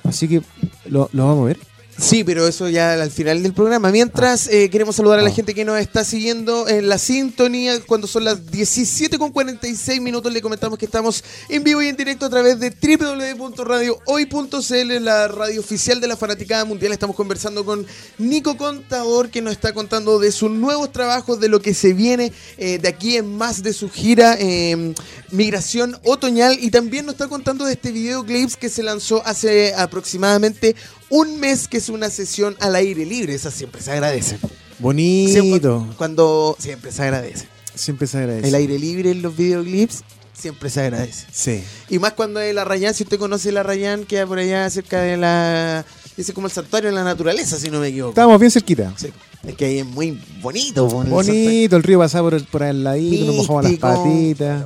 Así 0.04 0.28
que 0.28 0.40
lo, 0.86 1.10
lo 1.12 1.26
vamos 1.26 1.42
a 1.42 1.46
ver. 1.46 1.58
Sí, 1.96 2.24
pero 2.24 2.48
eso 2.48 2.68
ya 2.68 2.94
al 2.94 3.10
final 3.10 3.42
del 3.42 3.54
programa. 3.54 3.90
Mientras 3.92 4.48
eh, 4.48 4.68
queremos 4.68 4.96
saludar 4.96 5.20
a 5.20 5.22
la 5.22 5.28
Ah. 5.30 5.32
gente 5.32 5.54
que 5.54 5.64
nos 5.64 5.78
está 5.78 6.04
siguiendo 6.04 6.68
en 6.68 6.88
la 6.88 6.98
sintonía 6.98 7.78
cuando 7.86 8.08
son 8.08 8.24
las 8.24 8.50
17 8.50 9.16
con 9.16 9.30
46 9.30 10.00
minutos. 10.00 10.32
Le 10.32 10.42
comentamos 10.42 10.76
que 10.78 10.86
estamos 10.86 11.22
en 11.48 11.62
vivo 11.62 11.80
y 11.82 11.88
en 11.88 11.96
directo 11.96 12.26
a 12.26 12.30
través 12.30 12.58
de 12.58 12.70
www.radiohoy.cl, 12.70 15.04
la 15.04 15.28
radio 15.28 15.60
oficial 15.60 16.00
de 16.00 16.08
la 16.08 16.16
Fanaticada 16.16 16.64
Mundial. 16.64 16.92
Estamos 16.92 17.14
conversando 17.14 17.64
con 17.64 17.86
Nico 18.18 18.56
Contador 18.56 19.30
que 19.30 19.40
nos 19.40 19.52
está 19.52 19.72
contando 19.72 20.18
de 20.18 20.32
sus 20.32 20.50
nuevos 20.50 20.90
trabajos, 20.92 21.38
de 21.38 21.48
lo 21.48 21.62
que 21.62 21.74
se 21.74 21.92
viene 21.92 22.32
eh, 22.58 22.78
de 22.78 22.88
aquí 22.88 23.16
en 23.16 23.36
más 23.36 23.62
de 23.62 23.72
su 23.72 23.88
gira 23.88 24.36
eh, 24.40 24.94
Migración 25.30 25.96
Otoñal 26.04 26.58
y 26.60 26.70
también 26.70 27.06
nos 27.06 27.14
está 27.14 27.28
contando 27.28 27.64
de 27.64 27.74
este 27.74 27.92
videoclips 27.92 28.56
que 28.56 28.68
se 28.68 28.82
lanzó 28.82 29.22
hace 29.24 29.74
aproximadamente 29.74 30.74
un 31.10 31.40
mes 31.40 31.68
que 31.68 31.78
es 31.78 31.88
una 31.88 32.10
sesión 32.10 32.56
al 32.60 32.74
aire 32.74 33.04
libre. 33.04 33.34
Esa 33.34 33.50
siempre 33.50 33.80
se 33.80 33.92
agradece. 33.92 34.38
Bonito. 34.78 35.32
Siempre, 35.32 35.96
cuando 35.96 36.56
siempre 36.58 36.92
se 36.92 37.02
agradece. 37.02 37.48
Siempre 37.74 38.06
se 38.06 38.18
agradece. 38.18 38.48
El 38.48 38.54
aire 38.54 38.78
libre 38.78 39.10
en 39.10 39.22
los 39.22 39.36
videoclips 39.36 40.02
siempre 40.32 40.70
se 40.70 40.80
agradece. 40.80 41.26
Sí. 41.32 41.62
Y 41.88 41.98
más 41.98 42.12
cuando 42.12 42.40
el 42.40 42.58
Arrayán, 42.58 42.94
si 42.94 43.04
usted 43.04 43.18
conoce 43.18 43.48
el 43.48 43.56
Arrayán, 43.56 44.04
queda 44.04 44.26
por 44.26 44.38
allá 44.38 44.68
cerca 44.70 45.00
de 45.00 45.16
la... 45.16 45.84
Dice 46.16 46.32
como 46.32 46.46
el 46.46 46.52
santuario 46.52 46.90
de 46.90 46.94
la 46.94 47.02
naturaleza, 47.02 47.58
si 47.58 47.70
no 47.70 47.80
me 47.80 47.88
equivoco. 47.88 48.10
Estábamos 48.10 48.38
bien 48.38 48.50
cerquita. 48.50 48.92
Sí. 48.96 49.08
Es 49.46 49.56
que 49.56 49.64
ahí 49.66 49.78
es 49.80 49.86
muy 49.86 50.20
bonito. 50.40 50.88
po, 50.88 51.00
en 51.00 51.08
el. 51.08 51.12
Bonito, 51.12 51.76
el 51.76 51.82
río 51.82 51.98
pasaba 51.98 52.30
por, 52.30 52.44
por 52.46 52.62
al 52.62 52.84
ladito, 52.84 53.26
nos 53.26 53.36
mojamos 53.36 53.64
las 53.64 53.74
patitas. 53.78 54.64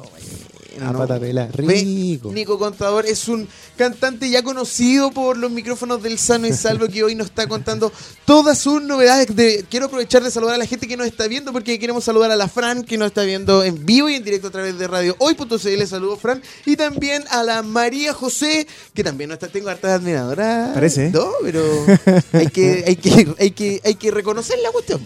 A 0.82 0.92
pata 0.92 1.18
pelada, 1.18 1.50
Ve, 1.56 1.74
rico. 1.74 2.32
Nico 2.32 2.58
Contador 2.58 3.06
es 3.06 3.28
un 3.28 3.48
cantante 3.76 4.28
ya 4.30 4.42
conocido 4.42 5.10
por 5.10 5.36
los 5.36 5.50
micrófonos 5.50 6.02
del 6.02 6.18
Sano 6.18 6.46
y 6.46 6.52
Salvo 6.52 6.88
que 6.88 7.04
hoy 7.04 7.14
nos 7.14 7.28
está 7.28 7.46
contando 7.46 7.92
todas 8.24 8.58
sus 8.58 8.82
novedades. 8.82 9.34
De, 9.34 9.64
quiero 9.68 9.86
aprovechar 9.86 10.22
de 10.22 10.30
saludar 10.30 10.54
a 10.54 10.58
la 10.58 10.66
gente 10.66 10.86
que 10.86 10.96
nos 10.96 11.06
está 11.06 11.26
viendo 11.26 11.52
porque 11.52 11.78
queremos 11.78 12.04
saludar 12.04 12.30
a 12.30 12.36
la 12.36 12.48
Fran 12.48 12.84
que 12.84 12.98
nos 12.98 13.08
está 13.08 13.22
viendo 13.22 13.62
en 13.62 13.84
vivo 13.84 14.08
y 14.08 14.14
en 14.14 14.24
directo 14.24 14.48
a 14.48 14.50
través 14.50 14.78
de 14.78 14.86
radio 14.86 15.16
hoy.cl. 15.18 15.86
Saludos, 15.86 16.20
Fran. 16.20 16.42
Y 16.66 16.76
también 16.76 17.24
a 17.30 17.42
la 17.42 17.62
María 17.62 18.12
José 18.12 18.66
que 18.94 19.04
también 19.04 19.28
no 19.28 19.34
está. 19.34 19.48
Tengo 19.48 19.68
hartas 19.68 20.00
admiradoras. 20.00 20.74
Parece. 20.74 21.10
No, 21.10 21.30
pero 21.42 21.62
hay 22.32 22.48
que, 22.48 22.84
hay 22.86 22.96
que, 22.96 23.34
hay 23.38 23.50
que, 23.50 23.80
hay 23.84 23.94
que 23.94 24.10
reconocer 24.10 24.58
la 24.62 24.70
cuestión. 24.70 25.00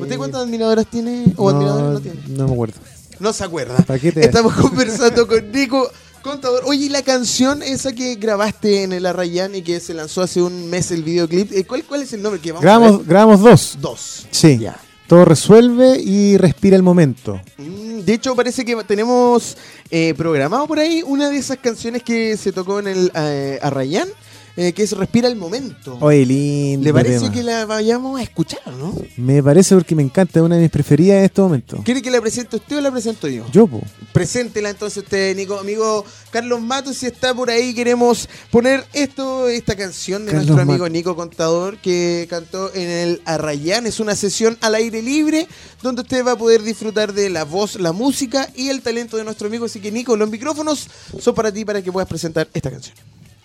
¿Usted 0.00 0.16
cuántas 0.16 0.42
admiradoras 0.42 0.86
tiene 0.86 1.24
o 1.36 1.48
admiradores 1.48 1.92
no 1.92 2.00
tiene? 2.00 2.20
no 2.28 2.46
me 2.46 2.52
acuerdo. 2.52 2.95
No 3.20 3.32
se 3.32 3.44
acuerda. 3.44 3.76
¿Para 3.78 3.98
qué 3.98 4.12
te- 4.12 4.24
Estamos 4.24 4.54
conversando 4.60 5.26
con 5.26 5.50
Nico 5.52 5.90
Contador. 6.22 6.62
Oye, 6.66 6.86
¿y 6.86 6.88
la 6.88 7.02
canción 7.02 7.62
esa 7.62 7.92
que 7.92 8.16
grabaste 8.16 8.82
en 8.82 8.92
el 8.92 9.06
Arrayán 9.06 9.54
y 9.54 9.62
que 9.62 9.78
se 9.80 9.94
lanzó 9.94 10.22
hace 10.22 10.42
un 10.42 10.68
mes 10.68 10.90
el 10.90 11.02
videoclip? 11.02 11.52
eh, 11.52 11.64
¿Cuál, 11.64 11.84
cuál 11.84 12.02
es 12.02 12.12
el 12.12 12.22
nombre 12.22 12.40
que 12.40 12.50
vamos 12.52 12.62
a 12.62 12.66
Grabamos, 12.66 12.98
ver? 12.98 13.06
grabamos 13.06 13.40
dos. 13.40 13.78
Dos. 13.80 14.26
Sí. 14.30 14.58
Ya. 14.58 14.78
Todo 15.06 15.24
resuelve 15.24 16.00
y 16.00 16.36
respira 16.36 16.74
el 16.76 16.82
momento. 16.82 17.40
Mm, 17.58 18.00
De 18.00 18.12
hecho, 18.14 18.34
parece 18.34 18.64
que 18.64 18.74
tenemos 18.84 19.56
eh, 19.90 20.14
programado 20.16 20.66
por 20.66 20.80
ahí 20.80 21.02
una 21.06 21.30
de 21.30 21.36
esas 21.38 21.58
canciones 21.58 22.02
que 22.02 22.36
se 22.36 22.50
tocó 22.50 22.80
en 22.80 22.88
el 22.88 23.12
eh, 23.14 23.60
Arrayán, 23.62 24.08
eh, 24.56 24.72
que 24.72 24.82
es 24.82 24.92
Respira 24.92 25.28
el 25.28 25.36
Momento. 25.36 25.98
Oye, 26.00 26.24
lindo. 26.24 26.84
¿Le 26.84 26.92
parece 26.92 27.20
tema. 27.20 27.32
que 27.32 27.42
la 27.42 27.66
vayamos 27.66 28.18
a 28.18 28.22
escuchar, 28.22 28.66
no? 28.72 28.94
Me 29.16 29.42
parece 29.42 29.74
porque 29.74 29.94
me 29.94 30.02
encanta, 30.02 30.40
es 30.40 30.44
una 30.44 30.56
de 30.56 30.62
mis 30.62 30.70
preferidas 30.70 31.18
en 31.18 31.24
este 31.24 31.40
momento. 31.42 31.82
¿Quiere 31.84 32.00
que 32.00 32.10
la 32.10 32.20
presente 32.20 32.56
usted 32.56 32.78
o 32.78 32.80
la 32.80 32.90
presento 32.90 33.28
yo? 33.28 33.44
Yo, 33.52 33.66
po. 33.66 33.82
Preséntela 34.12 34.70
entonces 34.70 35.02
usted, 35.02 35.36
Nico. 35.36 35.58
Amigo 35.58 36.04
Carlos 36.30 36.60
Matos, 36.60 36.96
si 36.96 37.06
está 37.06 37.34
por 37.34 37.50
ahí, 37.50 37.74
queremos 37.74 38.28
poner 38.50 38.84
esto, 38.92 39.48
esta 39.48 39.76
canción 39.76 40.24
de 40.24 40.32
Carlos 40.32 40.48
nuestro 40.48 40.70
amigo. 40.70 40.88
Nico 40.88 41.16
Contador 41.16 41.78
que 41.78 42.26
cantó 42.30 42.74
en 42.74 42.88
el 42.88 43.22
Arrayán. 43.24 43.86
Es 43.86 44.00
una 44.00 44.16
sesión 44.16 44.56
al 44.60 44.74
aire 44.74 45.02
libre 45.02 45.48
donde 45.82 46.02
usted 46.02 46.24
va 46.24 46.32
a 46.32 46.38
poder 46.38 46.62
disfrutar 46.62 47.12
de 47.12 47.30
la 47.30 47.44
voz, 47.44 47.78
la 47.78 47.92
música 47.92 48.48
y 48.54 48.68
el 48.68 48.82
talento 48.82 49.16
de 49.16 49.24
nuestro 49.24 49.48
amigo. 49.48 49.66
Así 49.66 49.80
que, 49.80 49.92
Nico, 49.92 50.16
los 50.16 50.30
micrófonos 50.30 50.88
son 51.18 51.34
para 51.34 51.52
ti 51.52 51.64
para 51.64 51.82
que 51.82 51.92
puedas 51.92 52.08
presentar 52.08 52.48
esta 52.52 52.70
canción. 52.70 52.96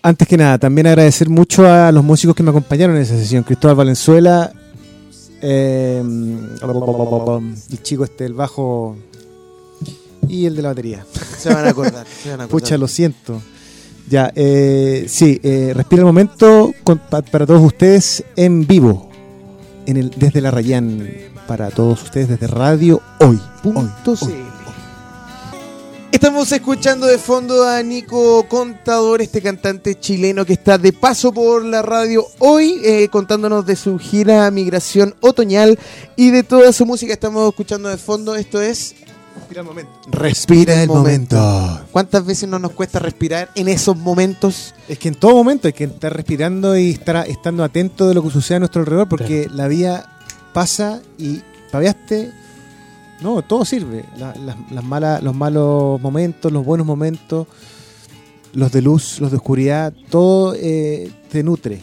Antes 0.03 0.27
que 0.27 0.35
nada, 0.37 0.57
también 0.57 0.87
agradecer 0.87 1.29
mucho 1.29 1.65
a 1.69 1.91
los 1.91 2.03
músicos 2.03 2.35
que 2.35 2.41
me 2.43 2.49
acompañaron 2.49 2.95
en 2.95 3.03
esa 3.03 3.15
sesión. 3.17 3.43
Cristóbal 3.43 3.75
Valenzuela, 3.77 4.51
eh, 5.41 6.01
el 6.03 7.81
chico 7.83 8.03
este, 8.03 8.25
el 8.25 8.33
bajo 8.33 8.95
y 10.27 10.45
el 10.45 10.55
de 10.55 10.61
la 10.61 10.69
batería. 10.69 11.05
Se 11.37 11.53
van 11.53 11.65
a 11.67 11.69
acordar. 11.69 12.05
se 12.23 12.29
van 12.31 12.41
a 12.41 12.43
acordar. 12.45 12.49
Pucha, 12.61 12.77
lo 12.77 12.87
siento. 12.87 13.41
Ya, 14.09 14.31
eh, 14.35 15.05
sí, 15.07 15.39
eh, 15.43 15.71
respira 15.75 16.01
el 16.01 16.05
momento 16.07 16.73
con- 16.83 16.97
pa- 16.97 17.21
para 17.21 17.45
todos 17.45 17.61
ustedes 17.61 18.23
en 18.35 18.65
vivo, 18.67 19.09
en 19.85 19.97
el, 19.97 20.09
desde 20.17 20.41
la 20.41 20.51
Rayán, 20.51 21.07
para 21.47 21.69
todos 21.69 22.01
ustedes 22.03 22.27
desde 22.27 22.47
Radio 22.47 23.01
Hoy. 23.19 23.39
Punto 23.63 24.11
Hoy, 24.11 24.17
hoy. 24.23 24.33
Estamos 26.11 26.51
escuchando 26.51 27.07
de 27.07 27.17
fondo 27.17 27.67
a 27.67 27.81
Nico 27.81 28.45
Contador, 28.49 29.21
este 29.21 29.41
cantante 29.41 29.97
chileno 29.97 30.45
que 30.45 30.53
está 30.53 30.77
de 30.77 30.91
paso 30.91 31.31
por 31.31 31.63
la 31.63 31.81
radio 31.81 32.25
hoy, 32.39 32.81
eh, 32.83 33.07
contándonos 33.09 33.65
de 33.65 33.77
su 33.77 33.97
gira 33.97 34.51
Migración 34.51 35.15
Otoñal 35.21 35.79
y 36.17 36.31
de 36.31 36.43
toda 36.43 36.73
su 36.73 36.85
música. 36.85 37.13
Estamos 37.13 37.49
escuchando 37.49 37.87
de 37.87 37.97
fondo, 37.97 38.35
esto 38.35 38.61
es 38.61 38.95
Respira 39.35 39.61
el 39.61 39.67
momento. 39.67 39.91
Respira 40.11 40.83
el 40.83 40.89
momento. 40.89 41.81
¿Cuántas 41.91 42.25
veces 42.25 42.49
no 42.49 42.59
nos 42.59 42.71
cuesta 42.71 42.99
respirar 42.99 43.49
en 43.55 43.69
esos 43.69 43.95
momentos? 43.95 44.75
Es 44.89 44.99
que 44.99 45.07
en 45.07 45.15
todo 45.15 45.33
momento 45.33 45.67
hay 45.67 45.73
que 45.73 45.85
estar 45.85 46.13
respirando 46.13 46.77
y 46.77 46.91
estar 46.91 47.27
estando 47.29 47.63
atento 47.63 48.07
de 48.07 48.13
lo 48.13 48.23
que 48.23 48.31
sucede 48.31 48.57
a 48.57 48.59
nuestro 48.59 48.81
alrededor, 48.81 49.07
porque 49.07 49.47
la 49.49 49.67
vida 49.67 50.19
pasa 50.53 51.01
y 51.17 51.41
paviaste. 51.71 52.40
No, 53.21 53.41
todo 53.43 53.65
sirve. 53.65 54.05
La- 54.17 54.33
las, 54.35 54.55
las 54.71 54.83
malas, 54.83 55.21
los 55.23 55.35
malos 55.35 56.01
momentos, 56.01 56.51
los 56.51 56.65
buenos 56.65 56.87
momentos, 56.87 57.47
los 58.53 58.71
de 58.71 58.81
luz, 58.81 59.19
los 59.21 59.31
de 59.31 59.37
oscuridad, 59.37 59.93
todo 60.09 60.53
eh, 60.55 61.11
te 61.31 61.43
nutre. 61.43 61.81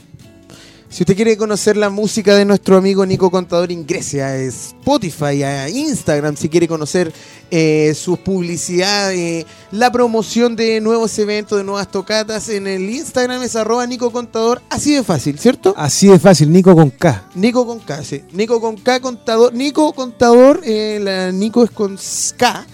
Si 0.91 1.03
usted 1.03 1.17
quiere 1.17 1.37
conocer 1.37 1.77
la 1.77 1.91
música 1.91 2.35
de 2.35 2.47
nuestro 2.47 2.79
amigo 2.79 3.05
Nico 3.05 3.31
Contador, 3.31 3.71
ingrese 3.71 4.23
a 4.23 4.35
Spotify, 4.39 5.43
a 5.43 5.69
Instagram, 5.69 6.35
si 6.35 6.49
quiere 6.49 6.67
conocer 6.67 7.13
eh, 7.51 7.93
sus 7.95 8.19
publicidades, 8.21 9.45
la 9.71 9.93
promoción 9.93 10.57
de 10.57 10.81
nuevos 10.81 11.17
eventos, 11.19 11.59
de 11.59 11.65
nuevas 11.65 11.91
tocatas. 11.91 12.49
En 12.49 12.67
el 12.67 12.89
Instagram 12.89 13.43
es 13.43 13.55
arroba 13.55 13.87
Nico 13.87 14.11
Contador, 14.11 14.63
así 14.71 14.95
de 14.95 15.03
fácil, 15.05 15.39
¿cierto? 15.39 15.75
Así 15.77 16.09
de 16.09 16.19
fácil, 16.19 16.51
Nico 16.51 16.75
con 16.75 16.89
K. 16.91 17.29
Nico 17.35 17.67
con 17.67 17.81
K, 17.81 18.03
sí. 18.03 18.23
Nico 18.33 18.59
con 18.59 18.77
K, 18.79 19.01
Contador. 19.01 19.53
Nico 19.53 19.93
Contador, 19.93 20.63
eh, 20.65 20.99
la 21.03 21.31
Nico 21.33 21.65
es 21.65 21.71
con 21.71 21.99
K. 22.39 22.67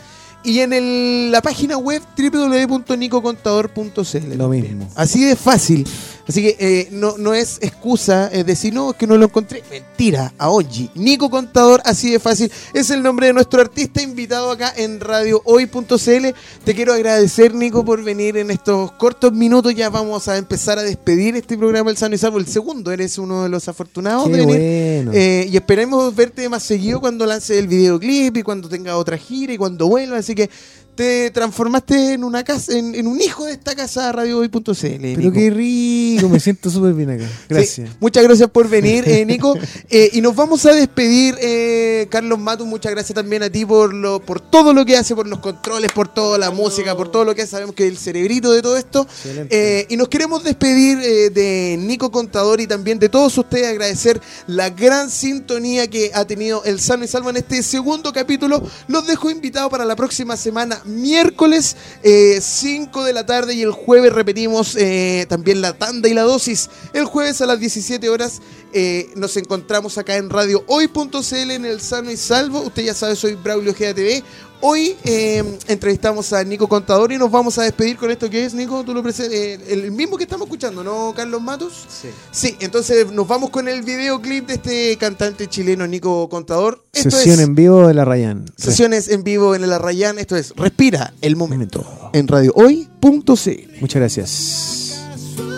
Y 0.45 0.61
en 0.61 0.73
el- 0.75 1.33
la 1.33 1.41
página 1.43 1.79
web 1.79 2.01
www.nicocontador.cl. 2.17 4.35
Lo 4.37 4.49
mismo. 4.49 4.89
Así 4.95 5.25
de 5.25 5.35
fácil. 5.37 5.85
Así 6.27 6.43
que 6.43 6.57
eh, 6.59 6.89
no, 6.91 7.17
no 7.19 7.35
es 7.35 7.59
excusa 7.61 8.31
eh, 8.33 8.45
decir, 8.45 8.73
no, 8.73 8.91
es 8.91 8.97
que 8.97 9.07
no 9.07 9.17
lo 9.17 9.27
encontré. 9.27 9.63
Mentira, 9.71 10.33
Aonji. 10.39 10.91
Nico 10.95 11.29
Contador, 11.29 11.83
así 11.85 12.11
de 12.11 12.19
fácil. 12.19 12.51
Es 12.73 12.91
el 12.91 13.03
nombre 13.03 13.27
de 13.27 13.33
nuestro 13.33 13.61
artista 13.61 14.01
invitado 14.03 14.51
acá 14.51 14.73
en 14.77 15.01
Radio 15.01 15.43
Hoy.cl. 15.45 16.27
Te 16.65 16.75
quiero 16.75 16.95
agradecer, 16.95 17.55
Nico, 17.55 17.85
por 17.85 18.03
venir 18.03 18.37
en 18.39 18.51
estos 18.51 18.93
cortos 18.93 19.33
minutos. 19.33 19.75
Ya 19.75 19.91
vamos 19.91 20.29
a 20.29 20.39
empezar 20.39 20.79
a 20.79 20.83
despedir 20.83 21.37
este 21.37 21.59
programa 21.59 21.91
El 21.91 21.97
Sano 21.97 22.15
y 22.15 22.19
Salvo. 22.19 22.39
El 22.39 22.47
segundo, 22.47 22.91
eres 22.91 23.19
uno 23.19 23.43
de 23.43 23.49
los 23.51 23.69
afortunados 23.69 24.25
Qué 24.27 24.33
de 24.33 24.39
venir. 24.39 25.05
bueno. 25.05 25.11
Eh, 25.15 25.49
y 25.51 25.57
esperemos 25.57 26.15
verte 26.15 26.49
más 26.49 26.63
seguido 26.63 27.01
cuando 27.01 27.27
lance 27.27 27.59
el 27.59 27.69
videoclip 27.69 28.37
y 28.37 28.43
cuando 28.43 28.69
tenga 28.69 28.97
otra 28.97 29.19
gira 29.19 29.53
y 29.53 29.59
cuando 29.59 29.89
vuelva. 29.89 30.17
Así 30.17 30.35
que 30.35 30.49
te 30.95 31.31
transformaste 31.31 32.15
en 32.15 32.25
una 32.25 32.45
casa, 32.45 32.77
en, 32.77 32.95
en 32.95 33.07
un 33.07 33.21
hijo 33.21 33.45
de 33.45 33.53
esta 33.53 33.75
casa 33.75 34.13
Radio 34.13 34.39
Hoy.cl. 34.39 34.63
Pero 34.73 35.33
qué 35.33 35.51
rico, 35.51 36.29
me 36.29 36.41
siento 36.41 36.71
súper 36.71 36.95
bien 36.95 37.11
acá. 37.11 37.29
Gracias. 37.49 37.89
Sí, 37.89 37.97
muchas 38.01 38.23
gracias 38.23 38.51
por 38.51 38.69
venir, 38.69 39.05
eh, 39.09 39.25
Nico. 39.25 39.57
Eh, 39.91 40.11
y 40.13 40.21
nos 40.21 40.35
vamos 40.35 40.65
a 40.67 40.73
despedir, 40.73 41.37
eh, 41.41 42.07
Carlos 42.11 42.39
Matu. 42.39 42.67
Muchas 42.67 42.93
gracias 42.93 43.15
también 43.15 43.43
a 43.43 43.51
ti 43.51 43.65
por 43.65 43.93
lo, 43.93 44.21
por 44.21 44.41
todo 44.41 44.73
lo 44.73 44.85
que 44.85 44.97
hace, 44.97 45.15
por 45.15 45.27
los 45.27 45.41
controles, 45.41 45.93
por 45.93 46.09
toda 46.09 46.39
la 46.39 46.51
música, 46.51 46.97
por 46.97 47.11
todo 47.11 47.25
lo 47.25 47.35
que 47.35 47.43
hace. 47.43 47.53
sabemos 47.53 47.75
que 47.75 47.87
es 47.87 47.91
el 47.91 47.99
cerebrito 47.99 48.53
de 48.53 48.63
todo 48.63 48.77
esto. 48.77 49.07
Eh, 49.51 49.87
y 49.89 49.97
nos 49.97 50.09
queremos 50.09 50.45
despedir 50.45 50.99
eh, 51.03 51.31
de 51.31 51.77
Nico 51.79 52.11
Contador 52.11 52.61
y 52.61 52.67
también 52.67 52.99
de 52.99 53.09
todos 53.09 53.37
ustedes, 53.39 53.69
agradecer 53.69 54.21
la 54.47 54.71
gran 54.71 55.11
sintonía 55.11 55.89
que 55.89 56.11
ha 56.15 56.25
tenido 56.25 56.63
el 56.65 56.81
Sano 56.81 57.05
y 57.05 57.09
Salvo 57.09 57.31
en 57.31 57.37
este 57.39 57.63
segundo 57.63 58.13
capítulo. 58.13 58.63
Los 58.89 59.07
dejo 59.07 59.31
invitados 59.31 59.71
para 59.71 59.85
la 59.85 59.97
próxima 59.97 60.37
semana, 60.37 60.81
miércoles 60.85 61.77
5 62.03 63.05
de 63.05 63.13
la 63.13 63.27
tarde 63.27 63.55
y 63.55 63.63
el 63.63 63.73
jueves 63.73 64.13
repetimos 64.13 64.77
eh, 64.77 65.27
también 65.29 65.61
la 65.61 65.73
tanda 65.73 66.09
y 66.09 66.15
la 66.15 66.23
dosis. 66.23 66.71
El 66.93 67.05
jueves 67.05 67.41
a 67.41 67.47
las 67.47 67.61
17 67.61 68.09
horas 68.09 68.41
eh, 68.73 69.11
nos 69.15 69.37
encontramos 69.37 69.99
acá 69.99 70.17
en 70.17 70.31
Radio 70.31 70.65
Hoy.cl 70.67 71.51
en 71.51 71.65
el 71.65 71.81
Sano 71.81 72.11
y 72.11 72.17
Salvo. 72.17 72.61
Usted 72.61 72.85
ya 72.85 72.95
sabe, 72.95 73.17
soy 73.17 73.35
Braulio 73.35 73.73
GATV. 73.73 74.23
Hoy 74.67 74.97
eh, 75.05 75.45
entrevistamos 75.69 76.33
a 76.33 76.43
Nico 76.43 76.67
Contador 76.69 77.13
y 77.13 77.19
nos 77.19 77.31
vamos 77.31 77.59
a 77.59 77.65
despedir 77.65 77.99
con 77.99 78.11
esto 78.11 78.31
que 78.31 78.47
es, 78.47 78.55
Nico, 78.55 78.83
tú 78.83 78.95
lo 78.95 79.03
presen- 79.03 79.29
eh, 79.31 79.59
el 79.69 79.93
mismo 79.93 80.17
que 80.17 80.25
estamos 80.25 80.47
escuchando, 80.47 80.83
¿no, 80.83 81.13
Carlos 81.15 81.43
Matos? 81.43 81.85
Sí. 81.87 82.09
Sí, 82.31 82.57
entonces 82.61 83.13
nos 83.13 83.29
vamos 83.29 83.51
con 83.51 83.69
el 83.69 83.83
videoclip 83.83 84.47
de 84.47 84.55
este 84.55 84.97
cantante 84.97 85.49
chileno, 85.49 85.87
Nico 85.87 86.31
Contador. 86.31 86.83
Esto 86.95 87.11
Sesión 87.11 87.41
es 87.41 87.47
en 87.47 87.55
vivo 87.55 87.87
de 87.87 87.93
la 87.93 88.07
Rayán. 88.07 88.47
sesiones 88.57 89.09
en 89.11 89.23
vivo 89.23 89.55
en 89.55 89.65
el 89.65 89.73
Arrayán. 89.75 90.19
Esto 90.19 90.35
es 90.35 90.55
Respira 90.57 91.13
el 91.21 91.37
momento 91.37 92.11
en 92.15 92.27
radiohoy.cl. 92.27 93.81
Muchas 93.83 94.01
gracias. 94.01 94.99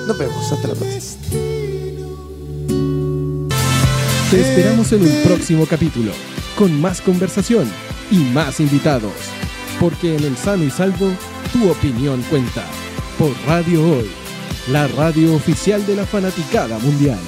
Nos 0.09 0.19
vemos, 0.19 0.51
hasta 0.51 0.67
la 0.67 0.75
próxima. 0.75 1.17
Te 4.33 4.41
esperamos 4.41 4.91
en 4.91 5.03
un 5.03 5.23
próximo 5.23 5.65
capítulo, 5.67 6.11
con 6.59 6.81
más 6.81 7.01
conversación 7.01 7.71
y 8.11 8.19
más 8.19 8.61
invitados. 8.61 9.13
Porque 9.81 10.17
en 10.17 10.25
el 10.25 10.37
sano 10.37 10.65
y 10.65 10.71
salvo, 10.71 11.13
tu 11.53 11.71
opinión 11.71 12.23
cuenta. 12.31 12.65
Por 13.19 13.33
Radio 13.47 13.83
Hoy, 13.83 14.11
la 14.69 14.89
radio 14.89 15.35
oficial 15.35 15.85
de 15.87 15.97
la 15.97 16.07
fanaticada 16.07 16.79
mundial. 16.79 17.19